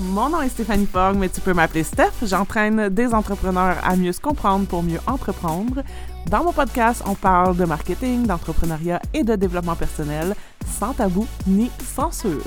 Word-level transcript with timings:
Mon 0.00 0.28
nom 0.28 0.42
est 0.42 0.50
Stéphanie 0.50 0.84
Fogg, 0.84 1.16
mais 1.16 1.30
tu 1.30 1.40
peux 1.40 1.54
m'appeler 1.54 1.82
Steph. 1.82 2.12
J'entraîne 2.22 2.90
des 2.90 3.14
entrepreneurs 3.14 3.78
à 3.82 3.96
mieux 3.96 4.12
se 4.12 4.20
comprendre 4.20 4.66
pour 4.66 4.82
mieux 4.82 4.98
entreprendre. 5.06 5.82
Dans 6.30 6.44
mon 6.44 6.52
podcast, 6.52 7.02
on 7.06 7.14
parle 7.14 7.56
de 7.56 7.64
marketing, 7.64 8.26
d'entrepreneuriat 8.26 9.00
et 9.14 9.24
de 9.24 9.36
développement 9.36 9.74
personnel, 9.74 10.34
sans 10.66 10.92
tabou 10.92 11.26
ni 11.46 11.70
censure. 11.80 12.42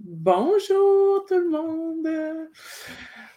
Bonjour 0.00 1.24
tout 1.26 1.38
le 1.38 1.48
monde! 1.50 2.48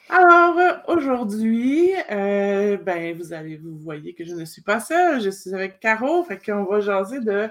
Alors, 0.09 0.57
aujourd'hui, 0.89 1.91
euh, 2.11 2.75
ben, 2.75 3.17
vous 3.17 3.31
allez, 3.31 3.55
vous 3.55 3.77
voyez 3.77 4.13
que 4.13 4.25
je 4.25 4.33
ne 4.33 4.43
suis 4.43 4.61
pas 4.61 4.81
seule, 4.81 5.21
je 5.21 5.29
suis 5.29 5.53
avec 5.53 5.79
Caro, 5.79 6.23
fait 6.23 6.37
qu'on 6.45 6.65
va 6.65 6.81
jaser 6.81 7.21
de, 7.21 7.47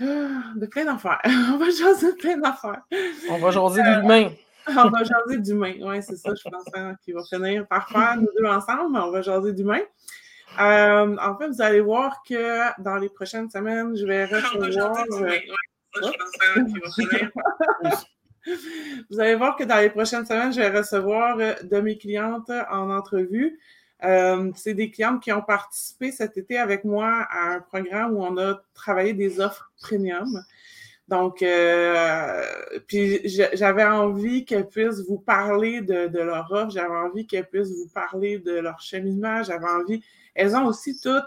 de 0.00 0.66
plein 0.66 0.84
d'affaires. 0.84 1.20
On 1.24 1.56
va 1.56 1.70
jaser 1.70 2.12
de 2.12 2.16
plein 2.16 2.38
d'affaires. 2.38 2.82
On 3.30 3.38
va 3.38 3.50
jaser 3.50 3.82
d'humain. 3.82 4.30
On 4.68 4.88
va 4.88 5.04
jaser 5.04 5.38
d'humain, 5.38 5.74
oui, 5.80 6.02
c'est 6.02 6.16
ça, 6.16 6.32
je 6.34 6.48
pense 6.48 6.64
hein, 6.74 6.94
qu'il 7.02 7.14
va 7.14 7.22
finir 7.24 7.66
par 7.66 7.88
faire 7.88 8.16
nous 8.16 8.28
deux 8.38 8.46
ensemble, 8.46 8.92
mais 8.92 9.00
on 9.00 9.10
va 9.10 9.22
jaser 9.22 9.52
d'humain. 9.52 9.80
Euh, 10.60 11.16
en 11.16 11.36
fait, 11.36 11.48
vous 11.48 11.62
allez 11.62 11.80
voir 11.80 12.22
que 12.28 12.82
dans 12.82 12.96
les 12.96 13.08
prochaines 13.08 13.50
semaines, 13.50 13.96
je 13.96 14.04
vais 14.04 14.26
recevoir. 14.26 15.04
Vous 19.10 19.20
allez 19.20 19.34
voir 19.34 19.54
que 19.54 19.64
dans 19.64 19.78
les 19.78 19.90
prochaines 19.90 20.24
semaines, 20.24 20.52
je 20.52 20.60
vais 20.60 20.70
recevoir 20.70 21.36
euh, 21.38 21.52
de 21.62 21.80
mes 21.80 21.98
clientes 21.98 22.50
en 22.70 22.90
entrevue. 22.90 23.58
Euh, 24.04 24.50
c'est 24.54 24.74
des 24.74 24.90
clientes 24.90 25.22
qui 25.22 25.32
ont 25.32 25.42
participé 25.42 26.12
cet 26.12 26.36
été 26.36 26.58
avec 26.58 26.84
moi 26.84 27.26
à 27.30 27.54
un 27.54 27.60
programme 27.60 28.14
où 28.16 28.22
on 28.22 28.36
a 28.38 28.62
travaillé 28.74 29.12
des 29.12 29.40
offres 29.40 29.70
premium. 29.80 30.42
Donc, 31.08 31.42
euh, 31.42 32.44
puis 32.86 33.20
j'avais 33.24 33.84
envie 33.84 34.44
qu'elles 34.44 34.68
puissent 34.68 35.04
vous 35.08 35.18
parler 35.18 35.80
de, 35.80 36.06
de 36.06 36.20
leur 36.20 36.50
offre, 36.52 36.70
j'avais 36.70 36.94
envie 36.94 37.26
qu'elles 37.26 37.48
puissent 37.48 37.72
vous 37.72 37.88
parler 37.92 38.38
de 38.38 38.52
leur 38.52 38.80
cheminement, 38.80 39.42
j'avais 39.42 39.68
envie. 39.68 40.02
Elles 40.34 40.54
ont 40.54 40.66
aussi 40.66 40.98
toutes 41.00 41.24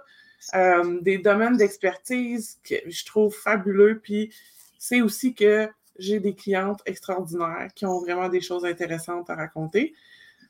des 1.01 1.17
domaines 1.17 1.57
d'expertise 1.57 2.59
que 2.63 2.75
je 2.85 3.05
trouve 3.05 3.33
fabuleux. 3.33 3.99
Puis 4.01 4.33
c'est 4.77 5.01
aussi 5.01 5.33
que 5.33 5.69
j'ai 5.97 6.19
des 6.19 6.33
clientes 6.33 6.81
extraordinaires 6.85 7.69
qui 7.75 7.85
ont 7.85 7.99
vraiment 7.99 8.29
des 8.29 8.41
choses 8.41 8.65
intéressantes 8.65 9.29
à 9.29 9.35
raconter. 9.35 9.93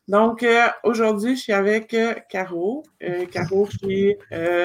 Donc, 0.08 0.44
euh, 0.44 0.68
aujourd'hui, 0.84 1.36
je 1.36 1.42
suis 1.42 1.54
avec 1.54 1.94
euh, 1.94 2.14
Caro. 2.30 2.84
Euh, 3.02 3.26
Caro, 3.26 3.66
qui, 3.66 4.14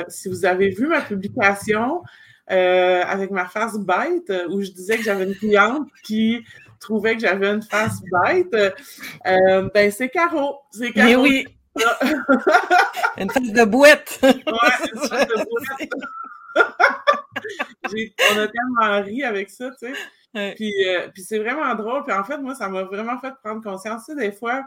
si 0.09 0.29
vous 0.29 0.45
avez 0.45 0.71
vu 0.71 0.87
ma 0.87 1.01
publication 1.01 2.03
avec 2.47 3.31
ma 3.31 3.47
face 3.47 3.79
bête, 3.79 4.33
où 4.49 4.63
je 4.63 4.71
disais 4.71 4.97
que 4.97 5.03
j'avais 5.03 5.25
une 5.25 5.35
cliente 5.35 5.87
qui 6.03 6.45
trouvait 6.81 7.15
que 7.15 7.21
j'avais 7.21 7.49
une 7.49 7.63
face 7.63 8.01
bête, 8.11 8.75
ben 9.25 9.91
c'est 9.91 10.09
Caro. 10.09 10.61
C'est 10.73 10.93
Caro. 10.93 11.09
Mais 11.09 11.17
oui. 11.17 11.47
une 13.19 13.31
face 13.31 13.53
de 13.53 13.65
boîte. 13.65 14.19
ouais, 14.23 14.33
une 14.33 15.01
face 15.09 15.27
de 15.29 15.35
boîte. 15.35 15.91
on 18.33 18.39
a 18.39 18.49
tellement 18.49 19.03
ri 19.05 19.23
avec 19.23 19.51
ça, 19.51 19.71
tu 19.81 19.87
sais. 19.87 20.55
Puis, 20.57 20.73
puis 21.13 21.23
c'est 21.23 21.39
vraiment 21.39 21.73
drôle. 21.75 22.03
Puis 22.05 22.17
en 22.17 22.25
fait, 22.25 22.39
moi, 22.39 22.55
ça 22.55 22.69
m'a 22.69 22.83
vraiment 22.85 23.19
fait 23.21 23.33
prendre 23.45 23.63
conscience. 23.63 24.07
Tu 24.07 24.15
sais, 24.15 24.19
des 24.19 24.33
fois, 24.33 24.65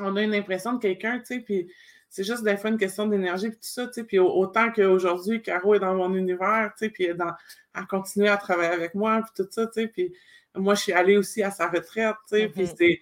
on 0.00 0.16
a 0.16 0.22
une 0.22 0.34
impression 0.34 0.74
de 0.74 0.80
quelqu'un, 0.80 1.18
tu 1.18 1.26
sais, 1.26 1.40
puis 1.40 1.70
c'est 2.10 2.24
juste 2.24 2.42
des 2.42 2.56
fois 2.56 2.70
une 2.70 2.78
question 2.78 3.06
d'énergie, 3.06 3.50
puis 3.50 3.58
tout 3.58 3.68
ça, 3.68 3.86
tu 3.86 3.92
sais. 3.94 4.04
Puis 4.04 4.18
autant 4.18 4.72
qu'aujourd'hui, 4.72 5.40
Caro 5.42 5.76
est 5.76 5.78
dans 5.78 5.94
mon 5.94 6.14
univers, 6.14 6.72
tu 6.76 6.84
sais, 6.84 6.90
puis 6.90 7.04
elle, 7.04 7.16
dans, 7.16 7.32
à 7.72 7.84
continuer 7.84 8.28
à 8.28 8.36
travailler 8.36 8.72
avec 8.72 8.94
moi, 8.96 9.22
puis 9.22 9.44
tout 9.44 9.48
ça, 9.50 9.66
tu 9.66 9.82
sais. 9.82 9.86
Puis 9.86 10.12
moi, 10.56 10.74
je 10.74 10.80
suis 10.82 10.92
allée 10.92 11.16
aussi 11.16 11.42
à 11.42 11.52
sa 11.52 11.68
retraite, 11.68 12.16
tu 12.28 12.36
sais. 12.36 12.48
Puis 12.48 12.64
mm-hmm. 12.64 12.76
c'est 12.76 13.00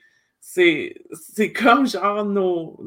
c'est 1.12 1.52
comme 1.52 1.86
genre 1.86 2.25
nos. 2.25 2.78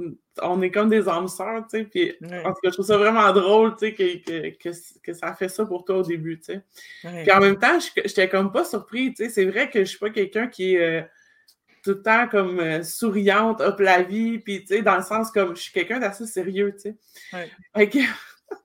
On 0.42 0.62
est 0.62 0.72
comme 0.72 0.90
des 0.90 1.10
âmes 1.10 1.28
sœurs, 1.28 1.68
tu 1.70 1.80
sais. 1.80 1.84
Puis 1.86 2.16
en 2.22 2.54
tout 2.54 2.62
cas, 2.62 2.70
je 2.70 2.74
trouve 2.74 2.86
ça 2.86 2.98
vraiment 2.98 3.32
drôle, 3.34 3.76
tu 3.76 3.88
sais, 3.88 3.94
que, 3.94 4.50
que, 4.52 4.70
que, 5.04 5.14
ça 5.14 5.34
fait 5.34 5.50
ça 5.50 5.66
pour 5.66 5.84
toi 5.84 5.98
au 5.98 6.04
début, 6.04 6.40
tu 6.40 6.54
sais. 6.54 6.62
Puis 7.02 7.32
en 7.32 7.40
même 7.40 7.58
temps, 7.58 7.80
j'étais 7.80 8.30
comme 8.30 8.52
pas 8.52 8.64
surpris, 8.64 9.14
tu 9.14 9.24
sais. 9.24 9.30
C'est 9.30 9.46
vrai 9.46 9.72
que 9.72 9.80
je 9.80 9.86
suis 9.86 10.00
pas 10.00 10.12
quelqu'un 10.12 10.48
qui 10.48 10.78
euh, 10.78 11.02
tout 11.84 11.92
le 11.92 12.02
temps 12.02 12.28
comme 12.28 12.60
euh, 12.60 12.84
souriante, 12.84 13.62
hop 13.62 13.80
la 13.80 14.04
vie, 14.04 14.40
puis 14.40 14.62
tu 14.62 14.68
sais, 14.68 14.82
dans 14.82 14.98
le 14.98 15.04
sens 15.04 15.32
comme 15.32 15.56
je 15.56 15.62
suis 15.62 15.72
quelqu'un 15.72 16.00
d'assez 16.00 16.26
sérieux, 16.26 16.74
tu 16.76 16.92
sais. 16.92 16.98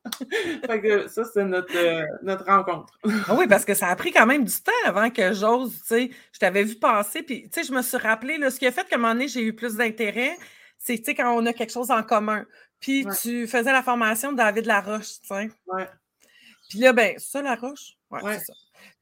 fait 0.67 0.81
que 0.81 1.09
ça, 1.09 1.23
c'est 1.25 1.45
notre, 1.45 1.77
euh, 1.77 2.05
notre 2.23 2.45
rencontre. 2.45 2.93
Ah 3.29 3.35
oui, 3.37 3.47
parce 3.47 3.65
que 3.65 3.75
ça 3.75 3.89
a 3.89 3.97
pris 3.97 4.13
quand 4.13 4.27
même 4.27 4.45
du 4.45 4.55
temps 4.55 4.73
avant 4.85 5.11
que 5.11 5.33
j'ose, 5.33 5.81
tu 5.83 5.87
sais, 5.87 6.11
je 6.33 6.39
t'avais 6.39 6.65
vu 6.65 6.75
passer, 6.75 7.23
puis 7.23 7.45
tu 7.45 7.61
sais, 7.61 7.67
je 7.67 7.73
me 7.73 7.83
suis 7.83 7.97
rappelé, 7.97 8.39
là, 8.39 8.51
ce 8.51 8.59
qui 8.59 8.67
a 8.67 8.73
fait 8.73 8.87
qu'à 8.87 8.97
un 8.97 8.99
moment 8.99 9.15
donné, 9.15 9.29
j'ai 9.29 9.43
eu 9.43 9.55
plus 9.55 9.77
d'intérêt, 9.77 10.37
c'est, 10.79 10.99
tu 10.99 11.05
sais, 11.05 11.15
quand 11.15 11.33
on 11.33 11.47
a 11.47 11.53
quelque 11.53 11.73
chose 11.73 11.91
en 11.91 12.03
commun. 12.03 12.45
Puis 12.79 13.07
tu 13.23 13.47
faisais 13.47 13.73
la 13.73 13.83
formation 13.83 14.33
de 14.33 14.37
David 14.37 14.67
Laroche, 14.67 15.21
tu 15.21 15.29
sais. 15.29 15.51
Ouais. 15.67 15.89
Puis 16.69 16.81
là, 16.81 16.93
ben, 16.93 17.19
ça, 17.19 17.41
Laroche? 17.43 17.97
Ouais, 18.11 18.21
c'est 18.39 18.45
ça. 18.45 18.53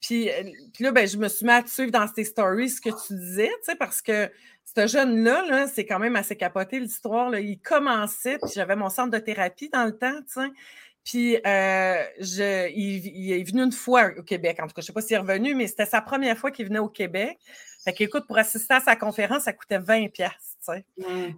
Puis, 0.01 0.29
euh, 0.29 0.43
puis, 0.73 0.83
là, 0.83 0.91
ben, 0.91 1.07
je 1.07 1.17
me 1.17 1.27
suis 1.27 1.45
mis 1.45 1.51
à 1.51 1.65
suivre 1.65 1.91
dans 1.91 2.07
tes 2.07 2.23
stories 2.23 2.69
ce 2.69 2.81
que 2.81 2.89
tu 2.89 3.13
disais, 3.13 3.47
tu 3.47 3.71
sais, 3.71 3.75
parce 3.75 4.01
que 4.01 4.29
ce 4.75 4.87
jeune-là, 4.87 5.43
-là, 5.49 5.67
c'est 5.67 5.85
quand 5.85 5.99
même 5.99 6.15
assez 6.15 6.35
capoté 6.35 6.79
l'histoire. 6.79 7.35
Il 7.37 7.59
commençait, 7.59 8.37
puis 8.39 8.51
j'avais 8.53 8.75
mon 8.75 8.89
centre 8.89 9.11
de 9.11 9.19
thérapie 9.19 9.69
dans 9.69 9.85
le 9.85 9.97
temps, 9.97 10.17
tu 10.27 10.41
sais. 10.41 10.49
Puis 11.05 11.35
euh, 11.35 12.03
je, 12.19 12.67
il, 12.71 13.31
est 13.31 13.43
venu 13.43 13.61
une 13.61 13.71
fois 13.71 14.09
au 14.17 14.23
Québec. 14.23 14.57
En 14.59 14.67
tout 14.67 14.73
cas, 14.73 14.81
je 14.81 14.85
ne 14.85 14.87
sais 14.87 14.93
pas 14.93 15.01
s'il 15.01 15.15
est 15.15 15.19
revenu, 15.19 15.53
mais 15.53 15.67
c'était 15.67 15.85
sa 15.85 16.01
première 16.01 16.35
fois 16.35 16.49
qu'il 16.49 16.65
venait 16.65 16.79
au 16.79 16.89
Québec. 16.89 17.37
Fait 17.83 17.93
qu'écoute, 17.93 18.25
pour 18.25 18.39
assister 18.39 18.73
à 18.73 18.79
sa 18.79 18.95
conférence, 18.95 19.43
ça 19.43 19.53
coûtait 19.53 19.77
20 19.77 20.07
pièces. 20.11 20.57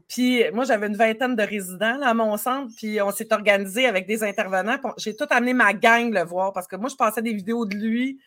Puis 0.08 0.44
moi, 0.54 0.64
j'avais 0.64 0.88
une 0.88 0.96
vingtaine 0.96 1.36
de 1.36 1.44
résidents 1.44 2.02
à 2.02 2.14
mon 2.14 2.38
centre, 2.38 2.74
puis 2.78 3.02
on 3.02 3.12
s'est 3.12 3.34
organisé 3.34 3.86
avec 3.86 4.08
des 4.08 4.24
intervenants. 4.24 4.78
J'ai 4.96 5.14
tout 5.14 5.28
amené 5.30 5.54
ma 5.54 5.74
gang 5.74 6.14
le 6.14 6.24
voir 6.24 6.54
parce 6.54 6.68
que 6.68 6.78
moi, 6.78 6.90
je 6.90 6.96
passais 6.96 7.22
des 7.22 7.34
vidéos 7.34 7.66
de 7.66 7.76
lui 7.76 8.22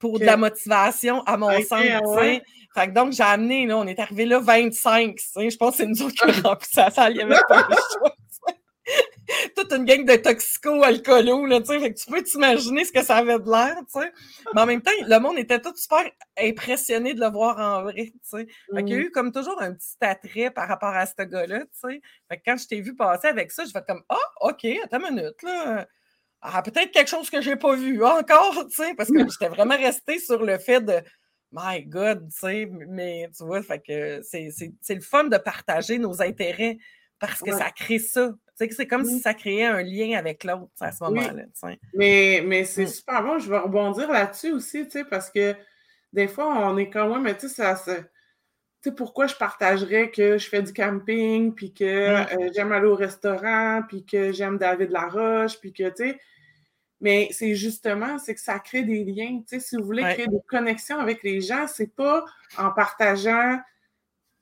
pour 0.00 0.18
de 0.18 0.24
la 0.24 0.36
motivation 0.36 1.22
à 1.22 1.36
mon 1.36 1.52
centre. 1.62 2.42
Fait 2.72 2.86
que 2.86 2.92
donc, 2.92 3.12
j'ai 3.12 3.22
amené, 3.22 3.66
là, 3.66 3.76
on 3.78 3.86
est 3.86 3.98
arrivé 3.98 4.26
là 4.26 4.38
25. 4.38 5.16
Je 5.36 5.56
pense 5.56 5.72
que 5.72 5.76
c'est 5.78 5.86
nous 5.86 6.02
autres 6.02 6.14
qui 6.14 6.22
avons 6.22 6.50
rempli 6.50 6.68
ça 6.70 6.90
salle. 6.90 7.12
Il 7.12 7.16
n'y 7.16 7.22
avait 7.22 7.40
pas 7.48 7.62
de 7.64 7.74
choix. 7.98 8.14
toute 9.56 9.72
une 9.72 9.84
gang 9.84 10.04
de 10.04 10.16
toxico-alcoolos, 10.16 11.46
là, 11.46 11.60
tu 11.60 11.66
sais. 11.66 11.80
Fait 11.80 11.92
que 11.92 11.98
tu 11.98 12.10
peux 12.10 12.22
t'imaginer 12.22 12.84
ce 12.84 12.92
que 12.92 13.02
ça 13.02 13.16
avait 13.16 13.38
de 13.38 13.50
l'air, 13.50 13.76
tu 13.92 14.00
sais. 14.00 14.12
Mais 14.54 14.60
en 14.60 14.66
même 14.66 14.82
temps, 14.82 14.90
le 15.00 15.18
monde 15.18 15.38
était 15.38 15.60
tout 15.60 15.74
super 15.76 16.08
impressionné 16.38 17.14
de 17.14 17.20
le 17.20 17.30
voir 17.30 17.58
en 17.58 17.82
vrai, 17.82 18.12
tu 18.12 18.18
sais. 18.22 18.46
Fait 18.74 18.84
qu'il 18.84 18.94
y 18.94 18.94
a 18.94 18.98
mm. 18.98 19.06
eu 19.06 19.10
comme 19.10 19.32
toujours 19.32 19.60
un 19.60 19.74
petit 19.74 19.96
attrait 20.00 20.50
par 20.50 20.68
rapport 20.68 20.94
à 20.94 21.06
ce 21.06 21.22
gars-là, 21.22 21.60
tu 21.60 21.66
sais. 21.72 22.00
Fait 22.28 22.36
que 22.38 22.42
quand 22.44 22.56
je 22.56 22.66
t'ai 22.68 22.80
vu 22.80 22.94
passer 22.94 23.28
avec 23.28 23.50
ça, 23.50 23.64
je 23.64 23.72
vais 23.72 23.82
comme, 23.86 24.02
ah, 24.08 24.16
oh, 24.40 24.50
OK, 24.50 24.64
attends 24.84 25.08
une 25.08 25.16
minute, 25.16 25.42
là. 25.42 25.86
Ah, 26.42 26.62
peut-être 26.62 26.90
quelque 26.90 27.10
chose 27.10 27.28
que 27.28 27.40
j'ai 27.42 27.56
pas 27.56 27.74
vu 27.74 28.02
encore, 28.02 28.66
tu 28.68 28.76
sais, 28.76 28.94
parce 28.94 29.10
que 29.10 29.18
j'étais 29.18 29.48
vraiment 29.48 29.76
restée 29.76 30.18
sur 30.18 30.42
le 30.42 30.58
fait 30.58 30.80
de 30.80 31.00
My 31.52 31.82
God, 31.82 32.28
tu 32.30 32.38
sais, 32.38 32.70
mais 32.88 33.28
tu 33.36 33.44
vois, 33.44 33.62
fait 33.62 33.80
que 33.80 34.20
c'est 34.22 34.94
le 34.94 35.00
fun 35.00 35.24
de 35.24 35.36
partager 35.36 35.98
nos 35.98 36.22
intérêts 36.22 36.78
parce 37.18 37.40
que 37.40 37.52
ça 37.52 37.70
crée 37.70 37.98
ça. 37.98 38.32
C'est 38.56 38.86
comme 38.86 39.04
si 39.04 39.20
ça 39.20 39.32
créait 39.34 39.64
un 39.64 39.82
lien 39.82 40.18
avec 40.18 40.44
l'autre 40.44 40.70
à 40.80 40.92
ce 40.92 41.02
moment-là. 41.04 41.44
Mais, 41.94 42.42
mais 42.44 42.64
c'est 42.64 42.84
mm. 42.84 42.88
super 42.88 43.22
bon. 43.22 43.38
Je 43.38 43.48
vais 43.48 43.58
rebondir 43.58 44.10
là-dessus 44.10 44.52
aussi, 44.52 44.86
parce 45.08 45.30
que 45.30 45.54
des 46.12 46.28
fois, 46.28 46.46
on 46.46 46.76
est 46.76 46.90
comme, 46.90 47.12
ouais, 47.12 47.20
mais 47.20 47.36
tu 47.36 47.48
sais, 47.48 47.54
ça, 47.54 47.74
tu 47.82 47.90
sais, 48.82 48.92
pourquoi 48.92 49.26
je 49.26 49.34
partagerais 49.34 50.10
que 50.10 50.38
je 50.38 50.48
fais 50.48 50.62
du 50.62 50.72
camping, 50.72 51.54
puis 51.54 51.72
que 51.72 51.84
mm. 51.84 52.26
euh, 52.40 52.50
j'aime 52.54 52.72
aller 52.72 52.86
au 52.86 52.94
restaurant, 52.94 53.82
puis 53.86 54.04
que 54.04 54.32
j'aime 54.32 54.58
David 54.58 54.90
Laroche, 54.90 55.58
puis 55.60 55.72
que, 55.72 55.88
tu 55.88 56.10
sais, 56.10 56.18
mais 57.00 57.28
c'est 57.32 57.54
justement, 57.54 58.18
c'est 58.18 58.34
que 58.34 58.40
ça 58.40 58.58
crée 58.58 58.82
des 58.82 59.04
liens. 59.04 59.40
Tu 59.40 59.58
sais, 59.58 59.60
si 59.60 59.76
vous 59.76 59.84
voulez 59.84 60.02
créer 60.02 60.26
des 60.26 60.40
connexions 60.46 60.98
avec 60.98 61.22
les 61.22 61.40
gens, 61.40 61.66
c'est 61.66 61.94
pas 61.94 62.24
en 62.58 62.70
partageant 62.70 63.58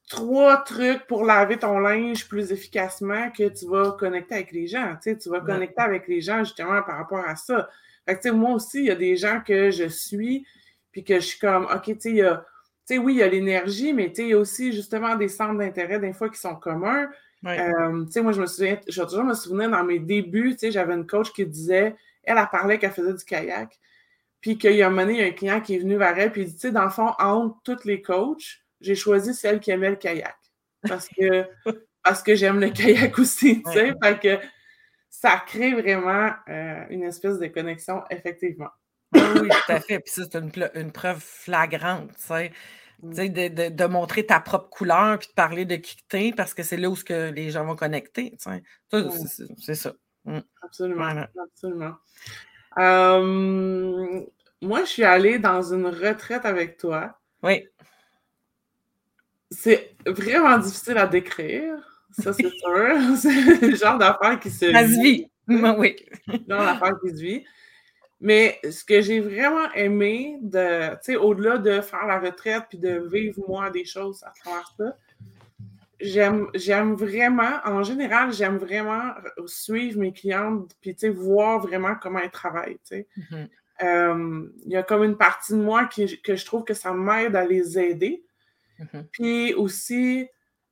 trois 0.08 0.56
trucs 0.56 1.06
pour 1.06 1.24
laver 1.24 1.58
ton 1.58 1.78
linge 1.78 2.26
plus 2.28 2.50
efficacement 2.50 3.30
que 3.30 3.48
tu 3.48 3.66
vas 3.66 3.92
connecter 3.92 4.36
avec 4.36 4.52
les 4.52 4.66
gens. 4.66 4.94
Tu, 4.94 5.10
sais, 5.10 5.18
tu 5.18 5.28
vas 5.28 5.40
connecter 5.40 5.82
avec 5.82 6.08
les 6.08 6.20
gens 6.20 6.40
justement 6.40 6.82
par 6.82 6.96
rapport 6.96 7.24
à 7.24 7.36
ça. 7.36 7.68
Fait 8.06 8.16
que, 8.16 8.22
tu 8.22 8.28
sais, 8.30 8.34
moi 8.34 8.52
aussi, 8.52 8.78
il 8.78 8.86
y 8.86 8.90
a 8.90 8.96
des 8.96 9.16
gens 9.16 9.40
que 9.46 9.70
je 9.70 9.86
suis, 9.86 10.46
puis 10.90 11.04
que 11.04 11.16
je 11.16 11.26
suis 11.26 11.38
comme, 11.38 11.66
OK, 11.66 11.84
tu 11.84 12.00
sais, 12.00 12.10
il 12.10 12.16
y 12.16 12.22
a, 12.22 12.44
sais, 12.88 12.99
oui, 12.99 13.14
il 13.14 13.19
y 13.19 13.23
a 13.23 13.29
l'énergie, 13.29 13.93
mais 13.93 14.12
il 14.17 14.29
y 14.29 14.32
a 14.32 14.38
aussi 14.38 14.73
justement 14.73 15.14
des 15.17 15.29
centres 15.29 15.58
d'intérêt 15.58 15.99
des 15.99 16.12
fois 16.12 16.29
qui 16.29 16.38
sont 16.38 16.56
communs. 16.56 17.08
Euh, 17.46 18.05
tu 18.06 18.12
sais, 18.12 18.23
moi, 18.23 18.32
je 18.32 18.40
me 18.40 18.46
souviens, 18.46 18.81
je 18.88 19.00
vais 19.00 19.06
toujours 19.06 19.25
me 19.25 19.35
souvenir 19.35 19.70
dans 19.70 19.85
mes 19.85 19.99
débuts, 19.99 20.52
tu 20.52 20.58
sais, 20.58 20.70
j'avais 20.73 20.94
une 20.94 21.06
coach 21.06 21.32
qui 21.32 21.46
disait, 21.46 21.94
elle, 22.25 22.38
a 22.38 22.46
parlé 22.46 22.79
qu'elle 22.79 22.90
faisait 22.90 23.14
du 23.14 23.25
kayak, 23.25 23.79
puis 24.40 24.58
qu'il 24.58 24.73
y 24.73 24.82
a 24.82 24.87
un 24.87 24.90
moment 24.90 25.02
donné, 25.02 25.19
il 25.19 25.20
y 25.20 25.25
a 25.25 25.29
un 25.29 25.32
client 25.32 25.61
qui 25.61 25.76
est 25.76 25.79
venu 25.79 25.96
vers 25.96 26.19
elle, 26.19 26.32
puis 26.32 26.43
il 26.43 26.46
dit, 26.49 26.55
tu 26.55 26.61
sais, 26.61 26.73
dans 26.73 26.85
le 26.85 26.90
fond, 26.90 27.12
entre 27.19 27.56
toutes 27.62 27.85
les 27.85 28.02
coachs, 28.02 28.61
j'ai 28.81 28.94
choisi 28.94 29.35
celle 29.35 29.61
qui 29.61 29.70
aimait 29.70 29.90
le 29.90 29.96
kayak. 29.96 30.37
Parce 30.87 31.08
que, 31.08 31.44
parce 32.02 32.23
que 32.23 32.35
j'aime 32.35 32.61
le 32.61 32.70
kayak 32.70 33.19
aussi, 33.19 33.62
tu 33.62 33.73
sais. 33.73 33.94
que 34.20 34.38
ça 35.11 35.43
crée 35.46 35.73
vraiment 35.73 36.31
euh, 36.49 36.85
une 36.90 37.02
espèce 37.02 37.38
de 37.38 37.46
connexion, 37.46 38.02
effectivement. 38.11 38.70
Oui, 39.14 39.49
tout 39.49 39.72
à 39.72 39.81
fait. 39.81 40.00
Puis 40.00 40.12
ça, 40.12 40.22
c'est 40.31 40.38
une, 40.75 40.93
preuve 40.93 41.20
flagrante, 41.20 42.10
tu 42.16 42.26
sais. 42.26 42.52
Mm. 43.02 43.12
De, 43.12 43.69
de, 43.69 43.84
montrer 43.87 44.26
ta 44.26 44.40
propre 44.40 44.69
couleur 44.70 45.19
puis 45.20 45.28
de 45.28 45.32
parler 45.34 45.64
de 45.64 45.76
qui 45.76 45.96
t'es 46.08 46.32
parce 46.37 46.52
que 46.52 46.64
c'est 46.64 46.76
là 46.76 46.90
où 46.90 46.96
que 46.96 47.31
les 47.31 47.50
gens 47.50 47.64
vont 47.64 47.76
connecter. 47.76 48.37
C'est 49.58 49.75
ça. 49.75 49.93
Mm. 50.25 50.38
Absolument. 50.62 51.26
Absolument. 51.44 51.94
moi, 54.60 54.81
je 54.84 54.88
suis 54.88 55.05
allée 55.05 55.38
dans 55.38 55.62
une 55.72 55.87
retraite 55.87 56.44
avec 56.44 56.76
toi. 56.76 57.19
Oui. 57.43 57.69
C'est 59.50 59.96
vraiment 60.06 60.58
difficile 60.58 60.99
à 60.99 61.06
décrire. 61.06 61.75
Ça, 62.11 62.32
c'est 62.32 62.50
sûr. 62.58 63.16
c'est 63.16 63.61
le 63.61 63.76
genre 63.76 63.99
d'affaire 63.99 64.38
qui 64.40 64.50
se. 64.50 64.72
Ça 64.72 64.87
se 64.87 65.00
vit. 65.00 65.31
Oui. 65.46 65.96
Genre 66.49 66.64
d'affaire 66.64 66.94
qui 67.02 67.11
se 67.11 67.22
vit. 67.22 67.44
Mais 68.20 68.58
ce 68.68 68.84
que 68.84 69.00
j'ai 69.00 69.20
vraiment 69.20 69.72
aimé, 69.74 70.38
de, 70.42 70.90
tu 70.94 70.98
sais, 71.02 71.16
au-delà 71.16 71.58
de 71.58 71.80
faire 71.80 72.06
la 72.06 72.18
retraite 72.18 72.64
puis 72.68 72.78
de 72.78 73.08
vivre 73.12 73.40
moi 73.46 73.70
des 73.70 73.84
choses 73.84 74.24
à 74.24 74.32
travers 74.40 74.74
ça, 74.76 74.96
j'aime, 76.00 76.48
j'aime 76.54 76.94
vraiment, 76.94 77.60
en 77.64 77.82
général, 77.84 78.32
j'aime 78.32 78.56
vraiment 78.56 79.12
suivre 79.46 80.00
mes 80.00 80.12
clientes 80.12 80.72
puis, 80.80 80.94
tu 80.94 81.00
sais, 81.00 81.08
voir 81.10 81.60
vraiment 81.60 81.94
comment 82.00 82.18
elles 82.18 82.30
travaillent, 82.30 82.80
tu 82.84 82.96
sais. 82.96 83.08
Mm-hmm. 83.16 83.48
Euh, 83.80 84.48
il 84.66 84.72
y 84.72 84.76
a 84.76 84.82
comme 84.82 85.04
une 85.04 85.16
partie 85.16 85.52
de 85.52 85.58
moi 85.58 85.86
qui, 85.86 86.20
que 86.20 86.34
je 86.34 86.44
trouve 86.44 86.64
que 86.64 86.74
ça 86.74 86.92
m'aide 86.92 87.36
à 87.36 87.44
les 87.44 87.78
aider. 87.78 88.24
Mm-hmm. 88.80 89.04
Puis 89.12 89.54
aussi, 89.54 90.26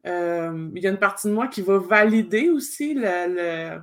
euh, 0.07 0.71
il 0.75 0.83
y 0.83 0.87
a 0.89 0.91
une 0.91 0.99
partie 0.99 1.29
de 1.29 1.33
moi 1.33 1.47
qui 1.47 1.63
va 1.63 1.79
valider 1.79 2.49
aussi 2.49 2.95
le 2.95 3.79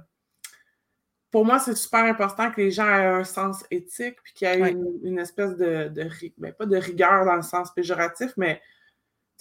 pour 1.34 1.46
moi, 1.46 1.58
c'est 1.58 1.76
super 1.76 2.06
important 2.06 2.52
que 2.52 2.62
les 2.62 2.70
gens 2.70 2.88
aient 2.88 3.08
un 3.08 3.24
sens 3.24 3.66
éthique, 3.72 4.18
puis 4.24 4.34
qu'il 4.36 4.48
y 4.48 4.52
ait 4.52 4.78
une, 5.04 5.18
espèce 5.18 5.58
de, 5.58 5.88
de 5.90 6.08
ben, 6.38 6.54
pas 6.54 6.68
de 6.68 6.78
rigueur 6.78 7.26
dans 7.26 7.36
le 7.36 7.42
sens 7.42 7.74
péjoratif, 7.74 8.34
mais 8.38 8.62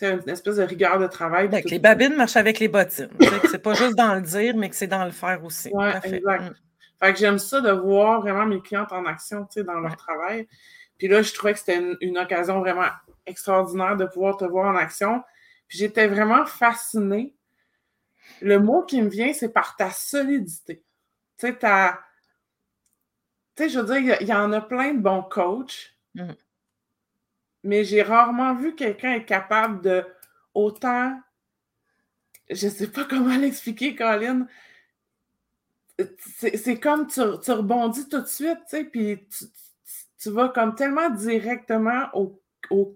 une 0.00 0.26
espèce 0.30 0.56
de 0.56 0.62
rigueur 0.62 0.98
de 0.98 1.06
travail. 1.06 1.48
Ben, 1.48 1.62
les 1.66 1.78
babines 1.78 2.16
marchent 2.16 2.38
avec 2.38 2.60
les 2.60 2.68
bottines. 2.68 3.10
c'est 3.50 3.62
pas 3.62 3.74
juste 3.74 3.94
dans 3.94 4.14
le 4.14 4.22
dire, 4.22 4.56
mais 4.56 4.70
que 4.70 4.74
c'est 4.74 4.86
dans 4.86 5.04
le 5.04 5.10
faire 5.10 5.44
aussi. 5.44 5.70
Oui, 5.70 5.84
exact. 6.02 6.50
Mm. 6.50 6.54
Fait 6.98 7.12
que 7.12 7.18
j'aime 7.18 7.38
ça 7.38 7.60
de 7.60 7.70
voir 7.70 8.22
vraiment 8.22 8.46
mes 8.46 8.62
clientes 8.62 8.90
en 8.90 9.04
action, 9.04 9.46
dans 9.54 9.80
leur 9.80 9.96
travail. 9.96 10.48
Puis 10.96 11.08
là, 11.08 11.20
je 11.20 11.34
trouvais 11.34 11.52
que 11.52 11.58
c'était 11.58 11.82
une, 12.00 12.16
occasion 12.16 12.60
vraiment 12.60 12.88
extraordinaire 13.26 13.98
de 13.98 14.06
pouvoir 14.06 14.38
te 14.38 14.46
voir 14.46 14.74
en 14.74 14.76
action. 14.76 15.22
Puis 15.68 15.76
j'étais 15.76 16.06
vraiment 16.06 16.46
fascinée. 16.46 17.34
Le 18.40 18.58
mot 18.58 18.82
qui 18.82 19.02
me 19.02 19.10
vient, 19.10 19.34
c'est 19.34 19.52
par 19.52 19.76
ta 19.76 19.90
solidité. 19.90 20.82
Tu 21.42 21.48
sais, 21.48 21.58
Tu 23.56 23.64
sais, 23.64 23.68
je 23.68 23.80
veux 23.80 24.00
dire, 24.00 24.16
il 24.20 24.28
y, 24.28 24.32
en 24.32 24.52
a 24.52 24.60
plein 24.60 24.94
de 24.94 25.00
bons 25.00 25.24
coachs, 25.24 25.92
mmh. 26.14 26.30
mais 27.64 27.82
j'ai 27.82 28.02
rarement 28.02 28.54
vu 28.54 28.76
quelqu'un 28.76 29.14
être 29.14 29.26
capable 29.26 29.82
de 29.82 30.06
autant. 30.54 31.20
Je 32.48 32.68
sais 32.68 32.86
pas 32.86 33.04
comment 33.10 33.36
l'expliquer, 33.36 33.96
Colin. 33.96 34.46
C'est 36.28 36.78
comme 36.78 37.08
tu, 37.08 37.20
rebondis 37.20 38.08
tout 38.08 38.20
de 38.20 38.26
suite, 38.26 38.58
tu 38.68 38.76
sais, 38.76 38.84
puis 38.84 39.26
tu, 40.18 40.30
vas 40.30 40.48
comme 40.48 40.76
tellement 40.76 41.10
directement 41.10 42.08
au, 42.14 42.40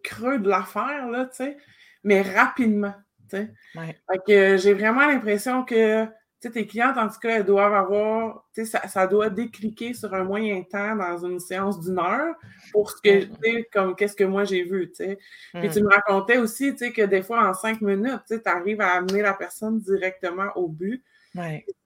creux 0.05 0.39
de 0.39 0.49
l'affaire, 0.49 1.09
là, 1.09 1.27
tu 1.27 1.37
sais, 1.37 1.57
mais 2.05 2.23
rapidement, 2.23 2.95
tu 3.29 3.39
sais. 3.39 3.53
Fait 3.75 4.21
que 4.25 4.57
j'ai 4.57 4.73
vraiment 4.73 5.07
l'impression 5.07 5.65
que 5.65 6.09
tes 6.49 6.67
clientes, 6.67 6.97
en 6.97 7.09
tout 7.09 7.19
cas, 7.21 7.39
elles 7.39 7.45
doivent 7.45 7.75
avoir, 7.75 8.45
ça, 8.65 8.87
ça 8.89 9.07
doit 9.07 9.31
décliquer 9.31 9.95
sur 9.95 10.13
un 10.15 10.25
moyen 10.25 10.63
temps 10.63 10.97
dans 10.97 11.25
une 11.25 11.41
séance 11.41 11.81
d'une 11.81 11.99
heure 11.99 12.35
pour 12.73 12.91
ce 12.91 12.97
que, 13.03 13.25
mm. 13.25 13.37
tu 13.43 13.67
comme 13.73 13.97
qu'est-ce 13.97 14.17
que 14.17 14.25
moi 14.25 14.45
j'ai 14.45 14.65
vu, 14.65 14.89
tu 14.89 14.97
sais. 14.97 15.19
Puis 15.55 15.69
tu 15.71 15.81
mm. 15.81 15.85
me 15.85 15.95
racontais 15.95 16.39
aussi, 16.39 16.73
tu 16.73 16.79
sais, 16.79 16.93
que 16.93 17.03
des 17.03 17.23
fois, 17.23 17.49
en 17.49 17.55
cinq 17.55 17.81
minutes, 17.81 18.23
tu 18.29 18.41
arrives 18.45 18.81
à 18.81 18.93
amener 18.93 19.23
la 19.23 19.35
personne 19.35 19.81
directement 19.81 20.49
au 20.57 20.69
but. 20.69 21.03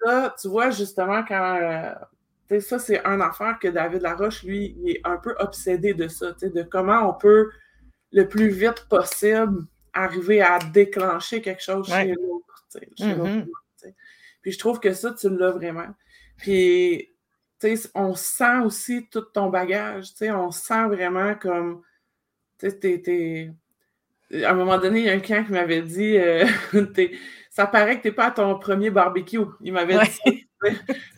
Ça, 0.05 0.35
tu 0.41 0.49
vois, 0.49 0.71
justement, 0.71 1.25
quand, 1.27 1.59
euh, 1.61 2.61
ça, 2.61 2.79
c'est 2.79 3.05
un 3.05 3.21
affaire 3.21 3.59
que 3.61 3.69
David 3.69 4.03
Laroche, 4.03 4.43
lui, 4.45 4.77
il 4.83 4.91
est 4.91 5.01
un 5.05 5.17
peu 5.17 5.35
obsédé 5.39 5.95
de 5.95 6.09
ça, 6.09 6.33
tu 6.33 6.41
sais, 6.41 6.51
de 6.51 6.62
comment 6.62 7.09
on 7.09 7.15
peut, 7.15 7.51
le 8.12 8.29
plus 8.29 8.49
vite 8.49 8.87
possible, 8.89 9.65
arriver 9.93 10.41
à 10.41 10.59
déclencher 10.59 11.43
quelque 11.43 11.62
chose 11.62 11.87
chez 11.89 12.15
l'autre, 12.15 12.65
mm-hmm. 12.99 13.47
Puis 14.42 14.52
je 14.52 14.58
trouve 14.58 14.81
que 14.81 14.92
ça, 14.92 15.12
tu 15.12 15.28
l'as 15.28 15.50
vraiment. 15.50 15.88
Puis, 16.37 17.12
tu 17.60 17.76
sais, 17.76 17.90
on 17.94 18.14
sent 18.14 18.60
aussi 18.64 19.08
tout 19.10 19.20
ton 19.20 19.50
bagage, 19.50 20.10
tu 20.10 20.16
sais, 20.19 20.31
on 20.31 20.50
sent 20.50 20.87
vraiment 20.87 21.34
comme, 21.34 21.82
tu 22.58 22.70
sais, 22.70 22.78
t'es, 22.78 23.50
À 24.44 24.50
un 24.50 24.54
moment 24.54 24.78
donné, 24.78 25.00
il 25.00 25.06
y 25.06 25.10
a 25.10 25.12
un 25.12 25.20
client 25.20 25.44
qui 25.44 25.52
m'avait 25.52 25.82
dit, 25.82 26.16
euh, 26.16 26.46
ça 27.50 27.66
paraît 27.66 27.98
que 27.98 28.04
t'es 28.04 28.12
pas 28.12 28.26
à 28.26 28.31
ton 28.31 28.58
premier 28.58 28.90
barbecue. 28.90 29.38
Il 29.60 29.72
m'avait 29.72 29.98
dit 29.98 30.48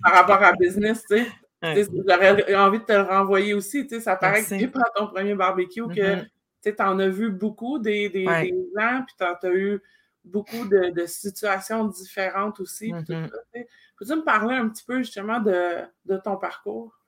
par 0.03 0.13
rapport 0.13 0.43
à 0.43 0.53
business, 0.53 1.05
tu 1.09 1.19
sais. 1.19 1.27
J'aurais 1.63 2.55
envie 2.57 2.81
de 2.81 2.85
te 2.85 2.93
le 2.93 3.03
renvoyer 3.03 3.55
aussi, 3.55 3.87
tu 3.87 3.97
sais, 3.97 4.01
ça 4.01 4.17
paraît 4.17 4.43
que 4.43 4.51
que 4.51 4.59
t'es 4.59 4.69
pas 4.69 4.81
à 4.81 4.99
ton 4.99 5.07
premier 5.07 5.37
barbecue, 5.37 5.87
que 5.87 6.17
mm-hmm. 6.17 6.27
tu 6.63 6.83
en 6.83 6.99
as 6.99 7.09
vu 7.09 7.31
beaucoup 7.31 7.79
des, 7.79 8.09
des, 8.09 8.25
des 8.25 8.55
gens, 8.77 9.03
puis 9.07 9.15
t'as 9.17 9.39
as 9.41 9.55
eu 9.55 9.81
beaucoup 10.25 10.67
de, 10.67 11.07
situations 11.07 11.85
différentes 11.85 12.61
aussi. 12.61 12.93
Mm-hmm. 12.93 13.31
Peux-tu 13.99 14.17
me 14.17 14.25
parler 14.25 14.57
un 14.57 14.69
petit 14.69 14.85
peu 14.85 14.99
justement 14.99 15.41
de, 15.41 16.17
ton 16.25 16.37
parcours? 16.37 16.99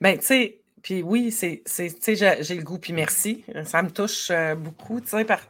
Bien, 0.00 0.16
tu 0.16 0.24
sais, 0.24 0.60
puis 0.82 1.02
oui, 1.02 1.32
c'est, 1.32 1.62
j'ai 1.66 2.54
le 2.54 2.62
goût, 2.62 2.78
puis 2.78 2.92
merci. 2.92 3.44
Ça 3.64 3.82
me 3.82 3.90
touche 3.90 4.30
euh, 4.30 4.54
beaucoup, 4.54 5.00
tu 5.00 5.08
sais, 5.08 5.24
par 5.24 5.40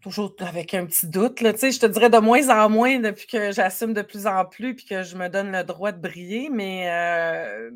toujours 0.00 0.34
avec 0.40 0.74
un 0.74 0.86
petit 0.86 1.06
doute. 1.06 1.40
Là, 1.40 1.52
je 1.52 1.78
te 1.78 1.86
dirais 1.86 2.10
de 2.10 2.18
moins 2.18 2.48
en 2.48 2.68
moins 2.68 2.98
depuis 2.98 3.26
que 3.26 3.52
j'assume 3.52 3.94
de 3.94 4.02
plus 4.02 4.26
en 4.26 4.44
plus 4.44 4.74
puis 4.74 4.84
que 4.84 5.02
je 5.02 5.16
me 5.16 5.28
donne 5.28 5.52
le 5.52 5.64
droit 5.64 5.92
de 5.92 6.00
briller, 6.00 6.48
mais, 6.50 6.88
euh, 6.88 7.70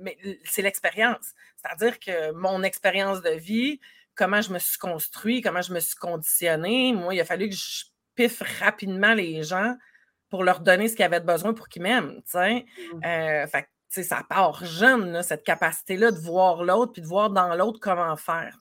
mais 0.00 0.16
c'est 0.44 0.62
l'expérience. 0.62 1.32
C'est-à-dire 1.56 1.98
que 1.98 2.32
mon 2.32 2.62
expérience 2.62 3.22
de 3.22 3.30
vie, 3.30 3.80
comment 4.20 4.42
je 4.42 4.52
me 4.52 4.58
suis 4.58 4.76
construit, 4.76 5.40
comment 5.40 5.62
je 5.62 5.72
me 5.72 5.80
suis 5.80 5.96
conditionné. 5.96 6.92
Moi, 6.92 7.14
il 7.14 7.20
a 7.20 7.24
fallu 7.24 7.48
que 7.48 7.56
je 7.56 7.84
piffe 8.14 8.42
rapidement 8.60 9.14
les 9.14 9.42
gens 9.42 9.74
pour 10.28 10.44
leur 10.44 10.60
donner 10.60 10.88
ce 10.88 10.94
qu'ils 10.94 11.06
avaient 11.06 11.20
besoin 11.20 11.54
pour 11.54 11.68
qu'ils 11.68 11.80
m'aiment. 11.80 12.20
Mmh. 12.34 13.00
Euh, 13.02 13.46
ça 13.90 14.22
part 14.28 14.64
jeune, 14.64 15.20
cette 15.22 15.42
capacité-là 15.42 16.12
de 16.12 16.18
voir 16.18 16.62
l'autre 16.62 16.92
puis 16.92 17.02
de 17.02 17.06
voir 17.08 17.28
dans 17.28 17.54
l'autre 17.56 17.80
comment 17.80 18.16
faire. 18.16 18.58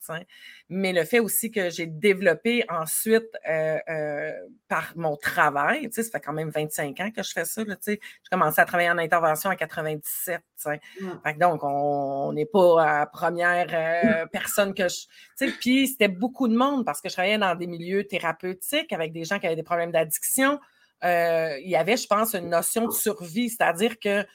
Mais 0.69 0.91
le 0.91 1.03
fait 1.03 1.19
aussi 1.19 1.51
que 1.51 1.69
j'ai 1.69 1.85
développé 1.85 2.65
ensuite 2.67 3.29
euh, 3.47 3.77
euh, 3.89 4.31
par 4.67 4.93
mon 4.95 5.15
travail, 5.17 5.87
ça 5.91 6.03
fait 6.03 6.19
quand 6.19 6.33
même 6.33 6.49
25 6.49 6.99
ans 6.99 7.11
que 7.11 7.21
je 7.21 7.31
fais 7.31 7.45
ça. 7.45 7.61
J'ai 7.85 7.99
commencé 8.31 8.59
à 8.59 8.65
travailler 8.65 8.89
en 8.89 8.97
intervention 8.97 9.51
en 9.51 9.55
97. 9.55 10.41
Mmh. 10.65 11.07
donc, 11.39 11.63
on 11.63 12.33
n'est 12.33 12.45
pas 12.45 12.83
la 12.83 13.05
première 13.05 13.67
euh, 13.71 14.25
personne 14.31 14.73
que 14.73 14.87
je. 14.87 15.45
Puis 15.59 15.89
c'était 15.89 16.07
beaucoup 16.07 16.47
de 16.47 16.55
monde 16.55 16.85
parce 16.85 17.01
que 17.01 17.09
je 17.09 17.13
travaillais 17.13 17.37
dans 17.37 17.53
des 17.53 17.67
milieux 17.67 18.03
thérapeutiques 18.05 18.91
avec 18.91 19.13
des 19.13 19.25
gens 19.25 19.37
qui 19.37 19.45
avaient 19.45 19.55
des 19.55 19.63
problèmes 19.63 19.91
d'addiction. 19.91 20.59
il 21.03 21.69
y 21.69 21.75
avait, 21.75 21.97
je 21.97 22.07
pense, 22.07 22.33
une 22.33 22.49
notion 22.49 22.87
de 22.87 22.93
survie, 22.93 23.49
c'est-à-dire 23.49 23.99
que 23.99 24.25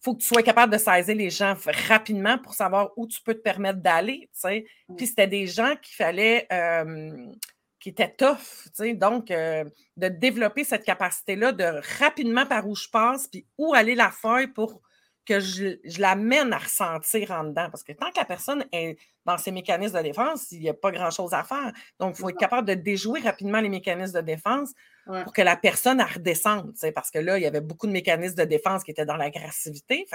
faut 0.00 0.14
que 0.14 0.20
tu 0.20 0.26
sois 0.26 0.42
capable 0.42 0.72
de 0.72 0.78
saisir 0.78 1.14
les 1.16 1.30
gens 1.30 1.54
rapidement 1.88 2.38
pour 2.38 2.54
savoir 2.54 2.90
où 2.96 3.06
tu 3.06 3.20
peux 3.22 3.34
te 3.34 3.40
permettre 3.40 3.80
d'aller. 3.80 4.30
Puis 4.42 4.64
mmh. 4.88 4.98
c'était 4.98 5.26
des 5.26 5.46
gens 5.46 5.74
qu'il 5.82 5.96
fallait, 5.96 6.46
qui 7.80 7.88
étaient 7.88 8.14
tough. 8.16 8.68
Donc, 8.94 9.30
euh, 9.30 9.64
de 9.96 10.08
développer 10.08 10.64
cette 10.64 10.84
capacité-là 10.84 11.52
de 11.52 11.80
rapidement 11.98 12.46
par 12.46 12.68
où 12.68 12.74
je 12.74 12.88
passe, 12.88 13.28
puis 13.28 13.46
où 13.56 13.74
aller 13.74 13.94
la 13.94 14.10
faire 14.10 14.46
pour 14.54 14.80
que 15.28 15.40
je, 15.40 15.76
je 15.84 16.00
l'amène 16.00 16.52
à 16.54 16.58
ressentir 16.58 17.30
en 17.32 17.44
dedans. 17.44 17.68
Parce 17.70 17.82
que 17.82 17.92
tant 17.92 18.10
que 18.10 18.18
la 18.18 18.24
personne 18.24 18.64
est 18.72 18.98
dans 19.26 19.36
ses 19.36 19.50
mécanismes 19.50 19.98
de 19.98 20.02
défense, 20.02 20.50
il 20.52 20.60
n'y 20.60 20.70
a 20.70 20.74
pas 20.74 20.90
grand-chose 20.90 21.34
à 21.34 21.44
faire. 21.44 21.70
Donc, 22.00 22.14
il 22.16 22.20
faut 22.22 22.30
être 22.30 22.38
capable 22.38 22.66
de 22.66 22.72
déjouer 22.72 23.20
rapidement 23.20 23.60
les 23.60 23.68
mécanismes 23.68 24.14
de 24.14 24.24
défense 24.24 24.72
pour 25.06 25.32
que 25.34 25.42
la 25.42 25.56
personne 25.56 26.00
redescende. 26.00 26.72
Parce 26.94 27.10
que 27.10 27.18
là, 27.18 27.36
il 27.36 27.42
y 27.42 27.46
avait 27.46 27.60
beaucoup 27.60 27.86
de 27.86 27.92
mécanismes 27.92 28.36
de 28.36 28.44
défense 28.44 28.84
qui 28.84 28.90
étaient 28.90 29.04
dans 29.04 29.16
l'agressivité. 29.16 30.06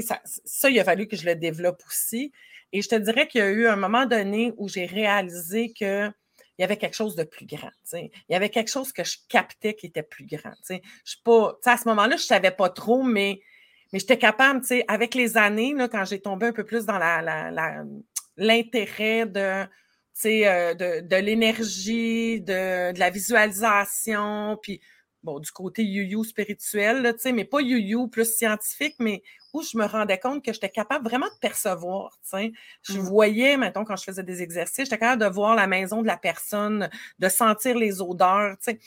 Ça, 0.00 0.20
ça, 0.24 0.70
il 0.70 0.80
a 0.80 0.84
fallu 0.84 1.06
que 1.06 1.16
je 1.16 1.26
le 1.26 1.34
développe 1.34 1.82
aussi. 1.86 2.32
Et 2.72 2.80
je 2.80 2.88
te 2.88 2.94
dirais 2.94 3.28
qu'il 3.28 3.40
y 3.40 3.44
a 3.44 3.50
eu 3.50 3.66
un 3.66 3.76
moment 3.76 4.06
donné 4.06 4.54
où 4.56 4.68
j'ai 4.68 4.86
réalisé 4.86 5.72
que 5.78 6.10
il 6.58 6.62
y 6.62 6.64
avait 6.64 6.76
quelque 6.76 6.96
chose 6.96 7.14
de 7.14 7.22
plus 7.22 7.46
grand. 7.46 7.70
Il 7.92 8.10
y 8.28 8.34
avait 8.34 8.50
quelque 8.50 8.70
chose 8.70 8.92
que 8.92 9.04
je 9.04 9.18
captais 9.28 9.74
qui 9.74 9.86
était 9.86 10.02
plus 10.02 10.26
grand. 10.26 10.54
Je 10.68 10.80
suis 11.04 11.20
pas, 11.22 11.56
à 11.64 11.76
ce 11.76 11.86
moment-là, 11.86 12.16
je 12.16 12.22
ne 12.22 12.26
savais 12.26 12.50
pas 12.50 12.68
trop, 12.68 13.04
mais 13.04 13.40
mais 13.92 13.98
j'étais 13.98 14.18
capable, 14.18 14.60
tu 14.60 14.68
sais, 14.68 14.84
avec 14.88 15.14
les 15.14 15.36
années, 15.36 15.74
là, 15.74 15.88
quand 15.88 16.04
j'ai 16.04 16.20
tombé 16.20 16.46
un 16.46 16.52
peu 16.52 16.64
plus 16.64 16.84
dans 16.84 16.98
l'intérêt 18.36 19.26
de, 19.26 19.66
euh, 20.26 20.74
de, 20.74 21.00
de 21.06 21.16
l'énergie, 21.16 22.40
de, 22.40 22.92
de, 22.92 22.98
la 22.98 23.10
visualisation, 23.10 24.58
puis 24.62 24.80
bon, 25.22 25.38
du 25.40 25.50
côté 25.50 25.82
you 25.84 26.24
spirituel, 26.24 27.12
tu 27.14 27.20
sais, 27.20 27.32
mais 27.32 27.44
pas 27.44 27.60
you 27.60 28.08
plus 28.08 28.36
scientifique, 28.36 28.96
mais 28.98 29.22
où 29.52 29.62
je 29.62 29.76
me 29.78 29.86
rendais 29.86 30.18
compte 30.18 30.44
que 30.44 30.52
j'étais 30.52 30.68
capable 30.68 31.08
vraiment 31.08 31.26
de 31.26 31.38
percevoir. 31.40 32.18
Je 32.32 32.92
mmh. 32.92 33.00
voyais, 33.00 33.56
maintenant 33.56 33.84
quand 33.84 33.96
je 33.96 34.04
faisais 34.04 34.22
des 34.22 34.42
exercices, 34.42 34.84
j'étais 34.84 34.98
capable 34.98 35.22
de 35.22 35.28
voir 35.28 35.54
la 35.54 35.66
maison 35.66 36.02
de 36.02 36.06
la 36.06 36.16
personne, 36.16 36.90
de 37.18 37.28
sentir 37.28 37.76
les 37.76 38.00
odeurs. 38.00 38.56
Fait 38.60 38.80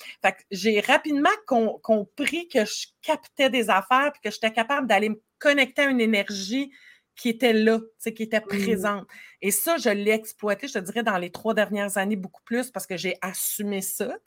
j'ai 0.52 0.80
rapidement 0.82 1.30
compris 1.46 2.48
que 2.48 2.66
je 2.66 2.88
captais 3.02 3.50
des 3.50 3.70
affaires 3.70 4.12
et 4.16 4.28
que 4.28 4.32
j'étais 4.32 4.52
capable 4.52 4.88
d'aller 4.88 5.10
me 5.10 5.22
connecter 5.40 5.84
à 5.84 5.86
une 5.86 6.02
énergie 6.02 6.72
qui 7.22 7.30
était 7.30 7.54
là, 7.54 7.80
qui 8.04 8.24
était 8.24 8.42
présente. 8.42 9.06
Et 9.44 9.52
ça, 9.52 9.78
je 9.78 9.90
l'ai 9.90 10.10
exploité, 10.10 10.68
je 10.68 10.74
te 10.74 10.80
dirais, 10.80 11.04
dans 11.04 11.20
les 11.20 11.30
trois 11.30 11.54
dernières 11.54 12.00
années 12.00 12.16
beaucoup 12.16 12.42
plus 12.42 12.72
parce 12.72 12.88
que 12.88 12.98
j'ai 12.98 13.16
assumé 13.22 13.82
ça, 13.82 14.18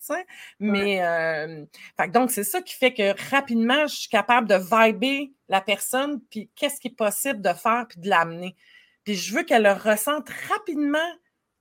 Mais, 0.61 1.03
euh, 1.03 1.65
donc, 2.11 2.31
c'est 2.31 2.45
ça 2.45 2.63
qui 2.63 2.73
fait 2.75 2.95
que 2.95 3.31
rapidement, 3.31 3.89
je 3.89 3.97
suis 3.97 4.09
capable 4.09 4.47
de 4.47 4.55
vibrer 4.55 5.33
la 5.49 5.61
personne, 5.61 6.21
puis 6.31 6.49
qu'est-ce 6.55 6.81
qui 6.81 6.87
est 6.87 6.97
possible 6.97 7.43
de 7.43 7.53
faire, 7.53 7.87
puis 7.89 7.99
de 8.01 8.09
l'amener. 8.09 8.55
Puis 9.03 9.17
je 9.17 9.35
veux 9.35 9.43
qu'elle 9.43 9.65
le 9.65 9.73
ressente 9.73 10.29
rapidement 10.49 10.99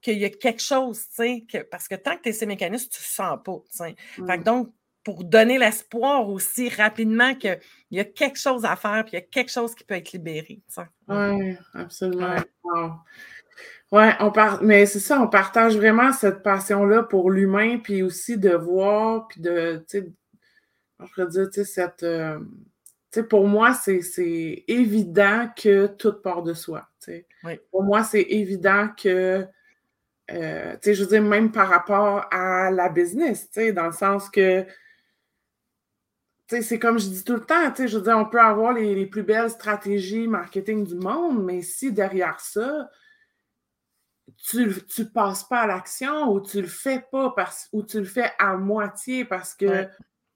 qu'il 0.04 0.20
y 0.20 0.26
a 0.26 0.30
quelque 0.30 0.62
chose, 0.62 1.00
sais, 1.10 1.48
parce 1.72 1.88
que 1.88 1.96
tant 1.96 2.16
que 2.16 2.22
tu 2.22 2.30
es 2.30 2.34
ces 2.34 2.46
mécanismes, 2.46 2.90
tu 2.92 3.02
ne 3.02 3.06
sens 3.06 3.40
pas, 3.44 3.58
tu 3.76 4.44
donc, 4.44 4.72
pour 5.04 5.24
donner 5.24 5.58
l'espoir 5.58 6.30
aussi 6.30 6.70
rapidement 6.70 7.36
qu'il 7.36 7.60
y 7.92 8.00
a 8.00 8.06
quelque 8.06 8.40
chose 8.40 8.66
à 8.66 8.76
faire, 8.76 9.04
puis 9.04 9.14
il 9.14 9.16
y 9.16 9.24
a 9.24 9.26
quelque 9.26 9.52
chose 9.52 9.76
qui 9.76 9.84
peut 9.84 9.96
être 9.96 10.12
libéré. 10.12 10.62
Oui, 11.08 11.58
absolument. 11.74 12.36
Oui, 13.92 14.06
on 14.20 14.32
part... 14.32 14.64
mais 14.64 14.88
c'est 14.88 15.00
ça, 15.00 15.22
on 15.22 15.28
partage 15.28 15.78
vraiment 15.78 16.12
cette 16.14 16.42
passion-là 16.42 17.04
pour 17.04 17.30
l'humain, 17.30 17.78
puis 17.78 18.02
aussi 18.02 18.38
de 18.40 18.50
voir, 18.50 19.28
puis 19.28 19.40
de, 19.42 19.84
tu 19.88 20.00
sais, 20.00 20.14
je 21.00 21.14
pourrais 21.14 21.28
dire, 21.28 21.50
tu 21.50 21.64
sais, 21.64 21.66
cette. 21.66 22.04
Euh, 22.04 22.40
tu 23.12 23.20
sais, 23.20 23.24
pour 23.24 23.48
moi, 23.48 23.74
c'est 23.74 24.64
évident 24.68 25.50
que 25.56 25.88
tout 25.88 26.14
part 26.14 26.44
de 26.44 26.54
soi. 26.54 26.88
Tu 27.04 27.26
sais. 27.44 27.62
Pour 27.72 27.84
moi, 27.84 28.04
c'est 28.04 28.22
évident 28.22 28.90
que. 28.98 29.46
Euh, 30.32 30.74
tu 30.74 30.80
sais, 30.82 30.94
je 30.94 31.04
veux 31.04 31.10
dire, 31.10 31.22
même 31.22 31.52
par 31.52 31.68
rapport 31.68 32.26
à 32.32 32.72
la 32.72 32.90
business, 32.90 33.50
tu 33.52 33.62
sais, 33.62 33.74
dans 33.74 33.88
le 33.88 33.92
sens 33.92 34.30
que 34.30 34.66
c'est 36.62 36.80
comme 36.80 37.00
je 37.00 37.08
dis 37.08 37.24
tout 37.24 37.34
le 37.34 37.46
temps, 37.46 37.74
je 37.76 37.98
veux 37.98 38.04
dire, 38.04 38.18
on 38.18 38.26
peut 38.26 38.40
avoir 38.40 38.74
les, 38.74 39.06
plus 39.06 39.24
belles 39.24 39.50
stratégies 39.50 40.28
marketing 40.28 40.86
du 40.86 40.96
monde, 40.96 41.44
mais 41.44 41.62
si 41.62 41.92
derrière 41.92 42.40
ça, 42.40 42.90
tu 44.38 44.66
ne 44.66 45.04
passes 45.06 45.44
pas 45.44 45.62
à 45.62 45.68
l'action 45.68 46.32
ou 46.32 46.42
tu 46.42 46.62
le 46.62 46.68
fais 46.68 47.06
pas 47.12 47.32
parce, 47.36 47.70
ou 47.72 47.84
tu 47.84 48.00
le 48.00 48.06
fais 48.06 48.32
à 48.40 48.56
moitié 48.58 49.26
parce 49.26 49.54
que 49.56 49.88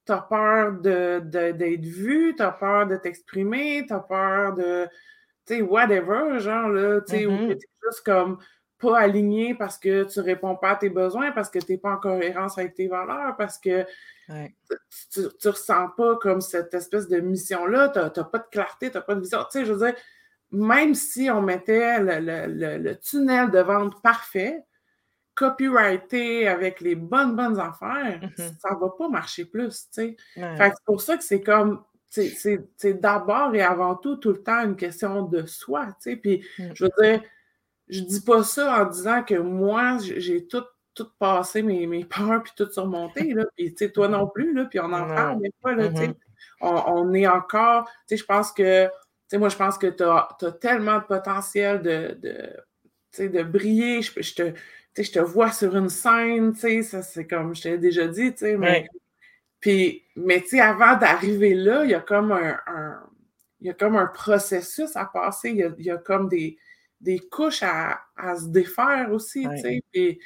tu 0.05 0.12
as 0.12 0.21
peur 0.21 0.74
d'être 0.74 1.29
de, 1.29 1.88
vu, 1.88 2.33
tu 2.36 2.43
as 2.43 2.51
peur 2.51 2.88
de 2.88 2.95
t'exprimer, 2.97 3.86
tu 3.88 3.93
as 3.93 4.00
peur 4.00 4.53
de, 4.53 4.88
tu 5.45 5.55
sais, 5.55 5.62
whatever, 5.62 6.39
genre, 6.39 6.69
là, 6.69 7.01
tu 7.01 7.17
sais, 7.17 7.25
ou 7.25 7.31
mm-hmm. 7.31 7.59
juste 7.83 8.05
comme 8.05 8.38
pas 8.79 9.00
aligné 9.00 9.55
parce 9.55 9.77
que 9.77 10.03
tu 10.03 10.19
réponds 10.19 10.55
pas 10.55 10.72
à 10.72 10.75
tes 10.75 10.89
besoins, 10.89 11.31
parce 11.31 11.50
que 11.50 11.60
tu 11.60 11.72
n'es 11.72 11.77
pas 11.77 11.93
en 11.93 11.98
cohérence 11.98 12.57
avec 12.57 12.75
tes 12.75 12.88
valeurs, 12.88 13.36
parce 13.38 13.57
que 13.57 13.86
tu, 14.27 15.22
ne 15.22 15.50
ressens 15.50 15.89
pas 15.96 16.15
comme 16.17 16.41
cette 16.41 16.74
espèce 16.74 17.07
de 17.07 17.19
mission-là, 17.19 17.89
tu 17.89 18.00
n'as 18.00 18.25
pas 18.25 18.39
de 18.39 18.48
clarté, 18.51 18.91
tu 18.91 18.98
n'as 18.98 19.01
pas 19.01 19.15
de 19.15 19.22
vision. 19.22 19.39
Tu 19.43 19.60
sais, 19.60 19.65
je 19.65 19.74
veux 19.74 19.86
dire, 19.86 19.96
même 20.51 20.93
si 20.93 21.29
on 21.31 21.41
mettait 21.41 22.00
le, 22.00 22.93
tunnel 22.96 23.51
de 23.51 23.60
vente 23.60 24.01
parfait, 24.01 24.63
copyrighté 25.34 26.48
avec 26.48 26.81
les 26.81 26.96
bonnes, 26.96 27.36
bonnes 27.36 27.60
affaires, 27.60 28.19
mm-hmm. 28.22 28.60
ça 28.60 28.74
ne 28.74 28.79
va 28.79 28.89
pas 28.98 29.10
marcher 29.10 29.46
plus, 29.46 29.88
tu 29.93 30.01
sais. 30.01 30.17
c'est 30.36 30.86
pour 30.86 31.01
ça 31.01 31.17
que 31.17 31.24
c'est 31.24 31.41
comme, 31.41 31.84
c'est 32.10 33.00
d'abord 33.00 33.53
et 33.53 33.62
avant 33.62 33.96
tout 33.96 34.15
tout 34.15 34.31
le 34.31 34.41
temps 34.41 34.63
une 34.63 34.75
question 34.75 35.24
de 35.24 35.46
soi, 35.46 35.88
tu 36.01 36.12
sais. 36.12 36.15
Puis, 36.15 36.43
mm. 36.57 36.69
je 36.74 36.84
veux 36.86 36.91
dire, 37.01 37.22
je 37.89 38.01
dis 38.01 38.22
pas 38.22 38.44
ça 38.44 38.82
en 38.82 38.86
disant 38.86 39.24
que 39.24 39.36
moi, 39.36 39.98
j'ai 40.00 40.48
tout 40.48 40.63
tout 40.98 41.10
passé 41.20 41.62
mes, 41.62 41.86
mes 41.86 42.06
peurs, 42.06 42.41
puis 42.41 42.53
tout 42.56 42.70
surmonté, 42.72 43.34
là. 43.34 43.46
Puis, 43.56 43.74
tu 43.74 43.86
sais, 43.86 43.91
toi 43.91 44.08
non 44.08 44.27
plus, 44.27 44.53
là, 44.53 44.65
puis 44.65 44.79
on 44.79 44.91
en 44.91 45.06
parle 45.06 45.41
des 45.41 45.51
fois, 45.62 45.75
là, 45.75 45.89
tu 45.89 45.98
sais. 45.98 46.08
Mm-hmm. 46.08 46.15
On, 46.62 47.13
est 47.13 47.27
encore, 47.27 47.86
tu 47.86 47.94
sais, 48.08 48.17
je 48.17 48.25
pense 48.25 48.51
que, 48.51 48.86
tu 48.88 48.91
sais, 49.27 49.38
moi, 49.38 49.50
je 49.50 49.58
pense 49.58 49.77
que 49.77 49.88
tu 49.88 50.03
as, 50.03 50.51
tellement 50.60 50.98
de 50.98 51.03
potentiel 51.03 51.84
de, 51.84 52.17
de, 52.20 52.36
tu 53.12 53.17
sais, 53.17 53.29
de 53.29 53.44
briller. 53.44 54.01
Je, 54.01 54.12
je 54.20 54.34
te, 54.34 54.53
je 54.98 55.12
te 55.12 55.20
vois 55.20 55.51
sur 55.51 55.75
une 55.77 55.89
scène, 55.89 56.53
tu 56.53 56.62
sais, 56.62 56.82
ça, 56.82 57.03
c'est 57.03 57.27
comme 57.27 57.53
je 57.53 57.62
t'ai 57.62 57.77
déjà 57.77 58.08
dit, 58.08 58.32
tu 58.32 58.39
sais, 58.39 58.58
mais... 58.58 58.88
Puis, 59.60 60.03
mais 60.15 60.41
tu 60.41 60.50
sais, 60.50 60.62
avant 60.62 60.98
d'arriver 60.98 61.56
là, 61.56 61.84
il 61.84 61.89
y 61.89 61.96
a 61.96 62.00
comme 62.00 62.32
un, 62.32 62.60
il 63.60 63.67
y 63.67 63.70
a 63.72 63.74
comme 63.74 63.96
un 63.96 64.06
processus 64.06 64.96
à 64.96 65.06
passer, 65.06 65.50
il 65.50 65.58
y 65.58 65.63
a, 65.63 65.72
il 65.77 65.86
y 65.86 65.91
a 65.91 65.98
comme 65.98 66.29
des, 66.29 66.58
des 66.99 67.19
couches 67.19 67.63
à, 67.63 67.99
à, 68.15 68.35
se 68.35 68.47
défaire 68.47 69.11
aussi, 69.11 69.47
tu 69.47 69.57
sais, 69.61 69.83
puis 69.91 70.19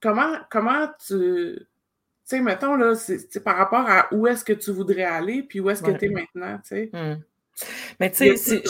comment, 0.00 0.38
comment 0.50 0.88
tu. 1.06 1.58
Tu 1.58 2.36
sais, 2.36 2.40
mettons, 2.40 2.74
là, 2.74 2.94
c'est 2.96 3.42
par 3.44 3.56
rapport 3.56 3.88
à 3.88 4.08
où 4.12 4.26
est-ce 4.26 4.44
que 4.44 4.52
tu 4.52 4.72
voudrais 4.72 5.04
aller, 5.04 5.44
puis 5.44 5.60
où 5.60 5.70
est-ce 5.70 5.82
que 5.82 5.92
tu 5.92 6.06
es 6.06 6.08
maintenant, 6.08 6.58
tu 6.58 6.68
sais. 6.68 6.90
Mmh. 6.92 7.22
Mais 8.00 8.10
tu 8.10 8.16
sais, 8.16 8.36
c'est. 8.36 8.62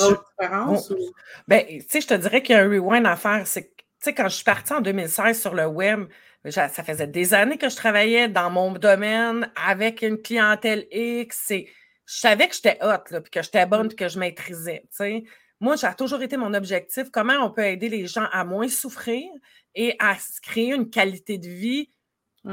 Ben, 1.48 1.64
tu 1.66 1.84
sais, 1.88 2.00
je 2.00 2.06
te 2.06 2.14
dirais 2.14 2.42
qu'il 2.42 2.54
y 2.54 2.58
a 2.58 2.62
un 2.62 2.68
rewind 2.68 3.06
à 3.06 3.16
faire. 3.16 3.46
C'est 3.46 3.72
tu 3.98 4.10
sais, 4.10 4.14
quand 4.14 4.28
je 4.28 4.36
suis 4.36 4.44
partie 4.44 4.74
en 4.74 4.82
2016 4.82 5.40
sur 5.40 5.54
le 5.54 5.66
web, 5.66 6.04
ça 6.50 6.68
faisait 6.68 7.06
des 7.06 7.32
années 7.32 7.56
que 7.56 7.70
je 7.70 7.76
travaillais 7.76 8.28
dans 8.28 8.50
mon 8.50 8.72
domaine 8.72 9.50
avec 9.56 10.02
une 10.02 10.20
clientèle 10.20 10.86
X. 10.92 11.46
je 11.48 11.64
savais 12.04 12.46
que 12.46 12.54
j'étais 12.54 12.78
hot, 12.82 13.20
puis 13.22 13.30
que 13.30 13.42
j'étais 13.42 13.64
bonne, 13.64 13.88
puis 13.88 13.96
que 13.96 14.08
je 14.08 14.18
maîtrisais. 14.18 14.82
Tu 14.90 14.96
sais. 14.96 15.24
Moi, 15.60 15.76
ça 15.76 15.90
a 15.90 15.94
toujours 15.94 16.22
été 16.22 16.36
mon 16.36 16.52
objectif. 16.54 17.10
Comment 17.10 17.44
on 17.44 17.50
peut 17.50 17.64
aider 17.64 17.88
les 17.88 18.06
gens 18.06 18.26
à 18.32 18.44
moins 18.44 18.68
souffrir 18.68 19.25
et 19.75 19.96
à 19.98 20.16
créer 20.42 20.75
une 20.75 20.90
qualité 20.90 21.38
de 21.38 21.48
vie 21.48 21.90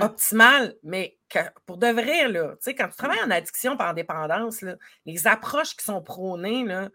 optimale, 0.01 0.75
mais 0.83 1.19
pour 1.65 1.77
de 1.77 1.87
vrai, 1.87 2.27
là, 2.27 2.55
quand 2.65 2.87
tu 2.87 2.95
travailles 2.97 3.23
en 3.23 3.31
addiction 3.31 3.77
par 3.77 3.93
dépendance, 3.93 4.63
les 5.05 5.27
approches 5.27 5.75
qui 5.75 5.85
sont 5.85 6.01
prônées, 6.01 6.65
là, 6.65 6.89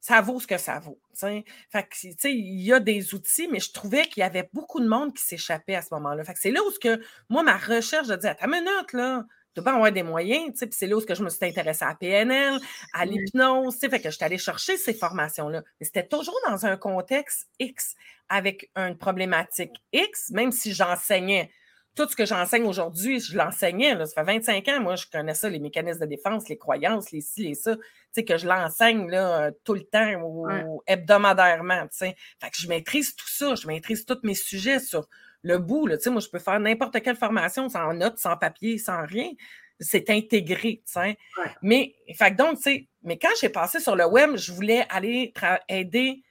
ça 0.00 0.20
vaut 0.20 0.38
ce 0.38 0.46
que 0.46 0.58
ça 0.58 0.78
vaut. 0.78 1.00
Fait 1.14 1.42
que, 1.72 2.28
il 2.28 2.62
y 2.62 2.72
a 2.72 2.78
des 2.78 3.14
outils, 3.14 3.48
mais 3.48 3.58
je 3.58 3.72
trouvais 3.72 4.06
qu'il 4.06 4.20
y 4.20 4.24
avait 4.24 4.48
beaucoup 4.52 4.80
de 4.80 4.86
monde 4.86 5.12
qui 5.12 5.22
s'échappait 5.22 5.74
à 5.74 5.82
ce 5.82 5.88
moment-là. 5.94 6.22
c'est 6.36 6.52
là 6.52 6.60
où 6.62 6.70
que, 6.80 7.00
moi, 7.28 7.42
ma 7.42 7.56
recherche, 7.56 8.06
je 8.06 8.14
dis, 8.14 8.26
à 8.28 8.34
ta 8.34 8.46
minute, 8.46 8.92
là, 8.92 9.24
tu 9.56 9.62
pas 9.62 9.72
avoir 9.72 9.90
des 9.90 10.02
moyens, 10.02 10.52
tu 10.52 10.58
sais, 10.58 10.66
puis 10.66 10.76
c'est 10.78 10.86
là 10.86 10.96
où 10.96 11.00
je 11.00 11.22
me 11.22 11.30
suis 11.30 11.46
intéressée 11.46 11.86
à 11.86 11.94
PNL, 11.94 12.58
à 12.92 13.06
l'hypnose, 13.06 13.74
tu 13.74 13.80
sais, 13.80 13.88
fait 13.88 14.00
que 14.00 14.10
je 14.10 14.16
suis 14.16 14.24
allée 14.24 14.36
chercher 14.36 14.76
ces 14.76 14.92
formations-là. 14.92 15.62
Mais 15.80 15.86
c'était 15.86 16.06
toujours 16.06 16.38
dans 16.46 16.66
un 16.66 16.76
contexte 16.76 17.48
X, 17.58 17.94
avec 18.28 18.70
une 18.76 18.98
problématique 18.98 19.72
X, 19.94 20.30
même 20.30 20.52
si 20.52 20.74
j'enseignais. 20.74 21.50
Tout 21.94 22.06
ce 22.06 22.14
que 22.14 22.26
j'enseigne 22.26 22.64
aujourd'hui, 22.64 23.18
je 23.18 23.34
l'enseignais, 23.38 23.96
ça 24.04 24.22
fait 24.22 24.34
25 24.38 24.68
ans, 24.68 24.80
moi, 24.80 24.96
je 24.96 25.06
connais 25.10 25.32
ça, 25.32 25.48
les 25.48 25.58
mécanismes 25.58 26.00
de 26.00 26.04
défense, 26.04 26.50
les 26.50 26.58
croyances, 26.58 27.10
les 27.10 27.22
ci, 27.22 27.44
les 27.44 27.54
ça, 27.54 27.76
tu 27.76 27.82
sais, 28.12 28.24
que 28.26 28.36
je 28.36 28.46
l'enseigne, 28.46 29.08
là, 29.08 29.50
tout 29.64 29.72
le 29.72 29.84
temps, 29.84 30.20
ou 30.22 30.82
hebdomadairement, 30.86 31.84
tu 31.84 31.96
sais. 31.96 32.16
Fait 32.42 32.50
que 32.50 32.56
je 32.58 32.68
maîtrise 32.68 33.16
tout 33.16 33.28
ça, 33.28 33.54
je 33.54 33.66
maîtrise 33.66 34.04
tous 34.04 34.18
mes 34.22 34.34
sujets 34.34 34.80
sur 34.80 35.08
le 35.42 35.58
bout, 35.58 35.86
là, 35.86 35.96
moi, 36.06 36.20
je 36.20 36.28
peux 36.28 36.38
faire 36.38 36.60
n'importe 36.60 37.00
quelle 37.02 37.16
formation 37.16 37.68
sans 37.68 37.92
notes, 37.94 38.18
sans 38.18 38.36
papier, 38.36 38.78
sans 38.78 39.04
rien. 39.06 39.30
C'est 39.78 40.08
intégré, 40.10 40.82
sais. 40.86 41.18
Mais, 41.62 41.94
fait 42.14 42.34
donc, 42.34 42.58
mais 43.02 43.18
quand 43.18 43.28
j'ai 43.40 43.50
passé 43.50 43.78
sur 43.78 43.94
le 43.94 44.06
web, 44.06 44.36
je 44.36 44.52
voulais 44.52 44.86
aller 44.88 45.32
aider 45.68 46.22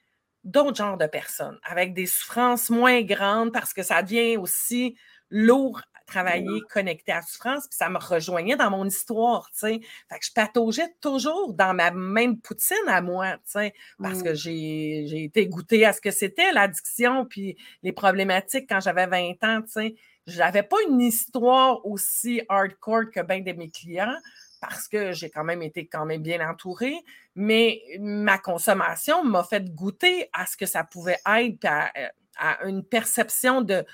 d'autres 0.43 0.75
genres 0.75 0.97
de 0.97 1.07
personnes 1.07 1.59
avec 1.63 1.93
des 1.93 2.05
souffrances 2.05 2.69
moins 2.69 3.01
grandes 3.01 3.51
parce 3.51 3.73
que 3.73 3.83
ça 3.83 4.01
devient 4.01 4.37
aussi 4.37 4.97
lourd 5.29 5.81
travailler 6.05 6.61
connecté 6.69 7.11
à 7.11 7.17
la 7.17 7.21
souffrance, 7.21 7.67
puis 7.67 7.77
ça 7.77 7.89
me 7.89 7.97
rejoignait 7.97 8.55
dans 8.55 8.69
mon 8.69 8.85
histoire, 8.85 9.49
tu 9.51 9.59
sais. 9.59 9.79
Fait 10.09 10.19
que 10.19 10.25
je 10.25 10.31
pataugeais 10.31 10.95
toujours 11.01 11.53
dans 11.53 11.73
ma 11.73 11.91
même 11.91 12.39
poutine 12.39 12.87
à 12.87 13.01
moi, 13.01 13.33
tu 13.33 13.41
sais, 13.45 13.73
parce 14.01 14.21
que 14.21 14.31
mmh. 14.31 14.35
j'ai 14.35 15.23
été 15.23 15.47
goûtée 15.47 15.85
à 15.85 15.93
ce 15.93 16.01
que 16.01 16.11
c'était 16.11 16.51
l'addiction, 16.51 17.25
puis 17.25 17.57
les 17.83 17.91
problématiques 17.91 18.67
quand 18.69 18.79
j'avais 18.79 19.07
20 19.07 19.43
ans, 19.43 19.61
tu 19.61 19.71
sais. 19.71 19.95
J'avais 20.27 20.63
pas 20.63 20.77
une 20.89 21.01
histoire 21.01 21.85
aussi 21.85 22.41
hardcore 22.49 23.11
que 23.13 23.21
bien 23.21 23.41
de 23.41 23.51
mes 23.51 23.69
clients, 23.69 24.15
parce 24.59 24.87
que 24.87 25.11
j'ai 25.11 25.29
quand 25.29 25.43
même 25.43 25.61
été 25.61 25.85
quand 25.85 26.05
même 26.05 26.21
bien 26.21 26.47
entourée, 26.47 26.95
mais 27.35 27.81
ma 27.99 28.39
consommation 28.39 29.23
m'a 29.23 29.43
fait 29.43 29.73
goûter 29.73 30.29
à 30.33 30.45
ce 30.45 30.57
que 30.57 30.65
ça 30.65 30.83
pouvait 30.83 31.19
être, 31.27 31.65
à 31.65 32.65
une 32.65 32.83
perception 32.83 33.61
de, 33.61 33.85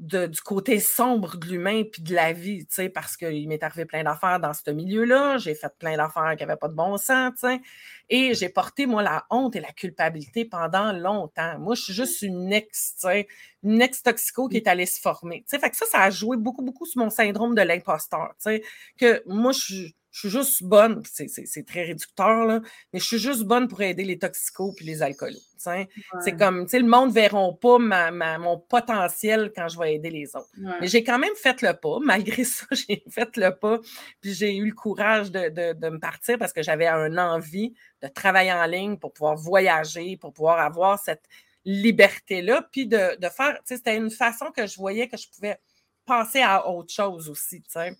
du 0.00 0.40
côté 0.40 0.80
sombre 0.80 1.36
de 1.36 1.46
l'humain 1.46 1.84
puis 1.84 2.02
de 2.02 2.14
la 2.14 2.32
vie, 2.32 2.66
tu 2.66 2.74
sais, 2.74 2.88
parce 2.88 3.16
qu'il 3.16 3.48
m'est 3.48 3.62
arrivé 3.62 3.84
plein 3.84 4.02
d'affaires 4.02 4.40
dans 4.40 4.52
ce 4.52 4.70
milieu-là, 4.70 5.38
j'ai 5.38 5.54
fait 5.54 5.72
plein 5.78 5.96
d'affaires 5.96 6.34
qui 6.36 6.44
n'avaient 6.44 6.58
pas 6.58 6.68
de 6.68 6.74
bon 6.74 6.96
sens, 6.96 7.32
tu 7.34 7.46
sais, 7.46 7.60
et 8.08 8.34
j'ai 8.34 8.48
porté, 8.48 8.86
moi, 8.86 9.02
la 9.02 9.24
honte 9.30 9.54
et 9.54 9.60
la 9.60 9.72
culpabilité 9.72 10.44
pendant 10.44 10.92
longtemps. 10.92 11.58
Moi, 11.60 11.76
je 11.76 11.82
suis 11.82 11.92
juste 11.94 12.22
une 12.22 12.52
ex, 12.52 12.94
tu 12.96 13.08
sais, 13.08 13.28
une 13.62 13.80
ex-toxico 13.80 14.48
qui 14.48 14.56
est 14.56 14.66
allée 14.66 14.86
se 14.86 15.00
former, 15.00 15.40
tu 15.42 15.50
sais, 15.50 15.58
fait 15.60 15.70
que 15.70 15.76
ça, 15.76 15.86
ça 15.86 16.02
a 16.02 16.10
joué 16.10 16.36
beaucoup, 16.36 16.62
beaucoup 16.62 16.86
sur 16.86 17.00
mon 17.00 17.10
syndrome 17.10 17.54
de 17.54 17.62
l'imposteur, 17.62 18.34
tu 18.36 18.50
sais, 18.50 18.62
que 18.98 19.22
moi, 19.26 19.52
je 19.52 19.90
je 20.14 20.20
suis 20.20 20.30
juste 20.30 20.62
bonne, 20.62 21.02
c'est 21.04 21.66
très 21.66 21.82
réducteur, 21.82 22.46
là, 22.46 22.60
mais 22.92 23.00
je 23.00 23.04
suis 23.04 23.18
juste 23.18 23.42
bonne 23.42 23.66
pour 23.66 23.82
aider 23.82 24.04
les 24.04 24.16
toxicos 24.16 24.72
puis 24.76 24.86
les 24.86 25.02
alcoolos. 25.02 25.40
C'est 25.58 26.36
comme, 26.36 26.66
tu 26.66 26.70
sais, 26.70 26.78
le 26.78 26.86
monde 26.86 27.08
ne 27.08 27.14
verra 27.14 27.50
pas 27.60 27.78
ma, 27.78 28.38
mon 28.38 28.56
potentiel 28.60 29.50
quand 29.56 29.66
je 29.66 29.76
vais 29.76 29.96
aider 29.96 30.10
les 30.10 30.36
autres. 30.36 30.52
Mais 30.80 30.86
j'ai 30.86 31.02
quand 31.02 31.18
même 31.18 31.34
fait 31.34 31.60
le 31.62 31.72
pas. 31.72 31.98
Malgré 32.04 32.44
ça, 32.44 32.64
j'ai 32.70 33.02
fait 33.10 33.36
le 33.36 33.56
pas. 33.56 33.80
Puis 34.20 34.34
j'ai 34.34 34.56
eu 34.56 34.66
le 34.66 34.74
courage 34.74 35.32
de, 35.32 35.48
de, 35.72 35.88
me 35.88 35.98
partir 35.98 36.38
parce 36.38 36.52
que 36.52 36.62
j'avais 36.62 36.86
un 36.86 37.18
envie 37.18 37.74
de 38.00 38.06
travailler 38.06 38.52
en 38.52 38.66
ligne 38.66 38.96
pour 38.96 39.12
pouvoir 39.12 39.34
voyager, 39.34 40.16
pour 40.16 40.32
pouvoir 40.32 40.60
avoir 40.60 41.00
cette 41.00 41.24
liberté-là. 41.64 42.68
Puis 42.70 42.86
de, 42.86 43.18
de 43.18 43.28
faire, 43.30 43.54
tu 43.54 43.62
sais, 43.64 43.76
c'était 43.78 43.96
une 43.96 44.12
façon 44.12 44.52
que 44.56 44.64
je 44.68 44.76
voyais 44.76 45.08
que 45.08 45.16
je 45.16 45.26
pouvais 45.28 45.58
passer 46.06 46.42
à 46.42 46.68
autre 46.68 46.92
chose 46.92 47.28
aussi, 47.28 47.62
tu 47.62 47.72
sais. 47.72 47.96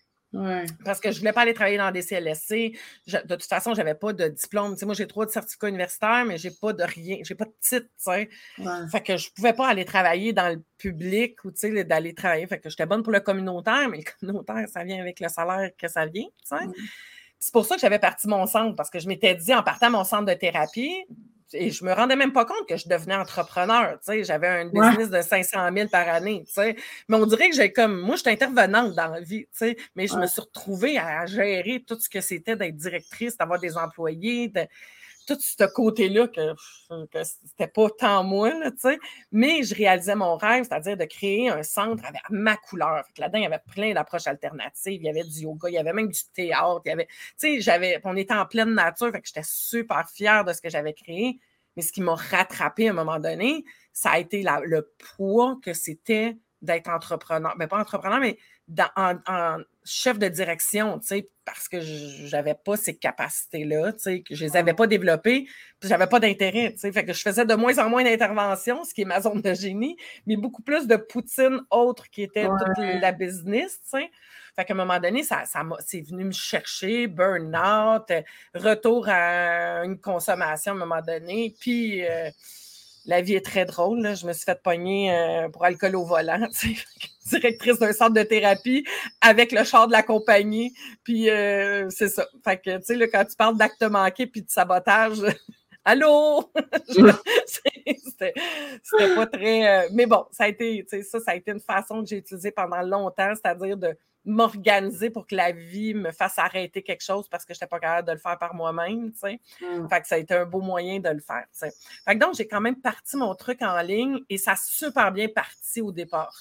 Parce 0.84 1.00
que 1.00 1.10
je 1.10 1.16
ne 1.16 1.20
voulais 1.20 1.32
pas 1.32 1.42
aller 1.42 1.54
travailler 1.54 1.78
dans 1.78 1.90
des 1.90 2.02
CLSC. 2.02 2.76
de 3.06 3.34
toute 3.34 3.44
façon, 3.44 3.72
je 3.72 3.78
n'avais 3.78 3.94
pas 3.94 4.12
de 4.12 4.28
diplôme. 4.28 4.76
moi, 4.82 4.94
j'ai 4.94 5.06
trois 5.06 5.28
certificats 5.28 5.68
universitaires, 5.68 6.24
mais 6.26 6.38
je 6.38 6.48
n'ai 6.48 6.54
pas 6.54 6.72
de 6.72 6.82
rien. 6.82 7.18
Je 7.22 7.32
n'ai 7.32 7.36
pas 7.36 7.44
de 7.44 7.54
titre. 7.60 7.86
Fait 8.90 9.00
que 9.00 9.16
je 9.16 9.28
ne 9.28 9.34
pouvais 9.34 9.52
pas 9.52 9.68
aller 9.68 9.84
travailler 9.84 10.32
dans 10.32 10.54
le 10.54 10.62
public 10.78 11.44
ou 11.44 11.50
d'aller 11.84 12.14
travailler. 12.14 12.46
Fait 12.46 12.58
que 12.58 12.68
j'étais 12.68 12.86
bonne 12.86 13.02
pour 13.02 13.12
le 13.12 13.20
communautaire, 13.20 13.88
mais 13.88 13.98
le 13.98 14.04
communautaire, 14.20 14.68
ça 14.68 14.84
vient 14.84 15.00
avec 15.00 15.20
le 15.20 15.28
salaire 15.28 15.70
que 15.76 15.88
ça 15.88 16.06
vient. 16.06 16.26
C'est 17.38 17.52
pour 17.52 17.66
ça 17.66 17.74
que 17.74 17.80
j'avais 17.80 17.98
parti 17.98 18.26
mon 18.26 18.46
centre, 18.46 18.74
parce 18.74 18.88
que 18.88 18.98
je 18.98 19.06
m'étais 19.06 19.34
dit 19.34 19.54
en 19.54 19.62
partant 19.62 19.90
mon 19.90 20.04
centre 20.04 20.24
de 20.24 20.32
thérapie, 20.32 21.04
et 21.54 21.70
je 21.70 21.84
me 21.84 21.92
rendais 21.92 22.16
même 22.16 22.32
pas 22.32 22.44
compte 22.44 22.68
que 22.68 22.76
je 22.76 22.88
devenais 22.88 23.14
entrepreneur. 23.14 23.98
J'avais 24.22 24.48
un 24.48 24.66
business 24.66 25.10
de 25.10 25.22
500 25.22 25.68
000 25.74 25.88
par 25.88 26.08
année. 26.08 26.44
Mais 26.58 27.16
on 27.16 27.26
dirait 27.26 27.50
que 27.50 27.56
j'ai 27.56 27.72
comme. 27.72 28.00
Moi, 28.00 28.16
je 28.16 28.22
suis 28.22 28.30
intervenante 28.30 28.94
dans 28.94 29.08
la 29.08 29.20
vie, 29.20 29.46
mais 29.94 30.06
je 30.06 30.16
me 30.16 30.26
suis 30.26 30.40
retrouvée 30.40 30.98
à 30.98 31.24
gérer 31.26 31.82
tout 31.86 31.98
ce 31.98 32.08
que 32.08 32.20
c'était 32.20 32.56
d'être 32.56 32.76
directrice, 32.76 33.36
d'avoir 33.36 33.58
des 33.58 33.76
employés, 33.76 34.48
de 34.48 34.66
tout 35.26 35.38
ce 35.40 35.64
côté-là 35.64 36.28
que, 36.28 36.54
c'était 37.22 37.68
pas 37.68 37.88
tant 37.90 38.24
moi, 38.24 38.52
mais 39.32 39.62
je 39.62 39.74
réalisais 39.74 40.14
mon 40.14 40.36
rêve, 40.36 40.64
c'est-à-dire 40.64 40.96
de 40.96 41.04
créer 41.04 41.48
un 41.48 41.62
centre 41.62 42.04
avec 42.04 42.20
ma 42.30 42.56
couleur. 42.56 43.04
Là-dedans, 43.18 43.38
il 43.38 43.42
y 43.42 43.46
avait 43.46 43.62
plein 43.72 43.94
d'approches 43.94 44.26
alternatives, 44.26 45.00
il 45.00 45.04
y 45.04 45.08
avait 45.08 45.24
du 45.24 45.40
yoga, 45.40 45.68
il 45.68 45.74
y 45.74 45.78
avait 45.78 45.92
même 45.92 46.08
du 46.08 46.20
théâtre, 46.32 46.82
il 46.84 46.88
y 46.88 46.92
avait, 46.92 47.08
j'avais, 47.60 48.00
on 48.04 48.16
était 48.16 48.34
en 48.34 48.46
pleine 48.46 48.74
nature, 48.74 49.10
fait 49.10 49.20
que 49.20 49.26
j'étais 49.26 49.42
super 49.44 50.08
fière 50.08 50.44
de 50.44 50.52
ce 50.52 50.60
que 50.60 50.70
j'avais 50.70 50.92
créé. 50.92 51.38
Mais 51.76 51.82
ce 51.82 51.92
qui 51.92 52.02
m'a 52.02 52.14
rattrapé 52.14 52.86
à 52.88 52.90
un 52.90 52.94
moment 52.94 53.18
donné, 53.18 53.64
ça 53.92 54.12
a 54.12 54.18
été 54.18 54.44
le 54.64 54.92
poids 55.16 55.58
que 55.62 55.72
c'était 55.72 56.36
d'être 56.62 56.88
entrepreneur. 56.88 57.52
Mais 57.56 57.66
ben, 57.66 57.68
pas 57.68 57.80
entrepreneur, 57.80 58.20
mais 58.20 58.38
en, 58.96 59.58
chef 59.86 60.18
de 60.18 60.28
direction, 60.28 60.98
parce 61.44 61.68
que 61.68 61.80
je 61.80 62.34
n'avais 62.34 62.54
pas 62.54 62.76
ces 62.76 62.96
capacités-là, 62.96 63.92
que 63.92 64.34
je 64.34 64.44
les 64.44 64.56
avais 64.56 64.72
pas 64.72 64.86
développées, 64.86 65.46
puis 65.78 65.88
j'avais 65.88 66.06
pas 66.06 66.20
d'intérêt, 66.20 66.74
fait 66.78 67.04
que 67.04 67.12
je 67.12 67.20
faisais 67.20 67.44
de 67.44 67.54
moins 67.54 67.78
en 67.78 67.90
moins 67.90 68.02
d'interventions, 68.02 68.84
ce 68.84 68.94
qui 68.94 69.02
est 69.02 69.06
ma 69.06 69.20
zone 69.20 69.42
de 69.42 69.52
génie, 69.52 69.96
mais 70.26 70.36
beaucoup 70.36 70.62
plus 70.62 70.86
de 70.86 70.96
poutine 70.96 71.60
autre 71.70 72.08
qui 72.08 72.22
était 72.22 72.46
toute 72.46 72.78
la 72.78 73.12
business, 73.12 73.80
tu 73.82 73.98
sais. 73.98 74.10
Fait 74.56 74.64
qu'à 74.64 74.72
un 74.72 74.76
moment 74.76 75.00
donné, 75.00 75.24
ça, 75.24 75.44
ça 75.44 75.62
c'est 75.84 76.00
venu 76.00 76.24
me 76.24 76.32
chercher, 76.32 77.08
burn-out, 77.08 78.10
retour 78.54 79.08
à 79.08 79.84
une 79.84 80.00
consommation 80.00 80.72
à 80.72 80.74
un 80.76 80.78
moment 80.78 81.02
donné, 81.02 81.54
puis... 81.60 82.04
Euh, 82.06 82.30
la 83.06 83.20
vie 83.20 83.34
est 83.34 83.44
très 83.44 83.64
drôle. 83.64 84.16
Je 84.16 84.26
me 84.26 84.32
suis 84.32 84.44
fait 84.44 84.60
pogner 84.62 85.12
euh, 85.12 85.48
pour 85.48 85.64
alcool 85.64 85.96
au 85.96 86.04
volant, 86.04 86.48
directrice 87.26 87.78
d'un 87.78 87.92
centre 87.92 88.14
de 88.14 88.22
thérapie 88.22 88.84
avec 89.20 89.52
le 89.52 89.64
char 89.64 89.86
de 89.86 89.92
la 89.92 90.02
compagnie. 90.02 90.74
Puis 91.02 91.30
euh, 91.30 91.88
c'est 91.90 92.08
ça. 92.08 92.26
Fait 92.44 92.58
que, 92.58 92.78
tu 92.78 92.98
sais, 92.98 93.08
quand 93.08 93.24
tu 93.24 93.36
parles 93.36 93.56
d'actes 93.56 93.82
manqués 93.82 94.26
puis 94.26 94.42
de 94.42 94.50
sabotage, 94.50 95.18
Allô? 95.84 96.50
C'était 98.06 98.34
pas 99.14 99.26
très. 99.26 99.84
Euh, 99.84 99.88
mais 99.92 100.06
bon, 100.06 100.24
ça 100.30 100.44
a 100.44 100.48
été, 100.48 100.86
ça, 100.88 101.20
ça 101.20 101.32
a 101.32 101.34
été 101.34 101.50
une 101.50 101.60
façon 101.60 102.02
que 102.02 102.08
j'ai 102.08 102.18
utilisée 102.18 102.50
pendant 102.50 102.80
longtemps, 102.82 103.34
c'est-à-dire 103.34 103.76
de 103.76 103.96
m'organiser 104.24 105.10
pour 105.10 105.26
que 105.26 105.34
la 105.34 105.52
vie 105.52 105.92
me 105.92 106.10
fasse 106.10 106.38
arrêter 106.38 106.82
quelque 106.82 107.04
chose 107.04 107.28
parce 107.28 107.44
que 107.44 107.52
je 107.52 107.58
n'étais 107.58 107.66
pas 107.66 107.78
capable 107.78 108.08
de 108.08 108.12
le 108.12 108.18
faire 108.18 108.38
par 108.38 108.54
moi-même. 108.54 109.12
Mmh. 109.22 109.88
Fait 109.88 110.00
que 110.00 110.06
ça 110.06 110.14
a 110.14 110.18
été 110.18 110.34
un 110.34 110.46
beau 110.46 110.60
moyen 110.60 110.98
de 111.00 111.10
le 111.10 111.20
faire. 111.20 111.44
Fait 111.52 112.14
que 112.14 112.18
donc, 112.18 112.34
j'ai 112.34 112.48
quand 112.48 112.62
même 112.62 112.80
parti 112.80 113.18
mon 113.18 113.34
truc 113.34 113.60
en 113.60 113.80
ligne 113.82 114.20
et 114.30 114.38
ça 114.38 114.52
a 114.52 114.56
super 114.56 115.12
bien 115.12 115.28
parti 115.28 115.82
au 115.82 115.92
départ. 115.92 116.34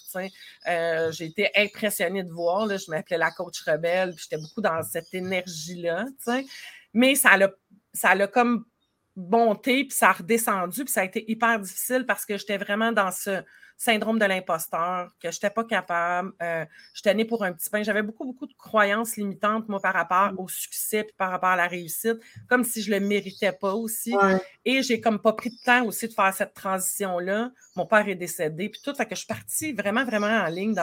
Euh, 0.68 1.12
j'ai 1.12 1.26
été 1.26 1.50
impressionnée 1.58 2.24
de 2.24 2.32
voir. 2.32 2.66
Là, 2.66 2.78
je 2.78 2.90
m'appelais 2.90 3.18
la 3.18 3.32
coach 3.32 3.62
rebelle, 3.64 4.16
puis 4.16 4.28
j'étais 4.30 4.42
beaucoup 4.42 4.62
dans 4.62 4.82
cette 4.84 5.14
énergie-là. 5.14 6.06
Mais 6.94 7.16
ça 7.16 7.36
l'a 7.36 7.50
ça 7.94 8.16
l'a 8.16 8.28
comme 8.28 8.66
bonté, 9.16 9.86
puis 9.86 9.96
ça 9.96 10.10
a 10.10 10.14
redescendu, 10.14 10.86
puis 10.86 10.94
ça 10.94 11.02
a 11.02 11.06
été 11.06 11.30
hyper 11.30 11.60
difficile 11.60 12.06
parce 12.06 12.26
que 12.26 12.38
j'étais 12.38 12.58
vraiment 12.58 12.92
dans 12.92 13.12
ce 13.12 13.44
syndrome 13.78 14.20
de 14.20 14.26
l'imposteur, 14.26 15.10
que 15.22 15.32
je 15.32 15.38
n'étais 15.38 15.50
pas 15.50 15.64
capable. 15.64 16.32
Euh, 16.42 16.66
j'étais 16.94 17.14
née 17.14 17.26
pour 17.26 17.44
un 17.44 17.54
petit 17.54 17.70
pain. 17.70 17.84
J'avais 17.84 18.02
beaucoup, 18.02 18.26
beaucoup 18.26 18.48
de 18.48 18.54
croyances 18.54 19.18
limitantes, 19.18 19.68
moi, 19.68 19.80
par 19.80 19.94
rapport 19.94 20.34
mmh. 20.34 20.40
au 20.40 20.48
succès, 20.48 21.04
puis 21.04 21.16
par 21.18 21.32
rapport 21.32 21.50
à 21.50 21.56
la 21.56 21.68
réussite, 21.68 22.18
comme 22.48 22.64
si 22.64 22.82
je 22.82 22.92
ne 22.92 23.00
le 23.00 23.06
méritais 23.06 23.52
pas 23.52 23.74
aussi. 23.74 24.16
Et 24.66 24.82
j'ai 24.82 25.02
comme 25.02 25.20
pas 25.20 25.34
pris 25.34 25.50
de 25.50 25.64
temps 25.66 25.86
aussi 25.86 26.08
de 26.08 26.14
faire 26.14 26.34
cette 26.34 26.54
transition-là. 26.54 27.52
Mon 27.76 27.86
père 27.86 28.08
est 28.08 28.16
décédé, 28.16 28.70
puis 28.70 28.82
tout. 28.84 28.94
Fait 28.96 29.06
que 29.06 29.16
je 29.16 29.20
suis 29.20 29.28
partie 29.28 29.74
vraiment, 29.74 30.06
vraiment 30.06 30.28
en 30.28 30.48
ligne 30.48 30.74
de 30.74 30.82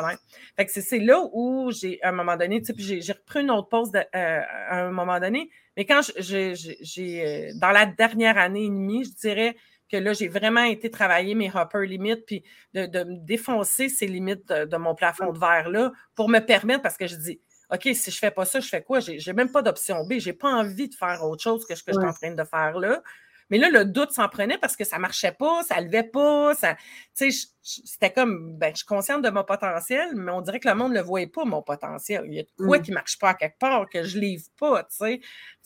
Fait 0.56 0.66
que 0.66 0.72
c'est 0.72 0.98
là 0.98 1.22
où 1.32 1.70
j'ai, 1.70 2.02
à 2.02 2.08
un 2.08 2.12
moment 2.12 2.36
donné, 2.36 2.60
tu 2.60 2.66
sais, 2.66 2.72
puis 2.72 3.00
j'ai 3.00 3.12
repris 3.12 3.40
une 3.40 3.50
autre 3.50 3.68
pause 3.68 3.90
euh, 3.94 4.04
à 4.14 4.80
un 4.80 4.90
moment 4.90 5.20
donné. 5.20 5.50
Mais 5.76 5.86
quand 5.86 6.00
j'ai, 6.18 6.54
euh, 6.98 7.52
dans 7.54 7.70
la 7.70 7.86
dernière 7.86 8.36
année 8.38 8.64
et 8.64 8.68
demie, 8.68 9.04
je 9.04 9.14
dirais, 9.14 9.56
que 9.90 9.96
là, 9.96 10.12
j'ai 10.12 10.28
vraiment 10.28 10.62
été 10.62 10.90
travailler 10.90 11.34
mes 11.34 11.50
hopper 11.54 11.86
limites, 11.86 12.24
puis 12.26 12.44
de, 12.74 12.86
me 13.04 13.24
défoncer 13.24 13.88
ces 13.88 14.06
limites 14.06 14.48
de, 14.48 14.76
mon 14.76 14.94
plafond 14.94 15.32
de 15.32 15.38
verre-là 15.38 15.92
pour 16.14 16.28
me 16.28 16.38
permettre, 16.38 16.82
parce 16.82 16.96
que 16.96 17.06
je 17.06 17.16
dis, 17.16 17.40
OK, 17.72 17.82
si 17.94 18.10
je 18.10 18.16
ne 18.16 18.18
fais 18.18 18.30
pas 18.30 18.44
ça, 18.44 18.60
je 18.60 18.68
fais 18.68 18.82
quoi? 18.82 19.00
Je 19.00 19.12
n'ai 19.12 19.32
même 19.32 19.50
pas 19.50 19.62
d'option 19.62 20.04
B. 20.04 20.14
Je 20.18 20.30
n'ai 20.30 20.32
pas 20.32 20.48
envie 20.48 20.88
de 20.88 20.94
faire 20.94 21.22
autre 21.24 21.42
chose 21.42 21.64
que 21.64 21.74
ce 21.74 21.84
que 21.84 21.92
je 21.92 21.98
suis 21.98 22.08
en 22.08 22.12
train 22.12 22.34
de 22.34 22.44
faire 22.44 22.78
là. 22.78 23.02
Mais 23.48 23.58
là, 23.58 23.68
le 23.68 23.84
doute 23.84 24.12
s'en 24.12 24.28
prenait 24.28 24.58
parce 24.58 24.76
que 24.76 24.84
ça 24.84 24.96
ne 24.96 25.02
marchait 25.02 25.32
pas, 25.32 25.62
ça 25.64 25.80
ne 25.80 25.86
levait 25.86 26.04
pas. 26.04 26.54
Ça, 26.54 26.76
c'était 27.12 28.12
comme, 28.12 28.56
ben, 28.56 28.70
je 28.72 28.78
suis 28.78 28.86
consciente 28.86 29.22
de 29.22 29.30
mon 29.30 29.44
potentiel, 29.44 30.14
mais 30.14 30.30
on 30.30 30.40
dirait 30.40 30.60
que 30.60 30.68
le 30.68 30.74
monde 30.74 30.92
ne 30.92 31.00
voyait 31.00 31.26
pas, 31.26 31.44
mon 31.44 31.62
potentiel. 31.62 32.24
Il 32.26 32.34
y 32.34 32.40
a 32.40 32.44
quoi 32.56 32.78
mmh. 32.78 32.82
qui 32.82 32.90
ne 32.90 32.94
marche 32.94 33.18
pas 33.18 33.30
à 33.30 33.34
quelque 33.34 33.58
part, 33.58 33.88
que 33.88 34.04
je 34.04 34.16
ne 34.16 34.22
livre 34.22 34.44
pas, 34.58 34.84
tu 34.84 35.20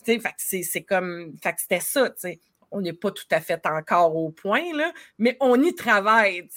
sais. 0.05 0.67
c'est 0.67 0.83
comme, 0.83 1.33
c'était 1.57 1.79
ça, 1.79 2.09
tu 2.09 2.15
sais 2.17 2.39
on 2.75 2.81
n'est 2.81 2.93
pas 2.93 3.09
tout 3.09 3.25
à 3.31 3.39
fait 3.39 3.65
encore 3.65 4.15
au 4.17 4.31
point, 4.31 4.75
là, 4.75 4.91
mais 5.17 5.37
on 5.39 5.61
y 5.63 5.73
travaille. 5.73 6.47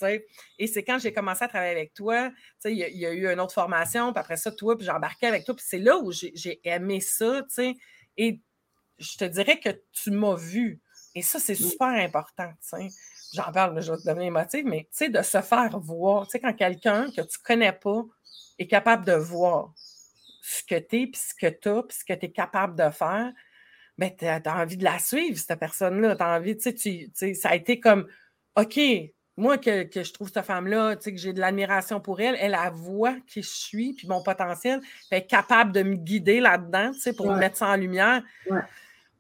Et 0.59 0.67
c'est 0.67 0.83
quand 0.83 0.99
j'ai 0.99 1.13
commencé 1.13 1.45
à 1.45 1.49
travailler 1.49 1.71
avec 1.71 1.95
toi, 1.95 2.33
il 2.65 2.73
y, 2.73 3.07
a 3.07 3.13
eu 3.13 3.29
une 3.29 3.39
autre 3.39 3.55
formation, 3.55 4.13
puis 4.13 4.21
après 4.21 4.37
ça, 4.37 4.51
toi, 4.51 4.77
puis 4.77 4.85
j'ai 4.85 4.91
embarqué 4.91 5.29
avec 5.29 5.45
toi, 5.45 5.55
puis 5.55 5.65
c'est 5.67 5.79
là 5.79 5.97
où 5.97 6.11
j'ai 6.11 6.61
aimé 6.65 7.01
ça. 7.01 7.43
Et 8.17 8.41
je 8.99 9.17
te 9.17 9.25
dirais 9.25 9.61
que 9.61 9.71
tu 9.93 10.11
m'as 10.11 10.35
vu. 10.35 10.81
Et 11.15 11.23
ça, 11.23 11.39
c'est 11.39 11.55
super 11.55 11.89
important. 11.89 12.51
J'en 13.33 13.53
parle, 13.53 13.81
je 13.81 13.93
vais 13.93 13.99
devenir 13.99 14.27
émotive, 14.27 14.67
mais 14.67 14.89
de 15.01 15.23
se 15.23 15.41
faire 15.41 15.79
voir, 15.79 16.27
quand 16.43 16.53
quelqu'un 16.53 17.07
que 17.11 17.21
tu 17.21 17.39
ne 17.39 17.45
connais 17.45 17.73
pas 17.73 18.03
est 18.59 18.67
capable 18.67 19.05
de 19.05 19.13
voir 19.13 19.73
ce 20.43 20.65
que 20.65 20.81
tu 20.81 21.03
es, 21.03 21.07
puis 21.07 21.21
ce 21.21 21.35
que 21.35 21.47
tu 21.47 21.69
as, 21.69 21.83
puis 21.85 21.97
ce 21.97 22.05
que 22.05 22.19
tu 22.19 22.27
es 22.27 22.33
capable 22.33 22.75
de 22.75 22.91
faire, 22.91 23.33
mais 23.99 24.15
tu 24.17 24.25
as, 24.25 24.41
envie 24.47 24.77
de 24.77 24.85
la 24.85 24.99
suivre, 24.99 25.37
cette 25.37 25.59
personne-là. 25.59 26.17
Tu 26.17 26.23
as 26.23 26.37
envie, 26.37 26.57
tu 26.57 26.73
sais, 26.73 27.35
ça 27.35 27.51
a 27.51 27.55
été 27.55 27.81
comme, 27.81 28.07
OK, 28.57 28.81
moi, 29.37 29.59
que, 29.59 29.85
que 29.85 30.03
je 30.03 30.13
trouve 30.13 30.31
cette 30.33 30.45
femme-là, 30.45 30.97
tu 30.97 31.03
sais, 31.03 31.13
que 31.13 31.19
j'ai 31.19 31.33
de 31.33 31.41
l'admiration 31.41 32.01
pour 32.01 32.21
elle, 32.21 32.37
elle 32.41 32.55
a 32.55 32.71
voix 32.71 33.17
qui 33.27 33.43
je 33.43 33.51
suis, 33.51 33.93
puis 33.93 34.09
mon 34.09 34.23
potentiel, 34.23 34.81
elle 35.11 35.19
est 35.19 35.27
capable 35.27 35.73
de 35.73 35.83
me 35.83 35.97
guider 35.97 36.41
là-dedans, 36.41 36.93
tu 36.93 37.01
sais, 37.01 37.13
pour 37.13 37.31
me 37.31 37.37
mettre 37.37 37.57
ça 37.57 37.69
en 37.69 37.77
lumière. 37.77 38.23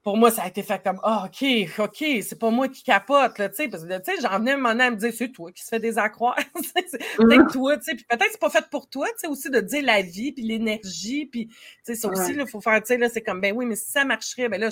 Pour 0.08 0.16
moi, 0.16 0.30
ça 0.30 0.44
a 0.44 0.48
été 0.48 0.62
fait 0.62 0.82
comme, 0.82 0.98
ah, 1.02 1.26
OK, 1.26 1.46
OK, 1.78 2.02
c'est 2.22 2.38
pas 2.38 2.48
moi 2.48 2.66
qui 2.70 2.82
capote, 2.82 3.34
tu 3.34 3.42
sais, 3.52 3.68
parce 3.68 3.84
que, 3.84 3.98
tu 3.98 4.04
sais, 4.04 4.22
j'en 4.22 4.38
venais 4.38 4.52
un 4.52 4.56
moment 4.56 4.70
à 4.70 4.90
me 4.90 4.96
dire, 4.96 5.12
c'est 5.14 5.28
toi 5.28 5.52
qui 5.52 5.62
se 5.62 5.68
fait 5.68 5.80
des 5.80 5.98
accroires, 5.98 6.34
peut-être 6.54 7.52
toi, 7.52 7.76
tu 7.76 7.84
sais, 7.84 7.94
puis 7.94 8.06
peut-être 8.08 8.30
c'est 8.30 8.40
pas 8.40 8.48
fait 8.48 8.64
pour 8.70 8.88
toi, 8.88 9.06
tu 9.08 9.14
sais, 9.18 9.26
aussi 9.26 9.50
de 9.50 9.60
dire 9.60 9.82
la 9.84 10.00
vie, 10.00 10.32
puis 10.32 10.44
l'énergie, 10.44 11.26
puis, 11.26 11.48
tu 11.48 11.54
sais, 11.82 11.94
ça 11.94 12.08
aussi, 12.08 12.32
il 12.32 12.46
faut 12.46 12.62
faire, 12.62 12.80
tu 12.80 12.86
sais, 12.86 12.96
là, 12.96 13.10
c'est 13.10 13.20
comme, 13.20 13.42
ben 13.42 13.54
oui, 13.54 13.66
mais 13.66 13.76
si 13.76 13.90
ça 13.90 14.06
marcherait, 14.06 14.48
ben 14.48 14.58
là, 14.58 14.70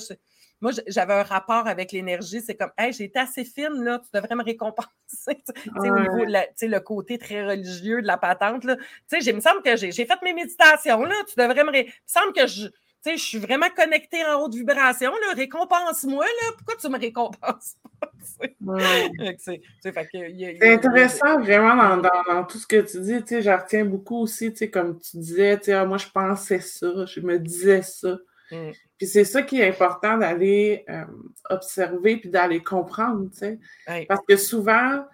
moi, 0.62 0.72
j'avais 0.86 1.12
un 1.12 1.22
rapport 1.22 1.66
avec 1.66 1.92
l'énergie. 1.92 2.40
C'est 2.40 2.54
comme, 2.54 2.72
hey, 2.78 2.90
j'ai 2.90 3.04
été 3.04 3.18
assez 3.18 3.44
fine, 3.44 3.84
là, 3.84 3.98
tu 3.98 4.08
devrais 4.14 4.34
me 4.36 4.42
récompenser. 4.42 4.88
au 5.76 5.82
niveau, 5.82 6.24
le 6.24 6.78
côté 6.78 7.18
très 7.18 7.46
religieux 7.46 8.00
de 8.00 8.06
la 8.06 8.16
patente, 8.16 8.64
là. 8.64 8.76
Tu 8.76 9.20
sais, 9.20 9.30
il 9.30 9.36
me 9.36 9.40
semble 9.40 9.60
que 9.60 9.76
j'ai 9.76 9.92
fait 9.92 10.22
mes 10.22 10.32
méditations, 10.32 11.02
là, 11.02 11.14
tu 11.28 11.34
devrais 11.38 11.62
me. 11.62 11.76
Il 11.76 11.84
me 11.84 11.90
semble 12.06 12.32
que 12.32 12.46
je 12.46 12.68
je 13.12 13.22
suis 13.22 13.38
vraiment 13.38 13.68
connectée 13.76 14.24
en 14.24 14.42
haute 14.42 14.54
vibration, 14.54 15.10
là, 15.10 15.34
récompense-moi, 15.34 16.24
là, 16.24 16.52
pourquoi 16.56 16.76
tu 16.76 16.88
me 16.88 16.98
récompenses 16.98 17.76
pas? 18.00 18.10
c'est 19.38 19.62
intéressant 20.62 21.40
vraiment 21.40 21.96
dans, 21.96 22.44
tout 22.44 22.58
ce 22.58 22.66
que 22.66 22.80
tu 22.80 23.00
dis, 23.00 23.22
tu 23.24 23.42
sais, 23.42 23.54
retiens 23.54 23.84
beaucoup 23.84 24.22
aussi, 24.22 24.50
tu 24.50 24.58
sais, 24.58 24.70
comme 24.70 24.98
tu 24.98 25.18
disais, 25.18 25.58
tu 25.58 25.66
sais, 25.66 25.72
ah, 25.72 25.84
moi 25.84 25.98
je 25.98 26.08
pensais 26.08 26.60
ça, 26.60 27.06
je 27.06 27.20
me 27.20 27.38
disais 27.38 27.82
ça. 27.82 28.18
Mm. 28.50 28.70
Puis 28.98 29.06
c'est 29.06 29.24
ça 29.24 29.42
qui 29.42 29.60
est 29.60 29.68
important 29.68 30.18
d'aller 30.18 30.84
euh, 30.88 31.04
observer 31.50 32.16
puis 32.16 32.30
d'aller 32.30 32.62
comprendre. 32.62 33.28
Parce 34.08 34.20
que 34.26 34.36
souvent, 34.36 35.04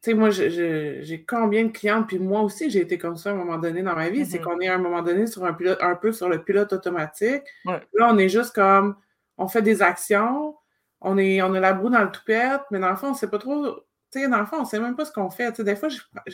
tu 0.00 0.10
sais, 0.10 0.14
moi, 0.14 0.30
j'ai 0.30 1.24
combien 1.26 1.64
de 1.64 1.72
clientes, 1.72 2.06
puis 2.06 2.20
moi 2.20 2.42
aussi, 2.42 2.70
j'ai 2.70 2.80
été 2.80 2.98
comme 2.98 3.16
ça 3.16 3.30
à 3.30 3.32
un 3.32 3.36
moment 3.36 3.58
donné 3.58 3.82
dans 3.82 3.96
ma 3.96 4.10
vie, 4.10 4.24
c'est 4.24 4.38
mm-hmm. 4.38 4.42
qu'on 4.42 4.60
est 4.60 4.68
à 4.68 4.74
un 4.74 4.78
moment 4.78 5.02
donné 5.02 5.26
sur 5.26 5.44
un 5.44 5.52
pilote, 5.52 5.78
un 5.80 5.96
peu 5.96 6.12
sur 6.12 6.28
le 6.28 6.42
pilote 6.42 6.72
automatique. 6.72 7.42
Là, 7.64 8.08
on 8.10 8.16
est 8.18 8.28
juste 8.28 8.54
comme, 8.54 8.96
on 9.38 9.48
fait 9.48 9.62
des 9.62 9.82
actions, 9.82 10.56
on, 11.00 11.18
est, 11.18 11.42
on 11.42 11.52
a 11.54 11.60
la 11.60 11.72
boue 11.72 11.90
dans 11.90 12.02
le 12.02 12.10
toupette, 12.10 12.62
mais 12.70 12.78
dans 12.78 12.90
le 12.90 12.96
fond, 12.96 13.10
on 13.10 13.14
sait 13.14 13.28
pas 13.28 13.38
trop, 13.38 13.74
tu 14.12 14.20
sais, 14.20 14.28
dans 14.28 14.38
le 14.38 14.46
fond, 14.46 14.60
on 14.60 14.64
sait 14.64 14.78
même 14.78 14.94
pas 14.94 15.04
ce 15.04 15.12
qu'on 15.12 15.30
fait. 15.30 15.50
Tu 15.50 15.56
sais, 15.56 15.64
des 15.64 15.76
fois, 15.76 15.88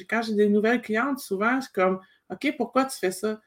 quand 0.08 0.22
j'ai 0.22 0.34
des 0.34 0.48
nouvelles 0.48 0.82
clientes, 0.82 1.18
souvent, 1.18 1.56
je 1.56 1.64
suis 1.64 1.72
comme, 1.72 2.00
OK, 2.30 2.54
pourquoi 2.56 2.84
tu 2.84 2.98
fais 2.98 3.10
ça? 3.10 3.40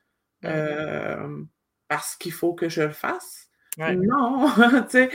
Euh, 0.45 1.43
parce 1.87 2.15
qu'il 2.15 2.33
faut 2.33 2.53
que 2.53 2.69
je 2.69 2.81
le 2.81 2.91
fasse? 2.91 3.49
Non, 3.77 4.49
tu 4.89 4.89
sais. 4.89 5.09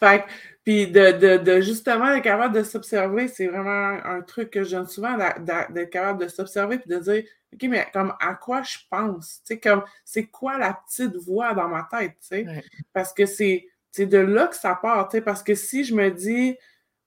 Fait 0.00 0.24
puis 0.64 0.86
de, 0.90 1.36
de, 1.36 1.60
justement 1.60 2.14
être 2.14 2.22
capable 2.22 2.54
de 2.54 2.62
s'observer, 2.62 3.28
c'est 3.28 3.46
vraiment 3.46 3.98
un 4.04 4.22
truc 4.22 4.50
que 4.50 4.64
je 4.64 4.76
donne 4.76 4.88
souvent, 4.88 5.16
d'être 5.16 5.90
capable 5.90 6.24
de 6.24 6.28
s'observer 6.28 6.78
puis 6.78 6.88
de 6.88 6.98
dire, 6.98 7.22
OK, 7.52 7.62
mais 7.68 7.86
comme 7.92 8.14
à 8.18 8.34
quoi 8.34 8.62
je 8.62 8.78
pense? 8.90 9.40
Tu 9.40 9.54
sais, 9.54 9.60
comme 9.60 9.84
c'est 10.04 10.26
quoi 10.26 10.58
la 10.58 10.72
petite 10.72 11.16
voix 11.16 11.52
dans 11.52 11.68
ma 11.68 11.86
tête, 11.90 12.12
tu 12.20 12.28
sais? 12.28 12.46
Parce 12.94 13.12
que 13.12 13.26
c'est 13.26 13.66
de 13.98 14.18
là 14.18 14.46
que 14.48 14.56
ça 14.56 14.74
part, 14.74 15.08
tu 15.08 15.18
sais, 15.18 15.20
parce 15.20 15.42
que 15.42 15.54
si 15.54 15.84
je 15.84 15.94
me 15.94 16.10
dis, 16.10 16.56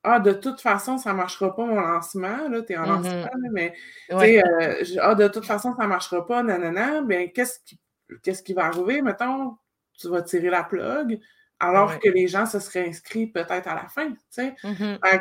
ah, 0.04 0.20
de 0.20 0.34
toute 0.34 0.62
façon, 0.62 1.00
ça 1.00 1.12
ne 1.12 1.18
marchera 1.18 1.56
pas 1.56 1.66
mon 1.66 1.82
lancement, 1.82 2.48
là, 2.50 2.62
tu 2.62 2.74
es 2.74 2.78
en 2.78 2.84
mm-hmm. 2.84 3.04
lancement, 3.04 3.50
mais 3.52 3.74
tu 4.10 4.20
sais, 4.20 4.44
euh, 4.44 4.84
ah, 5.02 5.16
de 5.16 5.28
toute 5.28 5.46
façon, 5.46 5.76
ça 5.76 5.84
ne 5.84 5.88
marchera 5.88 6.26
pas, 6.26 6.44
nanana, 6.44 7.02
bien, 7.02 7.28
qu'est-ce 7.28 7.60
qui, 7.66 7.80
qu'est-ce 8.22 8.44
qui 8.44 8.54
va 8.54 8.66
arriver? 8.66 9.02
Mettons, 9.02 9.58
tu 10.00 10.10
vas 10.10 10.22
tirer 10.22 10.52
la 10.52 10.64
plug, 10.64 11.20
alors 11.60 12.00
que 12.00 12.10
les 12.10 12.28
gens 12.28 12.46
se 12.46 12.60
seraient 12.60 12.88
inscrits 12.88 13.28
peut-être 13.28 13.68
à 13.68 13.76
la 13.76 13.88
fin, 13.88 14.12
tu 14.12 14.18
sais. 14.30 14.56
Mm-hmm. 14.64 15.20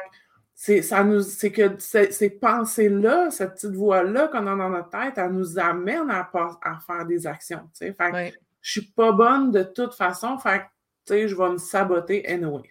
c'est, 0.54 0.82
ça 0.82 1.02
nous, 1.04 1.22
c'est 1.22 1.52
que 1.52 1.76
ces 1.78 2.30
pensées-là, 2.30 3.30
cette 3.30 3.54
petite 3.54 3.74
voix-là 3.74 4.28
qu'on 4.28 4.46
a 4.46 4.56
dans 4.56 4.70
notre 4.70 4.90
tête, 4.90 5.14
elle 5.16 5.32
nous 5.32 5.58
amène 5.58 6.10
à, 6.10 6.30
à 6.62 6.78
faire 6.86 7.06
des 7.06 7.26
actions, 7.26 7.62
tu 7.72 7.86
sais. 7.86 7.92
Fait 7.92 8.12
ne 8.12 8.30
je 8.60 8.80
suis 8.80 8.90
pas 8.90 9.12
bonne 9.12 9.52
de 9.52 9.62
toute 9.62 9.94
façon, 9.94 10.38
fait 10.38 10.62
tu 11.06 11.12
sais, 11.12 11.28
je 11.28 11.36
vais 11.36 11.50
me 11.50 11.58
saboter 11.58 12.26
anyway, 12.28 12.68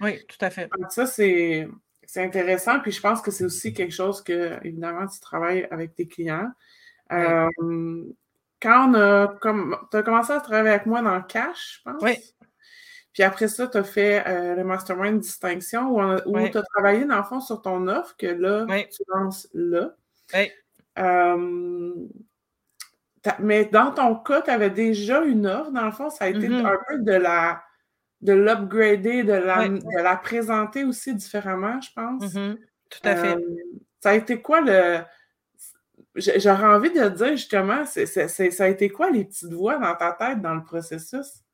Oui, 0.00 0.26
tout 0.26 0.44
à 0.44 0.50
fait. 0.50 0.68
ça, 0.90 1.06
c'est, 1.06 1.68
intéressant, 2.16 2.80
puis 2.80 2.90
je 2.90 3.00
pense 3.00 3.20
que 3.20 3.30
c'est 3.30 3.44
aussi 3.44 3.72
quelque 3.72 3.94
chose 3.94 4.22
que, 4.22 4.58
évidemment, 4.64 5.06
tu 5.06 5.20
travailles 5.20 5.68
avec 5.70 5.94
tes 5.94 6.08
clients. 6.08 6.50
Euh, 7.12 7.48
quand 8.60 8.90
on 8.90 8.94
a, 8.94 9.28
comme, 9.40 9.76
tu 9.90 9.96
as 9.96 10.02
commencé 10.02 10.32
à 10.32 10.40
travailler 10.40 10.70
avec 10.70 10.86
moi 10.86 11.02
dans 11.02 11.22
cash, 11.22 11.78
je 11.78 11.90
pense? 11.90 12.02
Oui. 12.02 12.16
Puis 13.16 13.22
après 13.22 13.48
ça, 13.48 13.66
tu 13.66 13.78
as 13.78 13.82
fait 13.82 14.22
euh, 14.28 14.56
le 14.56 14.62
Mastermind 14.62 15.20
Distinction 15.20 15.96
où, 16.26 16.48
tu 16.50 16.58
as 16.58 16.62
travaillé, 16.62 17.06
dans 17.06 17.16
le 17.16 17.22
fond, 17.22 17.40
sur 17.40 17.62
ton 17.62 17.88
offre 17.88 18.14
que 18.18 18.26
là, 18.26 18.66
tu 18.66 19.02
lances 19.08 19.48
là. 19.54 19.96
Euh, 20.98 21.94
mais 23.38 23.64
dans 23.64 23.92
ton 23.92 24.16
cas, 24.16 24.42
tu 24.42 24.50
avais 24.50 24.68
déjà 24.68 25.22
une 25.22 25.46
offre. 25.46 25.70
Dans 25.70 25.86
le 25.86 25.92
fond, 25.92 26.10
ça 26.10 26.26
a 26.26 26.28
été 26.28 26.46
mm-hmm. 26.46 26.66
un 26.66 26.78
peu 26.86 26.98
de 26.98 27.12
la 27.12 27.62
de 28.20 28.34
l'upgrader, 28.34 29.22
de 29.22 29.32
la, 29.32 29.66
de 29.66 30.02
la 30.02 30.16
présenter 30.16 30.84
aussi 30.84 31.14
différemment, 31.14 31.80
je 31.80 31.88
pense. 31.96 32.22
Mm-hmm. 32.22 32.56
Tout 32.90 33.00
à 33.02 33.16
fait. 33.16 33.34
Euh, 33.34 33.56
ça 33.98 34.10
a 34.10 34.14
été 34.14 34.42
quoi 34.42 34.60
le 34.60 34.98
J'aurais 36.16 36.66
envie 36.66 36.92
de 36.92 37.08
dire 37.08 37.30
justement, 37.30 37.86
ça 37.86 38.64
a 38.64 38.68
été 38.68 38.90
quoi 38.90 39.10
les 39.10 39.24
petites 39.24 39.54
voix 39.54 39.78
dans 39.78 39.94
ta 39.94 40.12
tête 40.12 40.42
dans 40.42 40.54
le 40.54 40.62
processus? 40.62 41.45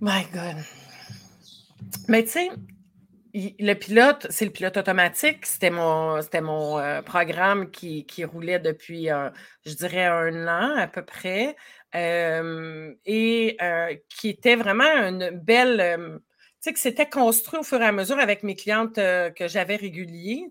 My 0.00 0.24
God. 0.32 0.56
Mais 2.08 2.24
tu 2.24 2.30
sais, 2.30 2.48
le 3.34 3.74
pilote, 3.74 4.26
c'est 4.30 4.44
le 4.44 4.50
pilote 4.50 4.76
automatique. 4.76 5.46
C'était 5.46 5.70
mon, 5.70 6.20
c'était 6.22 6.40
mon 6.40 6.78
euh, 6.78 7.02
programme 7.02 7.70
qui, 7.70 8.06
roulait 8.24 8.58
depuis, 8.58 9.10
euh, 9.10 9.30
je 9.64 9.74
dirais, 9.74 10.06
un 10.06 10.48
an 10.48 10.76
à 10.76 10.86
peu 10.86 11.04
près. 11.04 11.56
Euh, 11.94 12.94
et 13.04 13.58
qui 14.08 14.28
était 14.28 14.56
vraiment 14.56 14.84
une 14.84 15.30
belle. 15.30 15.98
tu 16.08 16.20
sais, 16.60 16.72
que 16.72 16.78
c'était 16.78 17.08
construit 17.08 17.60
au 17.60 17.62
fur 17.62 17.80
et 17.82 17.86
à 17.86 17.92
mesure 17.92 18.18
avec 18.18 18.42
mes 18.42 18.54
clientes 18.54 18.96
que 18.96 19.48
j'avais 19.48 19.76
réguliers. 19.76 20.46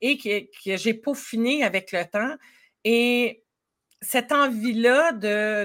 Et 0.00 0.18
que, 0.18 0.76
j'ai 0.76 0.94
peaufiné 0.94 1.64
avec 1.64 1.92
le 1.92 2.04
temps. 2.04 2.36
Et 2.84 3.42
cette 4.00 4.30
envie-là 4.32 5.12
de, 5.12 5.64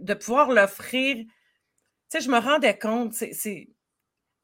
de, 0.00 0.14
pouvoir 0.14 0.50
l'offrir, 0.50 1.24
sais, 2.12 2.20
je 2.20 2.30
me 2.30 2.38
rendais 2.38 2.78
compte, 2.78 3.14
c'est, 3.14 3.68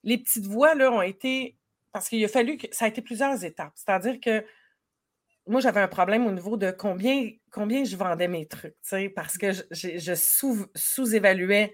les 0.04 0.18
petites 0.18 0.46
voix 0.46 0.74
ont 0.76 1.02
été, 1.02 1.56
parce 1.92 2.08
qu'il 2.08 2.24
a 2.24 2.28
fallu 2.28 2.56
que 2.56 2.66
ça 2.72 2.86
a 2.86 2.88
été 2.88 3.02
plusieurs 3.02 3.44
étapes. 3.44 3.72
C'est-à-dire 3.74 4.20
que 4.20 4.44
moi, 5.46 5.60
j'avais 5.60 5.80
un 5.80 5.88
problème 5.88 6.26
au 6.26 6.30
niveau 6.30 6.56
de 6.56 6.70
combien, 6.70 7.30
je 7.54 7.96
vendais 7.96 8.28
mes 8.28 8.46
trucs, 8.46 8.74
parce 9.14 9.38
que 9.38 9.52
je, 9.52 9.62
je 9.70 10.14
sous, 10.14 10.66
sous-évaluais 10.74 11.72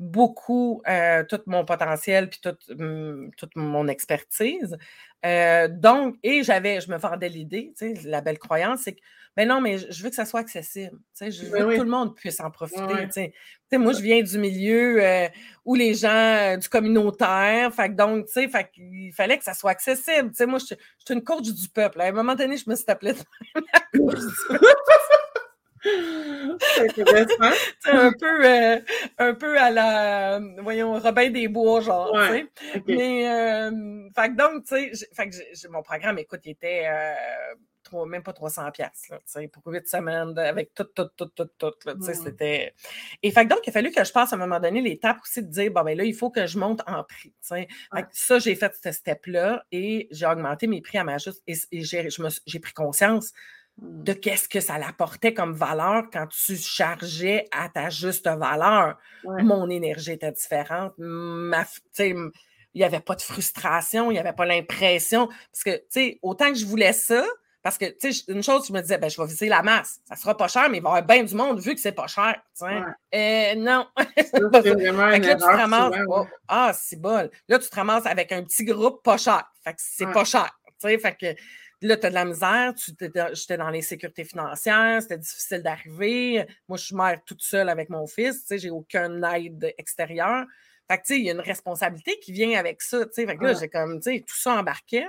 beaucoup 0.00 0.82
euh, 0.88 1.24
tout 1.28 1.40
mon 1.46 1.64
potentiel 1.64 2.28
puis 2.28 2.40
toute, 2.42 2.68
mmh, 2.68 3.30
toute 3.36 3.56
mon 3.56 3.88
expertise. 3.88 4.76
Euh, 5.24 5.68
donc, 5.68 6.16
et 6.22 6.42
j'avais, 6.42 6.80
je 6.80 6.90
me 6.90 6.98
vendais 6.98 7.28
l'idée, 7.28 7.72
tu 7.78 7.94
sais, 7.94 8.08
la 8.08 8.20
belle 8.20 8.38
croyance, 8.38 8.80
c'est 8.84 8.92
que, 8.92 9.00
mais 9.36 9.46
ben 9.46 9.54
non, 9.54 9.60
mais 9.60 9.78
je 9.78 10.02
veux 10.02 10.10
que 10.10 10.14
ça 10.14 10.26
soit 10.26 10.40
accessible. 10.40 10.96
Tu 10.96 11.00
sais, 11.14 11.30
je 11.32 11.46
veux 11.46 11.58
que 11.58 11.76
tout 11.76 11.82
le 11.82 11.90
monde 11.90 12.14
puisse 12.14 12.38
en 12.38 12.52
profiter. 12.52 13.08
Tu 13.12 13.32
sais. 13.68 13.78
moi, 13.78 13.92
je 13.92 14.00
viens 14.00 14.22
du 14.22 14.38
milieu 14.38 15.02
euh, 15.02 15.26
où 15.64 15.74
les 15.74 15.94
gens 15.94 16.56
du 16.56 16.68
communautaire, 16.68 17.74
fait 17.74 17.96
donc, 17.96 18.26
tu 18.26 18.32
sais, 18.32 18.48
fait 18.48 18.70
il 18.76 19.12
fallait 19.12 19.36
que 19.36 19.42
ça 19.42 19.54
soit 19.54 19.72
accessible. 19.72 20.30
Tu 20.30 20.36
sais, 20.36 20.46
moi, 20.46 20.60
je, 20.60 20.66
suis 20.66 20.76
une 21.10 21.24
coach 21.24 21.48
du 21.50 21.68
peuple. 21.68 22.00
À 22.00 22.04
un 22.04 22.12
moment 22.12 22.36
donné, 22.36 22.56
je 22.56 22.70
me 22.70 22.76
suis 22.76 22.84
appelée 22.86 23.14
la 23.56 23.80
coach 23.92 24.20
du 24.20 24.34
peuple. 24.48 24.66
C'est 27.80 27.90
un 27.90 28.12
peu, 28.12 28.46
euh, 28.46 28.80
un 29.18 29.34
peu 29.34 29.58
à 29.58 29.70
la, 29.70 30.40
voyons, 30.62 30.98
Robin 30.98 31.30
des 31.30 31.48
Bois, 31.48 31.80
genre, 31.80 32.16
Mais, 32.86 33.28
euh, 33.28 34.08
fait 34.14 34.30
que 34.30 34.36
donc, 34.36 34.64
tu 34.64 34.94
sais, 34.94 35.06
fait 35.12 35.28
que 35.28 35.68
mon 35.68 35.82
programme, 35.82 36.18
écoute, 36.18 36.40
il 36.44 36.52
était 36.52 36.84
euh, 36.86 38.06
même 38.06 38.22
pas 38.22 38.32
300 38.32 38.70
pièces 38.72 39.10
pour 39.52 39.72
huit 39.72 39.86
semaines, 39.86 40.36
avec 40.38 40.74
tout, 40.74 40.84
tout, 40.84 41.08
tout, 41.16 41.26
tout, 41.26 41.48
tout, 41.58 41.70
tu 41.80 41.90
sais, 42.02 42.12
hmm. 42.12 42.24
c'était... 42.24 42.74
Et 43.22 43.30
fait 43.30 43.44
que 43.44 43.50
donc, 43.50 43.60
il 43.66 43.70
a 43.70 43.72
fallu 43.72 43.90
que 43.90 44.02
je 44.02 44.12
passe 44.12 44.32
à 44.32 44.36
un 44.36 44.38
moment 44.38 44.58
donné 44.58 44.80
l'étape 44.80 45.18
aussi 45.22 45.42
de 45.42 45.48
dire, 45.48 45.70
bon, 45.70 45.82
ben 45.82 45.96
là, 45.96 46.04
il 46.04 46.14
faut 46.14 46.30
que 46.30 46.46
je 46.46 46.58
monte 46.58 46.80
en 46.86 47.04
prix, 47.04 47.30
tu 47.30 47.48
sais. 47.48 47.68
ça, 48.10 48.38
j'ai 48.38 48.54
fait 48.54 48.74
ce 48.82 48.90
step-là 48.90 49.64
et 49.70 50.08
j'ai 50.10 50.26
augmenté 50.26 50.66
mes 50.66 50.80
prix 50.80 50.98
à 50.98 51.04
ma 51.04 51.18
juste, 51.18 51.42
et, 51.46 51.54
j'ai 51.82 52.58
pris 52.58 52.72
conscience 52.72 53.32
de 53.78 54.12
qu'est-ce 54.12 54.48
que 54.48 54.60
ça 54.60 54.78
l'apportait 54.78 55.34
comme 55.34 55.52
valeur 55.52 56.04
quand 56.12 56.26
tu 56.28 56.56
chargeais 56.56 57.46
à 57.50 57.68
ta 57.68 57.90
juste 57.90 58.28
valeur. 58.28 58.98
Mon 59.24 59.68
énergie 59.68 60.12
était 60.12 60.32
différente. 60.32 60.92
Ma, 60.98 61.64
il 61.98 62.30
n'y 62.74 62.84
avait 62.84 63.00
pas 63.00 63.14
de 63.14 63.22
frustration, 63.22 64.10
il 64.10 64.14
n'y 64.14 64.20
avait 64.20 64.32
pas 64.32 64.46
l'impression. 64.46 65.26
Parce 65.26 65.64
que, 65.64 65.76
tu 65.76 65.84
sais, 65.90 66.18
autant 66.22 66.48
que 66.48 66.58
je 66.58 66.66
voulais 66.66 66.92
ça, 66.92 67.24
parce 67.62 67.78
que, 67.78 67.86
tu 67.86 68.12
sais, 68.12 68.24
une 68.28 68.42
chose, 68.42 68.66
je 68.68 68.72
me 68.74 68.80
disais, 68.82 68.98
ben, 68.98 69.08
je 69.08 69.20
vais 69.20 69.26
viser 69.26 69.48
la 69.48 69.62
masse. 69.62 70.00
Ça 70.04 70.16
sera 70.16 70.36
pas 70.36 70.48
cher, 70.48 70.68
mais 70.68 70.78
il 70.78 70.82
va 70.82 70.90
y 70.90 70.92
avoir 70.92 71.02
bien 71.02 71.24
du 71.24 71.34
monde 71.34 71.60
vu 71.60 71.74
que 71.74 71.80
c'est 71.80 71.92
pas 71.92 72.06
cher. 72.06 72.36
Ouais. 72.60 73.56
non. 73.56 73.86
ah, 76.46 76.72
c'est 76.74 77.00
bon. 77.00 77.28
Là, 77.48 77.58
tu 77.58 77.68
te 77.68 77.74
ramasses 77.74 78.06
avec 78.06 78.32
un 78.32 78.44
petit 78.44 78.64
groupe 78.64 79.02
pas 79.02 79.16
cher. 79.16 79.50
Fait 79.64 79.72
que 79.72 79.78
c'est 79.80 80.06
pas 80.12 80.24
cher. 80.24 80.50
Fait 80.78 81.16
que 81.18 81.34
Là, 81.84 81.98
tu 81.98 82.06
as 82.06 82.08
de 82.08 82.14
la 82.14 82.24
misère, 82.24 82.72
j'étais 83.34 83.58
dans 83.58 83.68
l'insécurité 83.68 84.24
financière, 84.24 85.02
c'était 85.02 85.18
difficile 85.18 85.62
d'arriver. 85.62 86.46
Moi, 86.66 86.78
je 86.78 86.86
suis 86.86 86.96
mère 86.96 87.20
toute 87.26 87.42
seule 87.42 87.68
avec 87.68 87.90
mon 87.90 88.06
fils, 88.06 88.40
tu 88.40 88.46
sais, 88.46 88.58
j'ai 88.58 88.70
aucune 88.70 89.22
aide 89.22 89.74
extérieure. 89.76 90.46
Fait 90.90 90.96
que, 90.96 91.02
tu 91.02 91.14
sais, 91.14 91.20
il 91.20 91.26
y 91.26 91.28
a 91.28 91.34
une 91.34 91.40
responsabilité 91.40 92.18
qui 92.20 92.32
vient 92.32 92.58
avec 92.58 92.80
ça, 92.80 93.04
tu 93.04 93.12
sais. 93.12 93.26
Fait 93.26 93.36
que 93.36 93.44
là, 93.44 93.52
j'ai 93.52 93.68
comme, 93.68 94.00
tu 94.00 94.14
sais, 94.14 94.24
tout 94.26 94.34
ça 94.34 94.54
embarqué. 94.54 95.06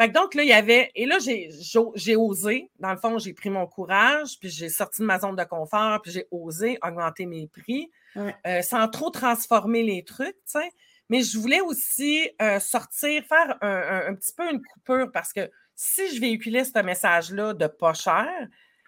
Fait 0.00 0.08
que 0.08 0.14
donc, 0.14 0.34
là, 0.34 0.44
il 0.44 0.48
y 0.48 0.54
avait, 0.54 0.90
et 0.94 1.04
là, 1.04 1.18
j'ai 1.18 2.16
osé, 2.16 2.70
dans 2.78 2.92
le 2.92 2.98
fond, 2.98 3.18
j'ai 3.18 3.34
pris 3.34 3.50
mon 3.50 3.66
courage, 3.66 4.38
puis 4.40 4.48
j'ai 4.48 4.70
sorti 4.70 5.02
de 5.02 5.06
ma 5.06 5.18
zone 5.18 5.36
de 5.36 5.44
confort, 5.44 6.00
puis 6.00 6.10
j'ai 6.10 6.26
osé 6.30 6.78
augmenter 6.82 7.26
mes 7.26 7.48
prix, 7.48 7.90
euh, 8.16 8.62
sans 8.62 8.88
trop 8.88 9.10
transformer 9.10 9.82
les 9.82 10.04
trucs, 10.04 10.36
tu 10.46 10.58
sais. 10.58 10.70
Mais 11.10 11.22
je 11.22 11.38
voulais 11.38 11.60
aussi 11.60 12.30
euh, 12.40 12.60
sortir, 12.60 13.22
faire 13.24 13.58
un, 13.60 14.08
un, 14.08 14.14
petit 14.14 14.32
peu 14.32 14.50
une 14.50 14.62
coupure 14.62 15.10
parce 15.12 15.34
que 15.34 15.50
si 15.80 16.12
je 16.12 16.20
véhiculais 16.20 16.64
ce 16.64 16.82
message-là 16.82 17.54
de 17.54 17.68
pas 17.68 17.94
cher, 17.94 18.28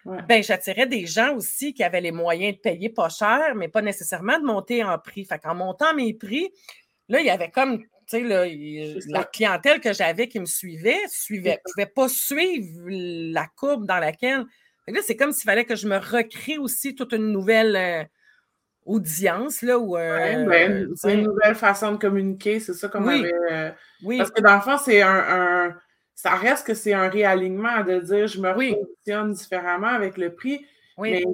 ben, 0.05 0.43
j'attirais 0.43 0.87
des 0.87 1.05
gens 1.05 1.33
aussi 1.35 1.73
qui 1.73 1.85
avaient 1.85 2.01
les 2.01 2.11
moyens 2.11 2.57
de 2.57 2.59
payer 2.59 2.89
pas 2.89 3.07
cher, 3.07 3.55
mais 3.55 3.69
pas 3.69 3.81
nécessairement 3.81 4.37
de 4.37 4.43
monter 4.43 4.83
en 4.83 4.99
prix. 4.99 5.23
Fait 5.23 5.39
qu'en 5.39 5.55
montant 5.55 5.93
mes 5.93 6.13
prix, 6.13 6.51
là, 7.07 7.21
il 7.21 7.25
y 7.25 7.29
avait 7.29 7.49
comme, 7.49 7.79
tu 8.07 8.27
sais, 8.27 8.99
la 9.07 9.23
clientèle 9.23 9.79
que 9.79 9.93
j'avais 9.93 10.27
qui 10.27 10.41
me 10.41 10.45
suivait, 10.45 10.99
suivait, 11.07 11.61
ne 11.65 11.71
pouvait 11.71 11.85
pas 11.85 12.09
suivre 12.09 12.81
la 12.89 13.47
courbe 13.55 13.85
dans 13.85 13.99
laquelle. 13.99 14.43
là, 14.87 14.99
c'est 15.01 15.15
comme 15.15 15.31
s'il 15.31 15.45
fallait 15.45 15.65
que 15.65 15.77
je 15.77 15.87
me 15.87 15.97
recrée 15.97 16.57
aussi 16.57 16.93
toute 16.93 17.13
une 17.13 17.31
nouvelle. 17.31 17.75
Euh, 17.77 18.03
audience, 18.83 19.61
là, 19.61 19.77
ou... 19.77 19.93
Ben, 19.93 20.89
c'est 20.95 21.13
une 21.13 21.21
nouvelle 21.21 21.53
façon 21.53 21.91
de 21.91 21.97
communiquer, 21.97 22.59
c'est 22.59 22.73
ça 22.73 22.87
qu'on 22.87 23.07
oui. 23.07 23.31
avait... 23.31 23.75
Oui. 24.03 24.17
Parce 24.17 24.31
que 24.31 24.41
dans 24.41 24.55
le 24.55 24.61
fond, 24.61 24.79
c'est 24.83 25.03
un, 25.03 25.77
Ça 26.21 26.35
reste 26.35 26.67
que 26.67 26.75
c'est 26.75 26.93
un 26.93 27.09
réalignement 27.09 27.83
de 27.83 27.99
dire, 27.99 28.27
je 28.27 28.39
me 28.39 28.53
positionne 28.53 29.33
différemment 29.33 29.87
avec 29.87 30.17
le 30.17 30.35
prix, 30.35 30.63
mais 30.99 31.25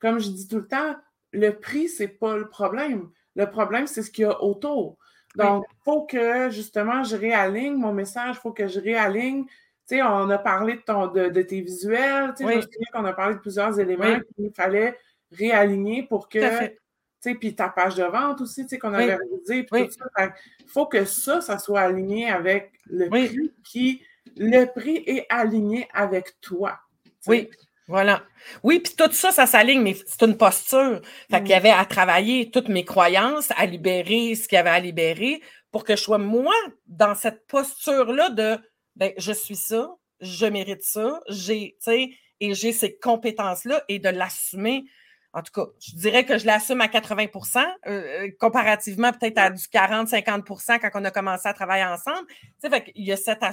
comme 0.00 0.18
je 0.18 0.28
dis 0.28 0.46
tout 0.46 0.58
le 0.58 0.66
temps, 0.66 0.96
le 1.32 1.52
prix, 1.52 1.88
c'est 1.88 2.08
pas 2.08 2.36
le 2.36 2.46
problème. 2.46 3.08
Le 3.36 3.48
problème, 3.48 3.86
c'est 3.86 4.02
ce 4.02 4.10
qu'il 4.10 4.22
y 4.22 4.26
a 4.26 4.42
autour. 4.42 4.98
Donc, 5.34 5.64
il 5.70 5.76
faut 5.82 6.02
que, 6.04 6.50
justement, 6.50 7.04
je 7.04 7.16
réaligne 7.16 7.74
mon 7.76 7.94
message, 7.94 8.36
il 8.36 8.40
faut 8.40 8.52
que 8.52 8.68
je 8.68 8.78
réaligne. 8.78 9.46
Tu 9.46 9.96
sais, 9.96 10.02
on 10.02 10.28
a 10.28 10.36
parlé 10.36 10.74
de, 10.74 10.82
ton, 10.82 11.06
de, 11.06 11.40
tes 11.40 11.62
visuels, 11.62 12.34
tu 12.36 12.44
sais, 12.44 12.52
je 12.52 12.56
me 12.56 12.60
souviens 12.60 12.88
qu'on 12.92 13.04
a 13.06 13.14
parlé 13.14 13.34
de 13.36 13.40
plusieurs 13.40 13.80
éléments 13.80 14.20
qu'il 14.36 14.52
fallait 14.52 14.98
réaligner 15.32 16.02
pour 16.02 16.28
que, 16.28 16.66
tu 16.66 16.74
sais, 17.20 17.34
puis 17.34 17.54
ta 17.54 17.70
page 17.70 17.94
de 17.94 18.04
vente 18.04 18.42
aussi, 18.42 18.64
tu 18.64 18.68
sais, 18.68 18.78
qu'on 18.78 18.92
avait 18.92 19.14
réalisé, 19.14 19.62
puis 19.62 19.88
tout 19.88 19.94
ça. 20.14 20.34
Il 20.60 20.68
faut 20.68 20.84
que 20.84 21.06
ça, 21.06 21.40
ça 21.40 21.58
soit 21.58 21.80
aligné 21.80 22.28
avec 22.28 22.72
le 22.90 23.08
prix, 23.08 23.52
qui, 23.64 24.02
le 24.38 24.66
prix 24.66 25.02
est 25.06 25.26
aligné 25.28 25.88
avec 25.92 26.40
toi. 26.40 26.78
Oui. 27.26 27.48
Voilà. 27.88 28.22
Oui, 28.62 28.80
puis 28.80 28.94
tout 28.94 29.10
ça, 29.12 29.32
ça 29.32 29.46
s'aligne, 29.46 29.80
mais 29.80 29.96
c'est 30.06 30.22
une 30.26 30.36
posture. 30.36 31.00
Fait 31.30 31.38
qu'il 31.40 31.50
y 31.50 31.54
mm. 31.54 31.56
avait 31.56 31.70
à 31.70 31.84
travailler 31.86 32.50
toutes 32.50 32.68
mes 32.68 32.84
croyances, 32.84 33.50
à 33.56 33.64
libérer 33.64 34.34
ce 34.34 34.46
qu'il 34.46 34.56
y 34.56 34.58
avait 34.58 34.68
à 34.68 34.78
libérer 34.78 35.40
pour 35.70 35.84
que 35.84 35.96
je 35.96 36.02
sois 36.02 36.18
moi 36.18 36.54
dans 36.86 37.14
cette 37.14 37.46
posture-là 37.46 38.30
de 38.30 38.58
ben, 38.96 39.12
je 39.16 39.32
suis 39.32 39.56
ça, 39.56 39.90
je 40.20 40.46
mérite 40.46 40.82
ça, 40.82 41.20
j'ai, 41.28 41.76
tu 41.82 41.90
sais, 41.90 42.10
et 42.40 42.54
j'ai 42.54 42.72
ces 42.72 42.96
compétences-là 42.98 43.82
et 43.88 43.98
de 43.98 44.08
l'assumer. 44.08 44.84
En 45.32 45.42
tout 45.42 45.52
cas, 45.52 45.70
je 45.78 45.94
dirais 45.94 46.24
que 46.24 46.38
je 46.38 46.46
l'assume 46.46 46.80
à 46.80 46.86
80% 46.86 47.58
euh, 47.58 47.90
euh, 47.90 48.30
comparativement 48.40 49.12
peut-être 49.12 49.38
à 49.38 49.50
du 49.50 49.62
40-50% 49.62 50.80
quand 50.80 50.90
on 50.94 51.04
a 51.04 51.10
commencé 51.10 51.48
à 51.48 51.52
travailler 51.52 51.84
ensemble. 51.84 52.26
Tu 52.28 52.38
sais, 52.60 52.70
fait 52.70 52.84
qu'il 52.84 53.04
y 53.04 53.12
a 53.12 53.16
cette. 53.16 53.44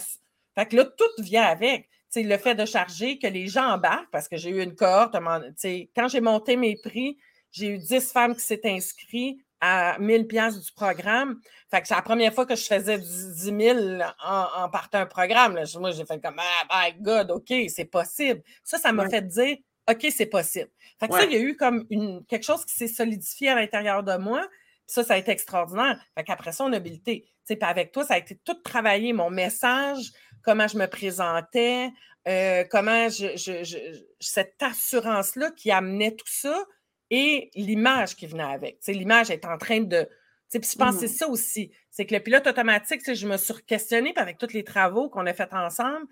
Fait 0.55 0.65
que 0.65 0.75
là, 0.75 0.85
tout 0.85 1.21
vient 1.21 1.43
avec 1.43 1.89
le 2.23 2.37
fait 2.37 2.55
de 2.55 2.65
charger, 2.65 3.19
que 3.19 3.27
les 3.27 3.47
gens 3.47 3.73
embarquent, 3.73 4.09
parce 4.11 4.27
que 4.27 4.37
j'ai 4.37 4.49
eu 4.49 4.61
une 4.63 4.75
cohorte, 4.75 5.15
quand 5.15 6.07
j'ai 6.07 6.21
monté 6.21 6.55
mes 6.55 6.77
prix, 6.77 7.17
j'ai 7.51 7.67
eu 7.67 7.77
10 7.77 8.11
femmes 8.11 8.35
qui 8.35 8.41
s'étaient 8.41 8.71
inscrites 8.71 9.39
à 9.61 9.97
1000 9.99 10.27
pièces 10.27 10.59
du 10.59 10.71
programme. 10.73 11.39
Fait 11.71 11.81
que 11.81 11.87
c'est 11.87 11.95
la 11.95 12.01
première 12.01 12.33
fois 12.33 12.45
que 12.45 12.55
je 12.55 12.65
faisais 12.65 12.99
10 12.99 13.35
000 13.35 13.79
en, 14.23 14.45
en 14.55 14.69
partant 14.69 14.99
un 14.99 15.05
programme. 15.05 15.59
Moi, 15.79 15.91
j'ai 15.91 16.05
fait 16.05 16.21
comme 16.21 16.37
Ah, 16.37 16.67
my 16.71 17.01
God, 17.01 17.31
OK, 17.31 17.53
c'est 17.69 17.85
possible. 17.85 18.41
Ça, 18.63 18.77
ça 18.77 18.91
m'a 18.91 19.09
fait 19.09 19.21
dire 19.21 19.57
OK, 19.89 20.07
c'est 20.11 20.25
possible. 20.25 20.69
Fait 20.99 21.07
que 21.07 21.13
ça, 21.13 21.25
il 21.25 21.31
y 21.31 21.35
a 21.35 21.39
eu 21.39 21.55
comme 21.55 21.85
une, 21.89 22.25
quelque 22.25 22.43
chose 22.43 22.65
qui 22.65 22.73
s'est 22.73 22.87
solidifié 22.87 23.49
à 23.49 23.55
l'intérieur 23.55 24.03
de 24.03 24.17
moi. 24.17 24.45
ça, 24.87 25.03
ça 25.03 25.13
a 25.13 25.17
été 25.17 25.31
extraordinaire. 25.31 25.99
Fait 26.15 26.23
qu'après 26.23 26.51
ça, 26.51 26.65
on 26.65 26.73
a 26.73 26.77
habilité. 26.77 27.25
Puis 27.47 27.57
avec 27.61 27.91
toi, 27.91 28.03
ça 28.03 28.15
a 28.15 28.17
été 28.17 28.35
tout 28.43 28.55
travaillé, 28.55 29.13
mon 29.13 29.29
message, 29.29 30.11
comment 30.45 30.67
je 30.67 30.77
me 30.77 30.85
présentais, 30.85 31.89
euh, 32.27 32.63
comment 32.69 33.09
je, 33.09 34.03
cette 34.19 34.61
assurance-là 34.61 35.51
qui 35.51 35.71
amenait 35.71 36.15
tout 36.15 36.27
ça 36.27 36.65
et 37.09 37.51
l'image 37.55 38.15
qui 38.15 38.27
venait 38.27 38.43
avec. 38.43 38.79
L'image 38.87 39.29
est 39.29 39.45
en 39.45 39.57
train 39.57 39.81
de. 39.81 40.07
Puis 40.51 40.61
je 40.71 40.77
pense 40.77 40.95
que 40.95 41.01
c'est 41.01 41.13
mmh 41.13 41.17
ça 41.17 41.27
aussi. 41.27 41.71
C'est 41.91 42.05
que 42.05 42.13
le 42.13 42.21
pilote 42.21 42.47
automatique, 42.47 43.01
je 43.13 43.27
me 43.27 43.35
suis 43.37 43.53
questionnée 43.65 44.13
avec 44.15 44.37
tous 44.37 44.53
les 44.53 44.63
travaux 44.63 45.09
qu'on 45.09 45.25
a 45.25 45.33
fait 45.33 45.51
ensemble. 45.53 46.05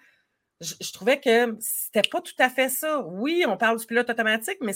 Je, 0.59 0.91
trouvais 0.91 1.19
que 1.19 1.57
c'était 1.59 2.07
pas 2.09 2.21
tout 2.21 2.35
à 2.39 2.49
fait 2.49 2.69
ça. 2.69 2.99
Oui, 2.99 3.45
on 3.47 3.57
parle 3.57 3.79
du 3.79 3.85
pilote 3.85 4.09
automatique, 4.09 4.57
mais 4.61 4.73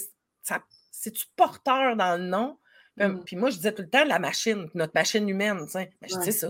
c'est-tu 0.91 1.25
porteur 1.35 1.95
dans 1.95 2.17
le 2.17 2.25
nom? 2.25 2.57
Mmh 2.97 3.23
puis 3.25 3.35
moi, 3.35 3.49
je 3.51 3.57
disais 3.57 3.73
tout 3.73 3.83
le 3.83 3.89
temps 3.89 4.05
la 4.05 4.19
machine, 4.19 4.69
notre 4.73 4.93
machine 4.95 5.27
humaine. 5.29 5.65
Ben, 5.73 5.87
je 6.01 6.19
dis 6.19 6.33
ça. 6.33 6.49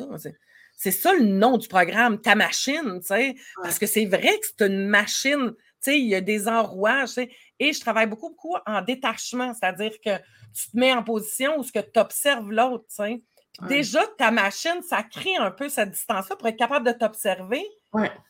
C'est 0.78 0.92
ça 0.92 1.12
le 1.14 1.26
nom 1.26 1.58
du 1.58 1.68
programme, 1.68 2.22
ta 2.22 2.36
machine, 2.36 3.00
tu 3.02 3.08
sais, 3.08 3.36
parce 3.62 3.80
que 3.80 3.88
c'est 3.88 4.06
vrai 4.06 4.40
que 4.40 4.46
c'est 4.46 4.68
une 4.68 4.88
machine, 4.88 5.52
tu 5.54 5.64
sais, 5.82 6.00
il 6.00 6.08
y 6.08 6.16
a 6.16 6.22
des 6.22 6.48
enrouages, 6.48 7.10
tu 7.10 7.14
sais, 7.16 7.32
et 7.60 7.74
je 7.74 7.82
travaille 7.82 8.06
beaucoup, 8.06 8.30
beaucoup 8.30 8.56
en 8.66 8.82
détachement, 8.84 9.54
c'est-à-dire 9.56 9.94
que 10.06 10.16
tu 10.54 10.72
te 10.72 10.78
mets 10.78 10.94
en 10.94 11.04
position 11.04 11.58
où 11.60 11.64
ce 11.64 11.72
que 11.72 11.80
tu 11.80 12.00
observes 12.00 12.52
l'autre, 12.52 12.86
tu 12.90 12.96
sais. 12.96 13.24
Déjà, 13.68 14.06
ta 14.20 14.30
machine, 14.30 14.84
ça 14.88 15.02
crée 15.02 15.36
un 15.36 15.50
peu 15.50 15.68
cette 15.68 15.90
distance-là 15.90 16.36
pour 16.36 16.48
être 16.48 16.58
capable 16.60 16.86
de 16.86 16.92
t'observer. 16.92 17.66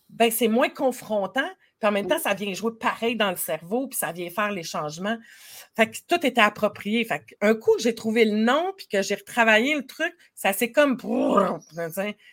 Ben, 0.10 0.32
c'est 0.32 0.48
moins 0.48 0.70
confrontant. 0.70 1.50
Puis 1.80 1.88
en 1.88 1.92
même 1.92 2.08
temps, 2.08 2.18
ça 2.20 2.34
vient 2.34 2.54
jouer 2.54 2.72
pareil 2.80 3.16
dans 3.16 3.30
le 3.30 3.36
cerveau, 3.36 3.88
puis 3.88 3.98
ça 4.00 4.12
vient 4.12 4.30
faire 4.30 4.52
les 4.52 4.64
changements. 4.64 5.18
Fait 5.76 5.90
que 5.90 5.98
tout 6.08 6.26
était 6.26 6.42
approprié. 6.42 7.06
Fait 7.06 7.24
un 7.42 7.54
coup 7.54 7.76
que 7.76 7.84
j'ai 7.84 7.94
trouvé 7.94 8.26
le 8.26 8.36
nom, 8.38 8.74
puis 8.76 8.88
que 8.88 9.02
j'ai 9.02 9.16
retravaillé 9.16 9.76
le 9.76 9.86
truc, 9.86 10.14
ça 10.34 10.54
s'est 10.54 10.72
comme. 10.72 10.98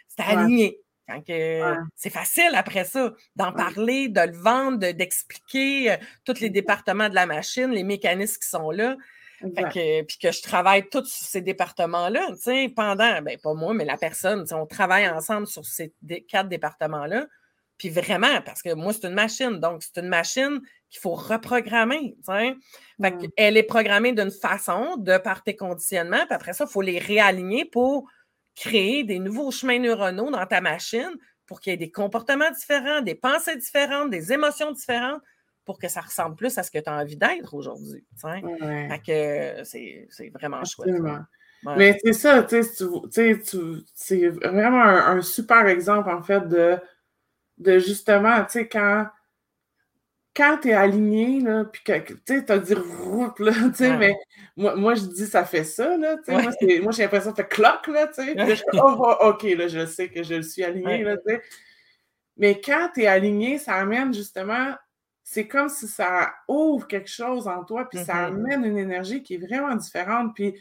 C'était 0.09 0.23
aligné. 0.23 0.81
C'est 1.95 2.11
facile 2.11 2.53
après 2.55 2.85
ça 2.85 3.13
d'en 3.37 3.53
parler, 3.53 4.09
de 4.09 4.21
le 4.23 4.37
vendre, 4.37 4.79
d'expliquer 4.79 5.93
euh, 5.93 5.97
tous 6.25 6.41
les 6.41 6.49
départements 6.49 7.11
de 7.11 7.15
la 7.15 7.27
machine, 7.27 7.71
les 7.71 7.85
mécanismes 7.85 8.39
qui 8.41 8.49
sont 8.49 8.71
là. 8.71 8.97
Puis 9.41 10.19
que 10.23 10.33
je 10.33 10.43
travaille 10.43 10.89
tous 10.89 11.05
sur 11.05 11.27
ces 11.27 11.43
départements-là, 11.43 12.29
pendant, 12.75 13.21
ben 13.21 13.39
pas 13.43 13.53
moi, 13.53 13.75
mais 13.75 13.85
la 13.85 13.99
personne, 13.99 14.47
on 14.53 14.65
travaille 14.65 15.07
ensemble 15.07 15.47
sur 15.47 15.67
ces 15.67 15.93
quatre 16.29 16.49
départements-là. 16.49 17.27
Puis 17.85 17.93
vraiment, 17.93 18.41
parce 18.47 18.63
que 18.63 18.73
moi, 18.73 18.95
c'est 18.95 19.07
une 19.07 19.15
machine. 19.15 19.61
Donc, 19.61 19.83
c'est 19.83 20.01
une 20.01 20.09
machine 20.09 20.63
qu'il 20.89 21.01
faut 21.03 21.15
reprogrammer. 21.15 22.17
Fait 22.25 22.57
mmh. 22.99 23.29
Elle 23.37 23.59
est 23.59 23.63
programmée 23.63 24.15
d'une 24.15 24.31
façon, 24.31 24.97
de 24.97 25.19
par 25.19 25.43
tes 25.43 25.55
conditionnements. 25.55 26.25
Puis 26.25 26.35
après 26.35 26.55
ça, 26.55 26.65
il 26.67 26.73
faut 26.73 26.81
les 26.81 26.99
réaligner 26.99 27.67
pour 27.67 28.11
créer 28.57 29.05
des 29.05 29.19
nouveaux 29.19 29.51
chemins 29.51 29.79
neuronaux 29.79 30.31
dans 30.31 30.47
ta 30.47 30.63
machine 30.63 31.15
pour 31.47 31.61
qu'il 31.61 31.73
y 31.73 31.75
ait 31.75 31.77
des 31.77 31.91
comportements 31.91 32.51
différents, 32.53 33.03
des 33.03 33.17
pensées 33.17 33.57
différentes, 33.57 34.09
des 34.09 34.33
émotions 34.33 34.73
différentes 34.73 35.21
pour 35.67 35.79
que 35.79 35.89
ça 35.89 36.01
ressemble 36.01 36.37
plus 36.37 36.57
à 36.57 36.63
ce 36.63 36.71
que 36.71 36.79
tu 36.79 36.89
as 36.89 36.95
envie 36.95 37.19
d'être 37.19 37.53
aujourd'hui. 37.53 38.07
Fait 38.17 39.03
que 39.07 39.63
c'est 39.63 40.31
vraiment 40.33 40.65
chouette. 40.65 40.89
Mais 41.77 41.99
c'est 42.03 42.15
ça, 42.15 42.43
tu 42.45 42.63
sais, 42.63 43.43
c'est 43.95 44.29
vraiment 44.29 44.83
un, 44.83 45.21
super 45.21 45.67
exemple, 45.67 46.09
en 46.09 46.23
fait, 46.23 46.49
de 46.49 46.79
de 47.59 47.79
justement, 47.79 48.45
tu 48.45 48.53
sais, 48.53 48.69
quand, 48.69 49.07
quand 50.35 50.59
tu 50.63 50.69
es 50.69 50.75
aligné, 50.75 51.41
là, 51.41 51.65
puis 51.65 51.83
que, 51.85 52.13
tu 52.13 52.21
sais, 52.27 52.45
tu 52.45 52.53
as 52.53 52.59
dit 52.59 52.75
route, 52.75 53.39
là, 53.39 53.53
tu 53.71 53.75
sais, 53.77 53.97
mais 53.97 54.15
moi, 54.57 54.75
moi, 54.75 54.95
je 54.95 55.03
dis 55.03 55.27
ça 55.27 55.45
fait 55.45 55.65
ça, 55.65 55.97
là, 55.97 56.17
tu 56.17 56.35
sais, 56.35 56.81
moi, 56.81 56.93
j'ai 56.93 57.03
l'impression 57.03 57.31
que 57.31 57.37
ça 57.37 57.43
fait 57.45 57.49
cloc, 57.49 57.87
là, 57.89 58.09
tu 58.09 58.23
sais, 58.23 58.57
je 58.57 58.63
oh, 58.75 59.15
OK, 59.21 59.43
là, 59.43 59.69
je 59.69 59.87
sais 59.87 60.09
que 60.09 60.23
je 60.23 60.35
le 60.35 60.43
suis 60.43 60.65
aligné, 60.65 61.05
là, 61.05 61.17
tu 61.17 61.23
sais. 61.27 61.43
Mais 62.37 62.61
quand 62.61 62.91
tu 62.93 63.03
es 63.03 63.07
aligné, 63.07 63.59
ça 63.59 63.75
amène 63.75 64.13
justement, 64.13 64.75
c'est 65.23 65.47
comme 65.47 65.69
si 65.69 65.87
ça 65.87 66.35
ouvre 66.49 66.87
quelque 66.89 67.09
chose 67.09 67.47
en 67.47 67.65
toi, 67.65 67.89
puis 67.89 68.01
ça 68.05 68.15
mm-hmm. 68.15 68.27
amène 68.27 68.65
une 68.65 68.79
énergie 68.79 69.23
qui 69.23 69.35
est 69.35 69.47
vraiment 69.47 69.75
différente, 69.77 70.35
puis 70.35 70.55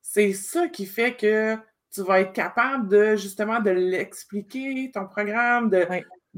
c'est 0.00 0.32
ça 0.32 0.68
qui 0.68 0.86
fait 0.86 1.14
que 1.14 1.56
tu 1.92 2.02
vas 2.02 2.20
être 2.20 2.32
capable 2.32 2.88
de 2.88 3.16
justement 3.16 3.60
de 3.60 3.70
l'expliquer, 3.70 4.90
ton 4.92 5.06
programme, 5.06 5.68
de, 5.68 5.86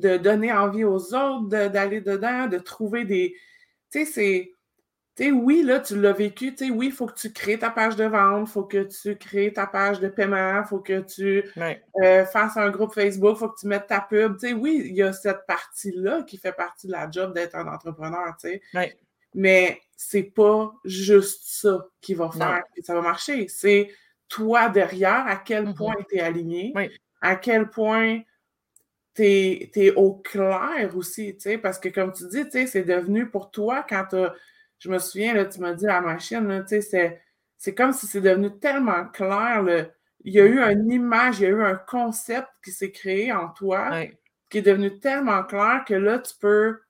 de 0.00 0.16
donner 0.16 0.52
envie 0.52 0.84
aux 0.84 1.14
autres 1.14 1.48
d'aller 1.48 2.00
dedans, 2.00 2.46
de 2.46 2.58
trouver 2.58 3.04
des. 3.04 3.34
Tu 3.90 4.00
sais, 4.00 4.04
c'est. 4.04 4.52
Tu 5.16 5.24
sais, 5.24 5.30
oui, 5.32 5.62
là, 5.62 5.80
tu 5.80 6.00
l'as 6.00 6.12
vécu. 6.12 6.54
Tu 6.54 6.66
sais, 6.66 6.70
oui, 6.70 6.86
il 6.86 6.92
faut 6.92 7.06
que 7.06 7.18
tu 7.18 7.32
crées 7.32 7.58
ta 7.58 7.70
page 7.70 7.96
de 7.96 8.04
vente, 8.04 8.48
il 8.48 8.52
faut 8.52 8.64
que 8.64 8.84
tu 8.84 9.16
crées 9.16 9.52
ta 9.52 9.66
page 9.66 10.00
de 10.00 10.08
paiement, 10.08 10.60
il 10.60 10.68
faut 10.68 10.78
que 10.78 11.00
tu 11.00 11.44
euh, 12.02 12.24
fasses 12.26 12.56
un 12.56 12.70
groupe 12.70 12.94
Facebook, 12.94 13.36
il 13.36 13.38
faut 13.38 13.48
que 13.48 13.60
tu 13.60 13.66
mettes 13.66 13.88
ta 13.88 14.00
pub. 14.00 14.38
Tu 14.38 14.48
sais, 14.48 14.52
oui, 14.54 14.82
il 14.86 14.94
y 14.94 15.02
a 15.02 15.12
cette 15.12 15.46
partie-là 15.46 16.22
qui 16.22 16.38
fait 16.38 16.52
partie 16.52 16.86
de 16.86 16.92
la 16.92 17.10
job 17.10 17.34
d'être 17.34 17.56
un 17.56 17.66
entrepreneur, 17.66 18.34
tu 18.40 18.48
sais. 18.48 18.62
Ouais. 18.72 18.96
Mais 19.34 19.80
c'est 19.96 20.22
pas 20.22 20.72
juste 20.84 21.42
ça 21.44 21.86
qui 22.00 22.14
va 22.14 22.30
faire 22.30 22.62
que 22.74 22.82
ça 22.82 22.94
va 22.94 23.02
marcher. 23.02 23.46
C'est 23.48 23.90
toi 24.28 24.68
derrière, 24.68 25.26
à 25.26 25.36
quel 25.36 25.66
mm-hmm. 25.66 25.74
point 25.74 25.94
tu 26.08 26.16
es 26.16 26.20
aligné, 26.20 26.72
à 27.20 27.36
quel 27.36 27.68
point 27.68 28.20
tu 29.14 29.22
es, 29.24 29.92
au 29.96 30.14
clair 30.14 30.90
aussi, 30.94 31.34
tu 31.34 31.40
sais, 31.40 31.58
parce 31.58 31.78
que 31.78 31.88
comme 31.88 32.12
tu 32.12 32.28
dis, 32.28 32.44
tu 32.44 32.50
sais, 32.52 32.66
c'est 32.66 32.84
devenu 32.84 33.28
pour 33.28 33.50
toi 33.50 33.84
quand 33.88 34.06
je 34.78 34.88
me 34.88 34.98
souviens, 34.98 35.34
là, 35.34 35.44
tu 35.44 35.60
m'as 35.60 35.74
dit 35.74 35.86
la 35.86 36.00
machine, 36.00 36.64
tu 36.68 36.80
sais, 36.80 37.20
c'est 37.56 37.74
comme 37.74 37.92
si 37.92 38.06
c'est 38.06 38.20
devenu 38.20 38.58
tellement 38.58 39.06
clair, 39.06 39.64
il 40.24 40.32
y 40.34 40.40
a 40.40 40.44
eu 40.44 40.58
une 40.60 40.90
image, 40.90 41.40
il 41.40 41.42
y 41.42 41.46
a 41.46 41.50
eu 41.50 41.62
un 41.62 41.76
concept 41.76 42.48
qui 42.64 42.70
s'est 42.70 42.92
créé 42.92 43.32
en 43.32 43.48
toi, 43.48 43.90
qui 44.48 44.58
est 44.58 44.62
devenu 44.62 44.98
tellement 44.98 45.42
clair 45.44 45.84
que 45.86 45.94
là, 45.94 46.18
tu 46.18 46.34
peux 46.40 46.80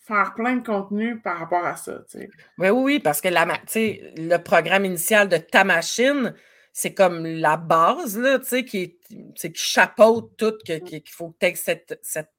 faire 0.00 0.34
plein 0.34 0.56
de 0.56 0.64
contenu 0.64 1.18
par 1.20 1.38
rapport 1.38 1.64
à 1.64 1.76
ça, 1.76 2.04
tu 2.08 2.18
sais. 2.18 2.30
Oui, 2.58 2.68
oui, 2.68 3.00
parce 3.00 3.20
que 3.20 3.28
la, 3.28 3.44
le 3.74 4.36
programme 4.36 4.84
initial 4.84 5.28
de 5.28 5.36
ta 5.36 5.64
machine, 5.64 6.32
c'est 6.78 6.92
comme 6.92 7.24
la 7.24 7.56
base, 7.56 8.18
là, 8.18 8.38
tu 8.38 8.48
sais, 8.48 8.64
qui, 8.66 8.98
qui 9.34 9.50
chapeaute 9.54 10.36
tout, 10.36 10.52
mmh. 10.68 10.80
qu'il 10.80 11.08
faut 11.08 11.30
que 11.30 11.38
tu 11.40 11.46
aies 11.46 11.54
cette, 11.54 11.98
cette... 12.02 12.30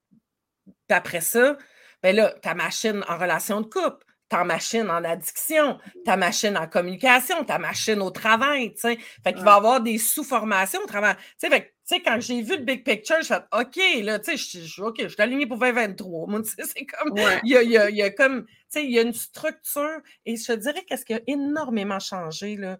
après 0.89 1.21
ça, 1.21 1.57
ben 2.03 2.15
là, 2.15 2.35
ta 2.43 2.53
machine 2.53 3.03
en 3.09 3.17
relation 3.17 3.61
de 3.61 3.65
couple, 3.65 4.05
ta 4.29 4.43
machine 4.43 4.91
en 4.91 5.03
addiction, 5.03 5.79
ta 6.05 6.17
machine 6.17 6.55
en 6.55 6.67
communication, 6.67 7.45
ta 7.45 7.57
machine 7.57 7.99
au 7.99 8.11
travail, 8.11 8.75
tu 8.75 8.81
sais. 8.81 8.99
Fait 9.23 9.33
qu'il 9.33 9.43
va 9.43 9.53
y 9.53 9.55
avoir 9.55 9.81
des 9.81 9.97
sous-formations 9.97 10.81
au 10.83 10.85
travail. 10.87 11.15
Tu 11.15 11.23
sais, 11.37 11.49
fait 11.49 11.61
tu 11.87 11.95
sais, 11.95 12.01
quand 12.03 12.19
j'ai 12.19 12.43
vu 12.43 12.57
le 12.57 12.63
big 12.63 12.85
picture, 12.85 13.15
je 13.21 13.27
fait 13.27 13.43
OK, 13.51 14.03
là, 14.03 14.19
tu 14.19 14.37
sais, 14.37 14.59
je 14.59 14.67
suis 14.67 14.81
OK, 14.83 14.97
je 15.01 15.07
suis 15.07 15.21
alignée 15.21 15.47
pour 15.47 15.57
2023. 15.57 16.27
Moi, 16.27 16.43
tu 16.43 16.49
sais, 16.49 16.63
c'est 16.75 16.85
comme. 16.85 17.17
Il, 17.43 17.49
y 17.49 17.57
a, 17.57 17.63
il, 17.63 17.71
y 17.71 17.77
a, 17.77 17.89
il 17.89 17.95
y 17.95 18.03
a 18.03 18.11
comme. 18.11 18.45
Tu 18.45 18.53
sais, 18.69 18.83
il 18.83 18.91
y 18.91 18.99
a 18.99 19.01
une 19.01 19.13
structure. 19.13 19.99
Et 20.27 20.35
je 20.35 20.45
te 20.45 20.51
dirais 20.51 20.83
qu'est-ce 20.87 21.05
qui 21.05 21.15
a 21.15 21.21
énormément 21.25 21.97
changé, 21.97 22.55
là. 22.55 22.77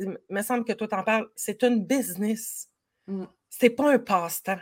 Il 0.00 0.18
me 0.30 0.42
semble 0.42 0.64
que 0.64 0.72
toi, 0.72 0.88
t'en 0.88 1.02
parles. 1.02 1.28
C'est 1.34 1.62
une 1.62 1.84
business. 1.84 2.68
Mmh 3.06 3.24
c'est 3.58 3.70
pas 3.70 3.92
un 3.92 3.98
passe-temps. 3.98 4.58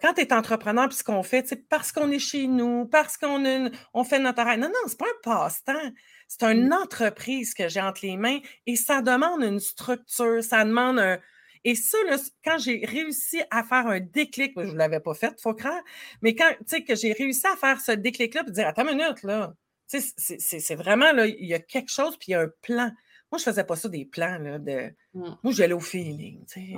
Quand 0.00 0.14
tu 0.14 0.20
es 0.20 0.32
entrepreneur, 0.32 0.88
puis 0.88 0.96
ce 0.96 1.04
qu'on 1.04 1.22
fait, 1.22 1.46
c'est 1.48 1.68
parce 1.68 1.90
qu'on 1.90 2.10
est 2.10 2.20
chez 2.20 2.46
nous, 2.46 2.86
parce 2.86 3.16
qu'on 3.16 3.70
on 3.94 4.04
fait 4.04 4.20
notre 4.20 4.36
travail. 4.36 4.58
Non, 4.58 4.68
non, 4.68 4.80
c'est 4.86 4.98
pas 4.98 5.06
un 5.06 5.20
passe-temps. 5.22 5.90
C'est 6.28 6.44
une 6.44 6.68
mmh. 6.68 6.72
entreprise 6.72 7.52
que 7.52 7.68
j'ai 7.68 7.80
entre 7.80 8.06
les 8.06 8.16
mains 8.16 8.38
et 8.66 8.76
ça 8.76 9.02
demande 9.02 9.42
une 9.42 9.58
structure, 9.58 10.42
ça 10.42 10.64
demande 10.64 10.98
un. 11.00 11.18
Et 11.64 11.74
ça, 11.74 11.98
quand 12.44 12.58
j'ai 12.58 12.84
réussi 12.84 13.42
à 13.50 13.62
faire 13.64 13.86
un 13.86 14.00
déclic, 14.00 14.52
je 14.56 14.70
ne 14.70 14.76
l'avais 14.76 15.00
pas 15.00 15.14
fait, 15.14 15.40
faut 15.40 15.54
croire, 15.54 15.82
mais 16.20 16.34
quand, 16.34 16.50
tu 16.58 16.64
sais, 16.66 16.84
que 16.84 16.94
j'ai 16.94 17.12
réussi 17.12 17.46
à 17.46 17.56
faire 17.56 17.80
ce 17.80 17.92
déclic-là, 17.92 18.44
puis 18.44 18.52
dire, 18.52 18.66
attends 18.66 18.88
une 18.88 18.98
minute, 18.98 19.22
là, 19.22 19.52
c'est 19.86 20.74
vraiment, 20.74 21.12
là, 21.12 21.26
il 21.26 21.46
y 21.46 21.54
a 21.54 21.60
quelque 21.60 21.90
chose, 21.90 22.16
puis 22.16 22.28
il 22.28 22.32
y 22.32 22.34
a 22.34 22.40
un 22.40 22.50
plan. 22.62 22.90
Moi, 23.32 23.38
je 23.38 23.44
faisais 23.44 23.64
pas 23.64 23.76
ça 23.76 23.88
des 23.88 24.04
plans, 24.04 24.38
là, 24.38 24.58
de... 24.58 24.92
Mmh. 25.14 25.30
Moi, 25.42 25.52
j'allais 25.54 25.72
au 25.72 25.80
feeling, 25.80 26.44
tu 26.44 26.60
sais. 26.60 26.74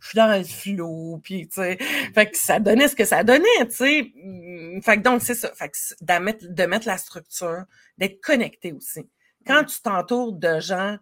Je 0.00 0.08
suis 0.08 0.16
dans 0.16 0.34
le 0.34 0.44
flow, 0.44 1.20
puis, 1.22 1.46
tu 1.46 1.60
sais. 1.60 1.76
Fait 2.14 2.30
que 2.30 2.38
ça 2.38 2.58
donnait 2.58 2.88
ce 2.88 2.96
que 2.96 3.04
ça 3.04 3.22
donnait, 3.22 3.66
tu 3.68 3.72
sais. 3.72 4.12
Mmh, 4.14 4.80
fait 4.80 4.96
que 4.96 5.02
donc, 5.02 5.20
c'est 5.20 5.34
ça. 5.34 5.52
Fait 5.54 5.68
que 5.68 5.76
de 6.00 6.24
mettre, 6.24 6.46
de 6.48 6.64
mettre 6.64 6.86
la 6.86 6.96
structure, 6.96 7.64
d'être 7.98 8.18
connecté 8.22 8.72
aussi. 8.72 9.10
Quand 9.46 9.62
tu 9.64 9.78
t'entoures 9.82 10.32
de 10.32 10.58
gens 10.58 10.96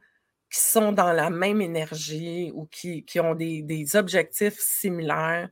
qui 0.50 0.58
sont 0.58 0.90
dans 0.90 1.12
la 1.12 1.30
même 1.30 1.60
énergie 1.60 2.50
ou 2.52 2.66
qui, 2.66 3.04
qui 3.04 3.20
ont 3.20 3.36
des, 3.36 3.62
des 3.62 3.94
objectifs 3.94 4.58
similaires, 4.58 5.48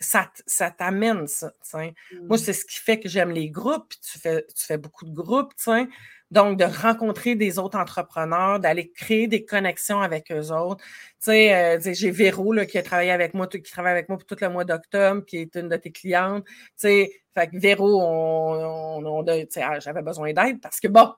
ça, 0.00 0.32
ça 0.46 0.72
t'amène 0.72 1.28
ça. 1.28 1.52
Moi, 1.72 1.92
mmh. 2.20 2.36
c'est 2.36 2.52
ce 2.52 2.64
qui 2.64 2.80
fait 2.80 2.98
que 2.98 3.08
j'aime 3.08 3.30
les 3.30 3.48
groupes. 3.48 3.94
Tu 4.00 4.18
fais, 4.18 4.44
tu 4.56 4.66
fais 4.66 4.78
beaucoup 4.78 5.04
de 5.04 5.14
groupes. 5.14 5.52
sais. 5.56 5.86
Donc, 6.30 6.58
de 6.58 6.64
rencontrer 6.64 7.34
des 7.36 7.58
autres 7.58 7.78
entrepreneurs, 7.78 8.60
d'aller 8.60 8.90
créer 8.92 9.28
des 9.28 9.44
connexions 9.44 10.00
avec 10.00 10.30
eux 10.30 10.52
autres. 10.52 10.84
Tu 10.84 11.30
sais, 11.30 11.54
euh, 11.54 11.92
j'ai 11.94 12.10
Véro 12.10 12.52
là, 12.52 12.66
qui 12.66 12.76
a 12.78 12.82
travaillé 12.82 13.10
avec 13.10 13.34
moi, 13.34 13.46
qui 13.46 13.62
travaille 13.62 13.92
avec 13.92 14.08
moi 14.08 14.18
pour 14.18 14.26
tout 14.26 14.36
le 14.40 14.50
mois 14.50 14.64
d'octobre, 14.64 15.24
qui 15.24 15.38
est 15.38 15.54
une 15.56 15.68
de 15.68 15.76
tes 15.76 15.90
clientes. 15.90 16.44
Tu 16.78 17.08
fait 17.34 17.48
que 17.50 17.58
Véro, 17.58 18.02
on, 18.02 19.04
on, 19.06 19.24
ah, 19.26 19.80
j'avais 19.80 20.02
besoin 20.02 20.32
d'aide 20.32 20.60
parce 20.60 20.80
que 20.80 20.88
bon, 20.88 21.12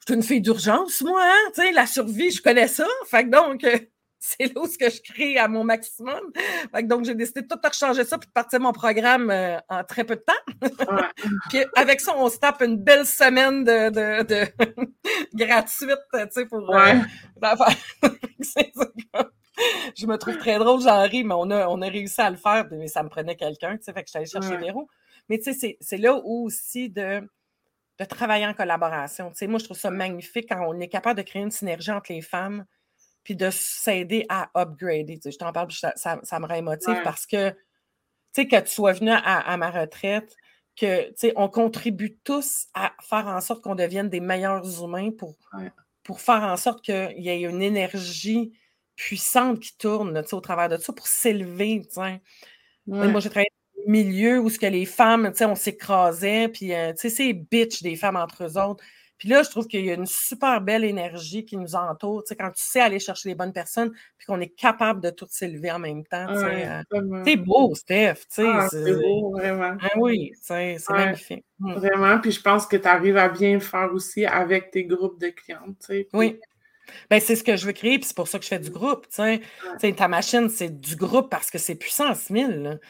je 0.00 0.12
suis 0.12 0.14
une 0.14 0.22
fille 0.22 0.40
d'urgence, 0.40 1.02
moi, 1.02 1.22
hein? 1.22 1.50
Tu 1.54 1.72
la 1.74 1.86
survie, 1.86 2.30
je 2.30 2.42
connais 2.42 2.68
ça. 2.68 2.86
Fait 3.06 3.24
que 3.24 3.30
donc, 3.30 3.64
euh, 3.64 3.78
c'est 4.20 4.54
là 4.54 4.60
où 4.62 4.68
que 4.68 4.90
je 4.90 5.00
crée 5.00 5.38
à 5.38 5.48
mon 5.48 5.64
maximum. 5.64 6.20
donc, 6.84 7.06
j'ai 7.06 7.14
décidé 7.14 7.40
de 7.40 7.48
tout 7.48 7.58
rechanger 7.62 8.04
ça 8.04 8.18
puis 8.18 8.28
de 8.28 8.32
partir 8.32 8.60
mon 8.60 8.72
programme 8.72 9.30
euh, 9.30 9.58
en 9.70 9.82
très 9.82 10.04
peu 10.04 10.16
de 10.16 10.20
temps. 10.20 10.34
puis 11.48 11.64
avec 11.74 12.00
ça, 12.00 12.14
on 12.16 12.28
se 12.28 12.36
tape 12.36 12.60
une 12.60 12.76
belle 12.76 13.06
semaine 13.06 13.64
de, 13.64 13.88
de, 13.88 14.22
de 14.22 14.46
gratuite, 15.34 15.98
tu 16.12 16.18
sais, 16.30 16.44
pour 16.44 16.76
euh, 16.76 16.94
je 19.96 20.06
me 20.06 20.16
trouve 20.16 20.36
très 20.36 20.58
drôle, 20.58 20.82
j'en 20.82 21.02
ris, 21.02 21.24
mais 21.24 21.34
on 21.36 21.50
a, 21.50 21.66
on 21.68 21.80
a 21.80 21.88
réussi 21.88 22.20
à 22.20 22.28
le 22.30 22.36
faire, 22.36 22.66
mais 22.70 22.88
ça 22.88 23.02
me 23.02 23.08
prenait 23.08 23.36
quelqu'un, 23.36 23.78
tu 23.78 23.84
sais, 23.84 23.92
fait 23.94 24.02
que 24.02 24.08
je 24.08 24.10
suis 24.10 24.18
allée 24.18 24.26
chercher 24.26 24.58
Véro. 24.58 24.86
Mais 25.30 25.38
tu 25.38 25.54
sais, 25.54 25.78
c'est 25.80 25.96
là 25.96 26.20
où 26.22 26.44
aussi 26.44 26.90
de, 26.90 27.26
de 27.98 28.04
travailler 28.04 28.46
en 28.46 28.52
collaboration. 28.52 29.30
Tu 29.30 29.36
sais, 29.36 29.46
moi, 29.46 29.58
je 29.58 29.64
trouve 29.64 29.78
ça 29.78 29.90
magnifique 29.90 30.46
quand 30.50 30.60
on 30.66 30.78
est 30.78 30.88
capable 30.88 31.16
de 31.16 31.22
créer 31.22 31.42
une 31.42 31.50
synergie 31.50 31.90
entre 31.90 32.12
les 32.12 32.20
femmes 32.20 32.66
puis 33.30 33.36
de 33.36 33.50
s'aider 33.52 34.26
à 34.28 34.50
upgrader. 34.56 35.20
je 35.24 35.38
t'en 35.38 35.52
parle, 35.52 35.70
ça, 35.70 35.94
ça, 35.94 36.40
me 36.40 36.46
rend 36.46 36.56
émotive 36.56 37.00
parce 37.04 37.26
que, 37.26 37.50
tu 37.50 37.56
sais, 38.32 38.48
que 38.48 38.56
tu 38.56 38.72
sois 38.72 38.92
venu 38.92 39.12
à, 39.12 39.56
ma 39.56 39.70
retraite, 39.70 40.34
que, 40.76 41.10
tu 41.10 41.14
sais, 41.14 41.32
on 41.36 41.48
contribue 41.48 42.18
tous 42.24 42.66
à 42.74 42.92
faire 43.00 43.28
en 43.28 43.40
sorte 43.40 43.62
qu'on 43.62 43.76
devienne 43.76 44.08
des 44.08 44.18
meilleurs 44.18 44.82
humains 44.82 45.12
pour, 45.12 45.36
pour 46.02 46.20
faire 46.20 46.42
en 46.42 46.56
sorte 46.56 46.84
qu'il 46.84 47.20
y 47.20 47.28
ait 47.28 47.42
une 47.42 47.62
énergie 47.62 48.52
puissante 48.96 49.60
qui 49.60 49.78
tourne, 49.78 50.20
tu 50.22 50.30
sais, 50.30 50.34
au 50.34 50.40
travers 50.40 50.68
de 50.68 50.76
ça 50.76 50.92
pour 50.92 51.06
s'élever, 51.06 51.82
tu 51.84 52.00
sais. 52.00 52.20
Moi, 52.88 53.20
j'ai 53.20 53.30
travaillé 53.30 53.52
dans 53.76 53.82
un 53.84 53.92
milieu 53.92 54.40
où 54.40 54.50
ce 54.50 54.58
que 54.58 54.66
les 54.66 54.86
femmes, 54.86 55.30
tu 55.30 55.38
sais, 55.38 55.44
on 55.44 55.54
s'écrasait, 55.54 56.48
puis, 56.48 56.74
euh, 56.74 56.92
tu 56.94 57.02
sais, 57.02 57.10
c'est 57.10 57.32
bitch 57.32 57.80
des 57.80 57.94
femmes 57.94 58.16
entre 58.16 58.42
eux 58.42 58.58
autres. 58.58 58.82
Puis 59.20 59.28
là, 59.28 59.42
je 59.42 59.50
trouve 59.50 59.66
qu'il 59.66 59.84
y 59.84 59.90
a 59.90 59.94
une 59.94 60.06
super 60.06 60.62
belle 60.62 60.82
énergie 60.82 61.44
qui 61.44 61.58
nous 61.58 61.74
entoure. 61.74 62.24
Tu 62.24 62.28
sais, 62.28 62.36
quand 62.36 62.50
tu 62.52 62.62
sais 62.62 62.80
aller 62.80 62.98
chercher 62.98 63.28
les 63.28 63.34
bonnes 63.34 63.52
personnes, 63.52 63.90
puis 64.16 64.26
qu'on 64.26 64.40
est 64.40 64.48
capable 64.48 65.02
de 65.02 65.10
tout 65.10 65.26
s'élever 65.28 65.70
en 65.70 65.78
même 65.78 66.06
temps. 66.06 66.26
Euh, 66.30 66.82
c'est 67.26 67.36
beau, 67.36 67.74
Steph. 67.74 68.14
Ah, 68.38 68.66
c'est 68.70 68.94
beau, 68.94 69.32
vraiment. 69.32 69.76
Ah, 69.78 69.88
oui, 69.96 70.32
c'est 70.40 70.78
magnifique. 70.88 71.44
Mm. 71.58 71.74
Vraiment. 71.74 72.18
Puis 72.18 72.32
je 72.32 72.40
pense 72.40 72.66
que 72.66 72.78
tu 72.78 72.88
arrives 72.88 73.18
à 73.18 73.28
bien 73.28 73.52
le 73.52 73.60
faire 73.60 73.92
aussi 73.92 74.24
avec 74.24 74.70
tes 74.70 74.84
groupes 74.84 75.20
de 75.20 75.28
clientes. 75.28 75.76
Tu 75.80 75.86
sais. 75.86 76.08
Oui. 76.14 76.40
Ben, 77.10 77.20
c'est 77.20 77.36
ce 77.36 77.44
que 77.44 77.56
je 77.56 77.66
veux 77.66 77.72
créer, 77.72 77.98
puis 77.98 78.06
c'est 78.06 78.16
pour 78.16 78.26
ça 78.26 78.38
que 78.38 78.44
je 78.44 78.48
fais 78.48 78.58
du 78.58 78.70
groupe. 78.70 79.06
Tu 79.14 79.16
sais. 79.16 79.92
ta 79.92 80.08
machine, 80.08 80.48
c'est 80.48 80.80
du 80.80 80.96
groupe 80.96 81.28
parce 81.28 81.50
que 81.50 81.58
c'est 81.58 81.74
puissant 81.74 82.14
1000. 82.30 82.80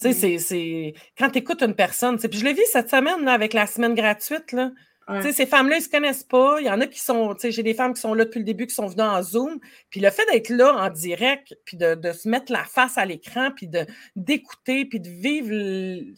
Tu 0.00 0.12
sais, 0.12 0.38
c'est 0.38 0.94
quand 1.18 1.30
tu 1.30 1.40
écoutes 1.40 1.62
une 1.62 1.74
personne, 1.74 2.16
puis 2.16 2.38
je 2.38 2.44
l'ai 2.44 2.54
vu 2.54 2.62
cette 2.70 2.88
semaine 2.90 3.24
là, 3.24 3.32
avec 3.32 3.54
la 3.54 3.66
semaine 3.66 3.96
gratuite, 3.96 4.52
là, 4.52 4.70
ces 5.32 5.46
femmes-là, 5.46 5.76
ils 5.76 5.80
ne 5.80 5.84
se 5.84 5.88
connaissent 5.88 6.24
pas. 6.24 6.60
Il 6.60 6.66
y 6.66 6.70
en 6.70 6.80
a 6.80 6.86
qui 6.86 7.00
sont, 7.00 7.36
j'ai 7.42 7.62
des 7.62 7.74
femmes 7.74 7.94
qui 7.94 8.00
sont 8.00 8.14
là 8.14 8.24
depuis 8.24 8.38
le 8.38 8.44
début, 8.44 8.66
qui 8.66 8.74
sont 8.74 8.86
venues 8.86 9.02
en 9.02 9.22
Zoom. 9.22 9.58
Puis 9.90 10.00
le 10.00 10.10
fait 10.10 10.24
d'être 10.30 10.50
là 10.50 10.74
en 10.74 10.90
direct, 10.90 11.56
puis 11.64 11.76
de, 11.76 11.96
se 12.12 12.28
mettre 12.28 12.52
la 12.52 12.64
face 12.64 12.98
à 12.98 13.04
l'écran, 13.04 13.50
puis 13.54 13.68
d'écouter, 14.16 14.84
puis 14.84 15.00
de 15.00 15.08
vivre 15.08 15.48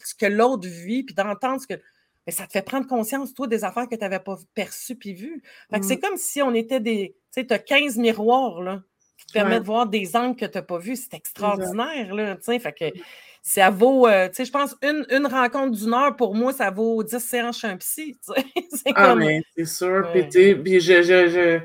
ce 0.03 0.15
que 0.15 0.25
l'autre 0.25 0.67
vit, 0.67 1.03
puis 1.03 1.15
d'entendre 1.15 1.61
ce 1.61 1.67
que. 1.67 1.81
Mais 2.25 2.31
ça 2.31 2.47
te 2.47 2.53
fait 2.53 2.61
prendre 2.61 2.87
conscience, 2.87 3.33
toi, 3.33 3.47
des 3.47 3.65
affaires 3.65 3.89
que 3.89 3.95
tu 3.95 4.01
n'avais 4.01 4.19
pas 4.19 4.37
perçues 4.53 4.95
puis 4.95 5.13
vues. 5.13 5.43
c'est 5.81 5.97
mmh. 5.97 5.99
comme 5.99 6.17
si 6.17 6.41
on 6.41 6.53
était 6.53 6.79
des. 6.79 7.15
Tu 7.33 7.41
sais, 7.41 7.47
tu 7.47 7.53
as 7.53 7.59
15 7.59 7.97
miroirs, 7.97 8.61
là, 8.61 8.81
qui 9.17 9.25
te 9.25 9.33
permettent 9.33 9.61
de 9.61 9.67
voir 9.67 9.87
des 9.87 10.15
angles 10.15 10.37
que 10.37 10.45
tu 10.45 10.57
n'as 10.57 10.61
pas 10.61 10.77
vus. 10.77 10.95
C'est 10.95 11.15
extraordinaire, 11.15 12.13
là. 12.13 12.35
Tu 12.35 12.43
sais, 12.43 12.59
fait 12.59 12.73
que 12.73 12.85
ça 13.45 13.69
vaut, 13.69 14.07
euh, 14.07 14.29
tu 14.29 14.35
sais, 14.35 14.45
je 14.45 14.51
pense, 14.53 14.73
une, 14.81 15.05
une 15.09 15.27
rencontre 15.27 15.77
d'une 15.77 15.93
heure, 15.93 16.15
pour 16.15 16.33
moi, 16.33 16.53
ça 16.53 16.71
vaut 16.71 17.03
10 17.03 17.19
séances 17.19 17.59
chez 17.59 17.67
un 17.67 17.75
psy. 17.75 18.17
c'est 18.25 18.93
ah, 18.95 19.15
mais 19.15 19.43
c'est 19.55 19.65
sûr. 19.65 20.09
Puis, 20.13 20.79
je, 20.79 21.01
je, 21.01 21.27
je, 21.27 21.59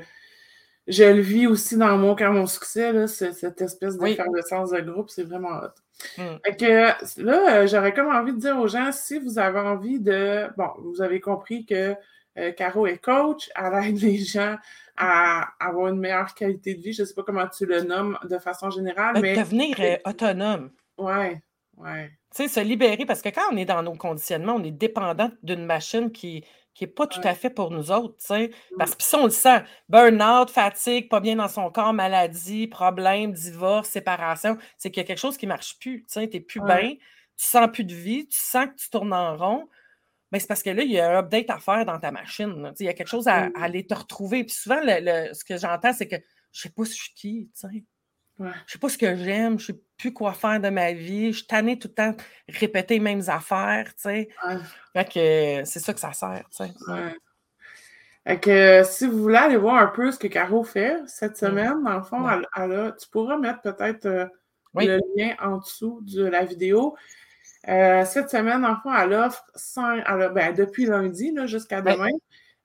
je, 0.87 1.03
le 1.05 1.21
vis 1.21 1.47
aussi 1.47 1.77
dans 1.77 1.97
mon 1.97 2.15
cœur, 2.15 2.33
mon 2.33 2.47
succès, 2.47 2.91
là, 2.91 3.07
cette 3.07 3.61
espèce 3.61 3.97
d'effervescence 3.97 4.71
de 4.71 4.81
groupe, 4.81 5.09
c'est 5.09 5.23
vraiment 5.23 5.57
hot. 5.57 5.71
Hmm. 6.17 6.37
que 6.57 7.21
là, 7.21 7.61
euh, 7.61 7.67
j'aurais 7.67 7.93
comme 7.93 8.07
envie 8.07 8.31
de 8.33 8.39
dire 8.39 8.57
aux 8.57 8.67
gens, 8.67 8.91
si 8.91 9.17
vous 9.17 9.39
avez 9.39 9.59
envie 9.59 9.99
de. 9.99 10.47
Bon, 10.57 10.69
vous 10.79 11.01
avez 11.01 11.21
compris 11.21 11.65
que 11.65 11.95
euh, 12.37 12.51
Caro 12.51 12.87
est 12.87 12.97
coach, 12.97 13.49
elle 13.55 13.85
aide 13.85 13.97
les 14.01 14.17
gens 14.17 14.57
à 14.97 15.47
avoir 15.61 15.87
une 15.87 15.99
meilleure 15.99 16.33
qualité 16.33 16.75
de 16.75 16.81
vie. 16.81 16.93
Je 16.93 17.03
ne 17.03 17.07
sais 17.07 17.13
pas 17.13 17.23
comment 17.23 17.47
tu 17.47 17.65
le 17.65 17.83
nommes 17.83 18.17
de 18.29 18.37
façon 18.37 18.69
générale, 18.69 19.17
mais. 19.21 19.37
Devenir 19.37 19.77
autonome. 20.05 20.71
Ouais. 20.97 21.41
Tu 22.35 22.43
sais, 22.43 22.47
se 22.47 22.59
libérer, 22.59 23.05
parce 23.05 23.21
que 23.21 23.29
quand 23.29 23.41
on 23.51 23.57
est 23.57 23.65
dans 23.65 23.81
nos 23.81 23.95
conditionnements, 23.95 24.55
on 24.55 24.63
est 24.63 24.71
dépendant 24.71 25.31
d'une 25.43 25.65
machine 25.65 26.11
qui 26.11 26.43
n'est 26.79 26.87
pas 26.87 27.07
tout 27.07 27.21
à 27.23 27.33
fait 27.33 27.49
pour 27.49 27.71
nous 27.71 27.91
autres, 27.91 28.15
tu 28.19 28.27
sais. 28.27 28.51
Parce 28.77 28.95
que 28.95 29.03
si 29.03 29.15
on 29.15 29.25
le 29.25 29.31
sent, 29.31 29.63
burn-out, 29.89 30.49
fatigue, 30.49 31.09
pas 31.09 31.19
bien 31.19 31.37
dans 31.37 31.47
son 31.47 31.69
corps, 31.71 31.93
maladie, 31.93 32.67
problème, 32.67 33.33
divorce, 33.33 33.89
séparation, 33.89 34.57
c'est 34.77 34.91
qu'il 34.91 35.01
y 35.01 35.05
a 35.05 35.07
quelque 35.07 35.19
chose 35.19 35.37
qui 35.37 35.45
ne 35.45 35.49
marche 35.49 35.77
plus, 35.79 36.03
tu 36.03 36.13
sais, 36.13 36.29
tu 36.29 36.37
n'es 36.37 36.43
plus 36.43 36.61
bien, 36.61 36.91
tu 36.91 37.45
sens 37.45 37.69
plus 37.71 37.83
de 37.83 37.93
vie, 37.93 38.27
tu 38.27 38.37
sens 38.39 38.67
que 38.67 38.75
tu 38.75 38.89
tournes 38.89 39.13
en 39.13 39.35
rond. 39.35 39.69
Mais 40.31 40.39
c'est 40.39 40.47
parce 40.47 40.61
que 40.61 40.69
là, 40.69 40.83
il 40.83 40.91
y 40.91 40.99
a 40.99 41.17
un 41.17 41.19
update 41.19 41.49
à 41.49 41.57
faire 41.57 41.85
dans 41.85 41.99
ta 41.99 42.11
machine. 42.11 42.71
Il 42.79 42.85
y 42.85 42.89
a 42.89 42.93
quelque 42.93 43.07
chose 43.07 43.27
à, 43.27 43.49
aller 43.55 43.85
te 43.87 43.95
retrouver. 43.95 44.43
Puis 44.43 44.53
souvent, 44.53 44.79
ce 44.81 45.43
que 45.43 45.57
j'entends, 45.57 45.91
c'est 45.91 46.07
que 46.07 46.17
je 46.51 46.59
ne 46.59 46.61
sais 46.61 46.69
pas 46.69 46.85
si 46.85 46.91
je 46.95 47.01
suis 47.01 47.13
qui, 47.15 47.51
tu 47.53 47.59
sais. 47.59 47.83
Je 48.39 48.45
ne 48.45 48.51
sais 48.67 48.79
pas 48.79 48.89
ce 48.89 48.97
que 48.97 49.15
j'aime, 49.15 49.59
je 49.59 49.71
ne 49.71 49.77
sais 49.77 49.83
plus 49.97 50.13
quoi 50.13 50.33
faire 50.33 50.59
de 50.59 50.69
ma 50.69 50.93
vie. 50.93 51.33
Je 51.33 51.39
suis 51.39 51.47
tannée 51.47 51.77
tout 51.77 51.89
le 51.89 51.93
temps 51.93 52.15
répéter 52.47 52.95
les 52.95 52.99
mêmes 52.99 53.23
affaires, 53.27 53.93
tu 53.95 54.01
sais. 54.01 54.29
que 55.05 55.63
c'est 55.65 55.79
ça 55.79 55.93
que 55.93 55.99
ça 55.99 56.13
sert, 56.13 56.45
tu 56.49 56.63
sais. 56.63 58.39
que 58.39 58.83
si 58.85 59.07
vous 59.07 59.23
voulez 59.23 59.37
aller 59.37 59.57
voir 59.57 59.75
un 59.75 59.87
peu 59.87 60.11
ce 60.11 60.19
que 60.19 60.27
Caro 60.27 60.63
fait 60.63 61.01
cette 61.07 61.37
semaine, 61.37 61.83
dans 61.83 61.97
le 61.97 62.03
fond, 62.03 62.25
tu 62.99 63.09
pourras 63.09 63.37
mettre 63.37 63.61
peut-être 63.61 64.05
euh, 64.05 64.25
le 64.75 64.99
lien 65.17 65.35
en 65.41 65.57
dessous 65.57 65.99
de 66.03 66.25
la 66.25 66.45
vidéo. 66.45 66.95
Euh, 67.67 68.05
cette 68.05 68.29
semaine, 68.29 68.61
le 68.61 68.75
fond, 68.81 68.95
elle 68.95 69.13
offre 69.13 69.43
ben, 70.33 70.53
depuis 70.53 70.85
lundi 70.85 71.35
jusqu'à 71.45 71.81
demain, 71.81 72.07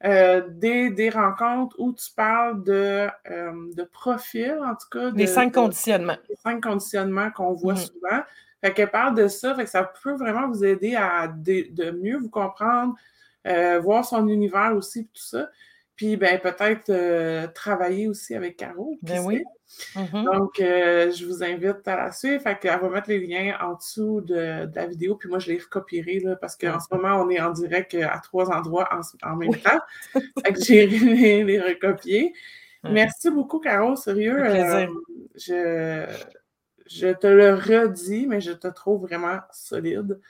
euh, 0.04 0.42
des, 0.48 1.10
rencontres 1.10 1.76
où 1.78 1.92
tu 1.94 2.12
parles 2.14 2.62
de, 2.62 3.08
euh, 3.30 3.72
de 3.74 3.84
profil, 3.84 4.54
en 4.62 4.74
tout 4.74 4.88
cas. 4.90 5.10
des 5.10 5.26
cinq 5.26 5.54
conditionnements. 5.54 6.16
Des 6.28 6.36
cinq 6.36 6.62
conditionnements 6.62 7.30
qu'on 7.30 7.52
voit 7.54 7.74
mm. 7.74 7.78
souvent. 7.78 8.22
Fait 8.62 8.72
qu'elle 8.74 8.90
parle 8.90 9.14
de 9.14 9.28
ça, 9.28 9.54
fait 9.54 9.64
que 9.64 9.70
ça 9.70 9.84
peut 10.02 10.14
vraiment 10.14 10.48
vous 10.48 10.64
aider 10.64 10.94
à 10.94 11.28
de, 11.28 11.90
mieux 11.90 12.18
vous 12.18 12.28
comprendre, 12.28 12.94
euh, 13.46 13.80
voir 13.80 14.04
son 14.04 14.28
univers 14.28 14.74
aussi, 14.76 15.06
tout 15.06 15.22
ça. 15.22 15.48
Puis, 15.96 16.16
ben, 16.16 16.40
peut-être 16.40 16.90
euh, 16.90 17.46
travailler 17.48 18.08
aussi 18.08 18.34
avec 18.34 18.56
Caro. 18.56 18.96
Ben 19.02 19.24
oui. 19.24 19.44
Mm-hmm. 19.94 20.24
Donc, 20.24 20.60
euh, 20.60 21.12
je 21.12 21.24
vous 21.24 21.44
invite 21.44 21.86
à 21.86 21.96
la 21.96 22.12
suivre. 22.12 22.42
Fait 22.42 22.58
qu'elle 22.58 22.80
va 22.80 22.88
mettre 22.88 23.08
les 23.08 23.24
liens 23.24 23.56
en 23.60 23.74
dessous 23.74 24.20
de, 24.20 24.68
la 24.74 24.86
vidéo. 24.86 25.14
Puis 25.14 25.28
moi, 25.28 25.38
je 25.38 25.52
les 25.52 25.58
recopierai 25.58 26.20
là, 26.20 26.36
parce 26.36 26.56
qu'en 26.56 26.80
ce 26.80 26.92
moment, 26.92 27.22
on 27.22 27.30
est 27.30 27.40
en 27.40 27.50
direct 27.50 27.94
à 27.94 28.18
trois 28.18 28.50
endroits 28.50 28.88
en, 29.22 29.36
même 29.36 29.54
temps. 29.54 29.80
Fait 30.44 30.52
que 30.52 30.60
j'ai 30.60 30.86
les, 30.86 31.44
les 31.44 31.60
recopier. 31.60 32.32
Merci 32.82 33.30
beaucoup, 33.30 33.60
Caro. 33.60 33.96
Sérieux. 33.96 34.42
je, 35.36 36.06
je 36.86 37.08
te 37.08 37.26
le 37.26 37.54
redis, 37.54 38.26
mais 38.26 38.40
je 38.40 38.52
te 38.52 38.68
trouve 38.68 39.02
vraiment 39.02 39.38
solide. 39.52 40.20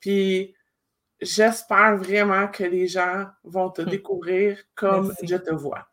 Puis 0.00 0.54
j'espère 1.24 1.96
vraiment 1.96 2.48
que 2.48 2.64
les 2.64 2.86
gens 2.86 3.26
vont 3.42 3.70
te 3.70 3.82
hum. 3.82 3.88
découvrir 3.88 4.58
comme 4.74 5.12
je 5.22 5.36
te 5.36 5.52
vois. 5.52 5.86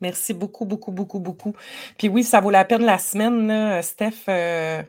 Merci 0.00 0.34
beaucoup, 0.34 0.64
beaucoup, 0.64 0.90
beaucoup, 0.90 1.20
beaucoup. 1.20 1.54
Puis 1.96 2.08
oui, 2.08 2.24
ça 2.24 2.40
vaut 2.40 2.50
la 2.50 2.64
peine 2.64 2.84
la 2.84 2.98
semaine, 2.98 3.46
là, 3.46 3.82
Steph. 3.82 4.28
Euh, 4.28 4.82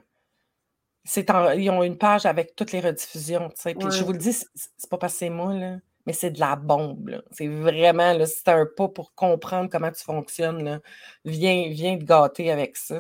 ils 1.16 1.70
ont 1.70 1.84
une 1.84 1.98
page 1.98 2.26
avec 2.26 2.56
toutes 2.56 2.72
les 2.72 2.80
rediffusions. 2.80 3.50
Puis 3.64 3.76
je 3.91 4.04
vous 4.04 4.14
le 4.14 4.18
dis, 4.18 4.34
c'est 4.34 4.89
pas 4.89 4.98
passé 4.98 5.30
moi, 5.30 5.54
là 5.54 5.76
mais 6.06 6.14
c'est 6.14 6.32
de 6.32 6.39
la 6.39 6.56
bombe. 6.56 7.24
C'est 7.32 7.47
vraiment, 7.47 8.14
là, 8.14 8.26
c'est 8.26 8.49
un 8.49 8.66
pas 8.66 8.89
pour 8.89 9.14
comprendre 9.16 9.70
comment 9.70 9.91
tu 9.91 10.04
fonctionnes. 10.04 10.64
Là. 10.64 10.80
Viens, 11.26 11.68
viens 11.70 11.97
te 11.97 12.04
gâter 12.04 12.51
avec 12.51 12.76
ça. 12.78 12.99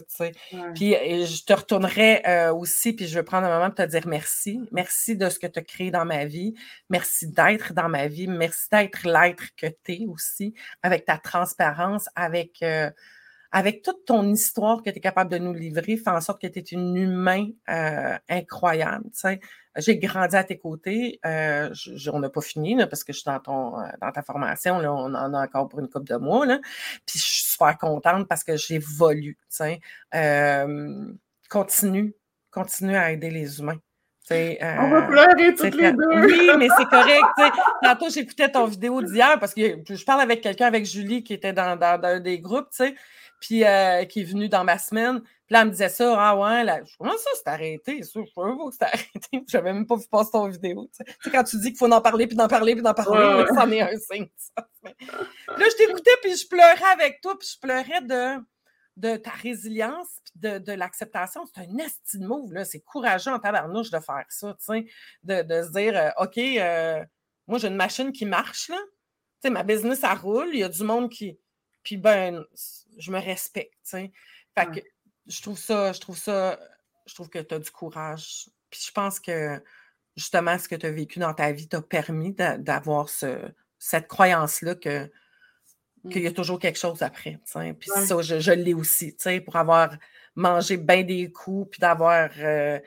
Puis 0.73 0.91
je 0.93 1.45
te 1.45 1.53
retournerai 1.53 2.21
euh, 2.27 2.53
aussi, 2.53 2.93
puis 2.93 3.07
je 3.07 3.15
vais 3.15 3.23
prendre 3.23 3.47
un 3.47 3.53
moment 3.53 3.69
pour 3.69 3.85
te 3.85 3.89
dire 3.89 4.07
merci. 4.07 4.61
Merci 4.71 5.17
de 5.17 5.29
ce 5.29 5.39
que 5.39 5.47
tu 5.47 5.59
as 5.59 5.63
créé 5.63 5.91
dans 5.91 6.05
ma 6.05 6.25
vie. 6.25 6.53
Merci 6.89 7.27
d'être 7.27 7.73
dans 7.73 7.89
ma 7.89 8.07
vie. 8.07 8.27
Merci 8.27 8.67
d'être 8.71 9.05
l'être 9.05 9.43
que 9.57 9.67
tu 9.67 9.93
es 9.93 10.05
aussi, 10.07 10.53
avec 10.81 11.05
ta 11.05 11.17
transparence, 11.17 12.07
avec. 12.15 12.61
Euh, 12.63 12.89
avec 13.53 13.83
toute 13.83 14.03
ton 14.05 14.27
histoire 14.33 14.81
que 14.81 14.89
tu 14.89 14.97
es 14.97 14.99
capable 14.99 15.29
de 15.29 15.37
nous 15.37 15.53
livrer, 15.53 15.95
fait 15.95 16.09
en 16.09 16.19
sorte 16.21 16.41
que 16.41 16.47
tu 16.47 16.57
es 16.57 16.63
une 16.63 16.97
humain 16.97 17.49
euh, 17.69 18.17
incroyable. 18.27 19.05
J'ai 19.77 19.97
grandi 19.97 20.35
à 20.35 20.43
tes 20.43 20.57
côtés. 20.57 21.19
Euh, 21.23 21.69
on 22.11 22.19
n'a 22.19 22.29
pas 22.29 22.41
fini 22.41 22.75
parce 22.87 23.03
que 23.03 23.13
je 23.13 23.19
suis 23.19 23.25
dans, 23.29 23.39
ton, 23.39 23.79
euh, 23.79 23.85
dans 24.01 24.11
ta 24.11 24.23
formation. 24.23 24.79
Là, 24.79 24.91
on 24.91 25.13
en 25.13 25.33
a 25.35 25.43
encore 25.43 25.69
pour 25.69 25.79
une 25.79 25.87
couple 25.87 26.07
de 26.07 26.17
mois. 26.17 26.47
Là. 26.47 26.59
Puis 27.05 27.19
je 27.19 27.23
suis 27.23 27.51
super 27.51 27.77
contente 27.77 28.27
parce 28.27 28.43
que 28.43 28.57
j'évolue. 28.57 29.37
Euh, 30.15 31.13
continue, 31.47 32.15
continue 32.49 32.97
à 32.97 33.11
aider 33.11 33.29
les 33.29 33.59
humains. 33.59 33.79
on 34.31 34.89
va 34.89 35.01
pleurer 35.03 35.53
toutes 35.53 35.75
les 35.75 35.91
deux. 35.91 36.25
Oui, 36.25 36.49
mais 36.57 36.69
c'est 36.75 36.89
correct. 36.89 37.23
Tantôt, 37.83 38.09
j'écoutais 38.09 38.49
ton 38.49 38.65
vidéo 38.65 39.03
d'hier 39.03 39.39
parce 39.39 39.53
que 39.53 39.61
je 39.87 40.05
parle 40.05 40.21
avec 40.21 40.41
quelqu'un, 40.41 40.65
avec 40.65 40.85
Julie, 40.85 41.23
qui 41.23 41.33
était 41.35 41.53
dans, 41.53 41.77
dans, 41.77 42.01
dans 42.01 42.21
des 42.21 42.39
groupes, 42.39 42.69
tu 42.71 42.77
sais 42.77 42.95
puis 43.43 43.65
euh, 43.65 44.05
qui 44.05 44.21
est 44.21 44.23
venu 44.23 44.47
dans 44.47 44.63
ma 44.63 44.77
semaine. 44.77 45.19
Puis 45.19 45.51
là, 45.51 45.61
elle 45.61 45.67
me 45.67 45.71
disait 45.71 45.89
ça, 45.89 46.15
ah 46.17 46.37
ouais, 46.37 46.63
là, 46.63 46.79
comment 46.97 47.11
ça, 47.17 47.29
c'est 47.35 47.47
arrêté? 47.49 48.01
Ça, 48.01 48.21
je 48.25 48.33
pas 48.33 48.55
que 48.55 48.71
c'est 48.71 48.83
arrêté. 48.85 49.43
Je 49.51 49.57
n'avais 49.57 49.73
même 49.73 49.85
pas 49.85 49.97
vu 49.97 50.07
passer 50.09 50.31
ton 50.31 50.47
vidéo. 50.47 50.89
Tu 50.97 51.03
sais, 51.21 51.29
quand 51.29 51.43
tu 51.43 51.57
dis 51.57 51.67
qu'il 51.67 51.77
faut 51.77 51.91
en 51.91 51.99
parler, 51.99 52.25
puis 52.25 52.37
d'en 52.37 52.47
parler, 52.47 52.73
puis 52.73 52.81
d'en 52.81 52.93
parler, 52.93 53.45
ça 53.53 53.65
en 53.65 53.71
est 53.71 53.81
un 53.81 53.99
signe. 53.99 54.29
Ça. 54.37 54.65
Là, 54.85 55.65
je 55.69 55.75
t'écoutais, 55.75 56.11
puis 56.21 56.37
je 56.37 56.47
pleurais 56.47 56.93
avec 56.93 57.19
toi, 57.19 57.37
puis 57.37 57.49
je 57.53 57.59
pleurais 57.59 58.01
de, 58.01 58.41
de 58.95 59.17
ta 59.17 59.31
résilience, 59.31 60.07
puis 60.23 60.33
de, 60.35 60.59
de 60.59 60.71
l'acceptation. 60.71 61.43
C'est 61.45 61.63
un 61.63 61.77
estime 61.79 62.25
move, 62.25 62.53
là. 62.53 62.63
C'est 62.63 62.79
courageux 62.79 63.31
en 63.31 63.39
tabarnouche 63.39 63.91
de 63.91 63.99
faire 63.99 64.25
ça, 64.29 64.55
tu 64.57 64.65
sais, 64.65 64.85
de, 65.23 65.41
de 65.41 65.63
se 65.63 65.71
dire, 65.73 65.97
euh, 65.97 66.23
OK, 66.23 66.37
euh, 66.37 67.03
moi, 67.47 67.59
j'ai 67.59 67.67
une 67.67 67.75
machine 67.75 68.13
qui 68.13 68.25
marche, 68.25 68.69
là. 68.69 68.79
Tu 69.41 69.49
sais, 69.49 69.49
ma 69.49 69.63
business, 69.63 69.99
ça 69.99 70.13
roule. 70.13 70.51
Il 70.53 70.59
y 70.59 70.63
a 70.63 70.69
du 70.69 70.83
monde 70.85 71.09
qui. 71.09 71.37
Puis, 71.83 71.97
ben, 71.97 72.45
je 72.97 73.11
me 73.11 73.19
respecte. 73.19 73.73
Fait 73.85 74.11
que 74.55 74.79
je 75.27 75.41
trouve 75.41 75.57
ça, 75.57 75.93
je 75.93 75.99
trouve 75.99 76.17
ça, 76.17 76.59
je 77.05 77.13
trouve 77.13 77.29
que 77.29 77.39
tu 77.39 77.55
as 77.55 77.59
du 77.59 77.71
courage. 77.71 78.49
Puis 78.69 78.85
je 78.87 78.91
pense 78.91 79.19
que 79.19 79.61
justement, 80.15 80.57
ce 80.57 80.67
que 80.67 80.75
tu 80.75 80.85
as 80.85 80.91
vécu 80.91 81.19
dans 81.19 81.33
ta 81.33 81.51
vie 81.51 81.67
t'a 81.67 81.81
permis 81.81 82.33
d'avoir 82.33 83.09
cette 83.09 84.07
croyance-là 84.07 84.75
que 84.75 85.09
qu'il 86.11 86.21
y 86.21 86.27
a 86.27 86.31
mmh. 86.31 86.33
toujours 86.33 86.59
quelque 86.59 86.77
chose 86.77 87.01
après. 87.01 87.39
Puis 87.79 87.89
ça, 87.89 88.21
je, 88.21 88.51
l'ai 88.51 88.73
aussi, 88.73 89.15
pour 89.45 89.55
avoir 89.55 89.95
mangé 90.35 90.75
bien 90.75 91.01
des 91.01 91.31
coups, 91.31 91.71
puis 91.71 91.79
d'avoir 91.79 92.29
euh, 92.39 92.77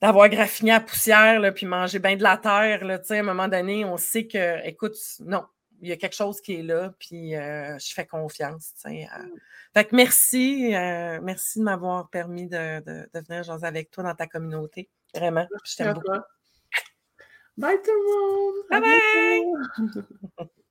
d'avoir 0.00 0.30
graffiné 0.30 0.72
à 0.72 0.80
poussière, 0.80 1.38
là, 1.38 1.52
puis 1.52 1.66
manger 1.66 1.98
bien 1.98 2.16
de 2.16 2.22
la 2.22 2.38
terre. 2.38 2.82
Là, 2.84 2.98
à 3.06 3.14
un 3.14 3.22
moment 3.22 3.48
donné, 3.48 3.84
on 3.84 3.98
sait 3.98 4.26
que, 4.26 4.66
écoute, 4.66 4.96
non, 5.20 5.44
il 5.80 5.88
y 5.88 5.92
a 5.92 5.96
quelque 5.96 6.14
chose 6.14 6.40
qui 6.40 6.54
est 6.54 6.62
là, 6.62 6.94
puis 6.98 7.34
euh, 7.34 7.78
je 7.78 7.92
fais 7.92 8.06
confiance. 8.06 8.72
Fait 8.82 9.84
que 9.84 9.94
merci, 9.94 10.74
euh, 10.74 11.20
merci 11.22 11.58
de 11.58 11.64
m'avoir 11.64 12.08
permis 12.10 12.46
de, 12.46 12.80
de, 12.80 13.20
venir 13.28 13.42
jaser 13.42 13.66
avec 13.66 13.90
toi 13.90 14.04
dans 14.04 14.14
ta 14.14 14.26
communauté. 14.26 14.88
Vraiment, 15.14 15.46
je 15.64 15.76
t'aime 15.76 15.94
beaucoup. 15.94 16.18
Bye 17.56 17.78
tout 17.84 17.90
le 17.92 18.02
monde! 18.10 18.64
Bye 18.68 18.80
bye! 18.80 20.48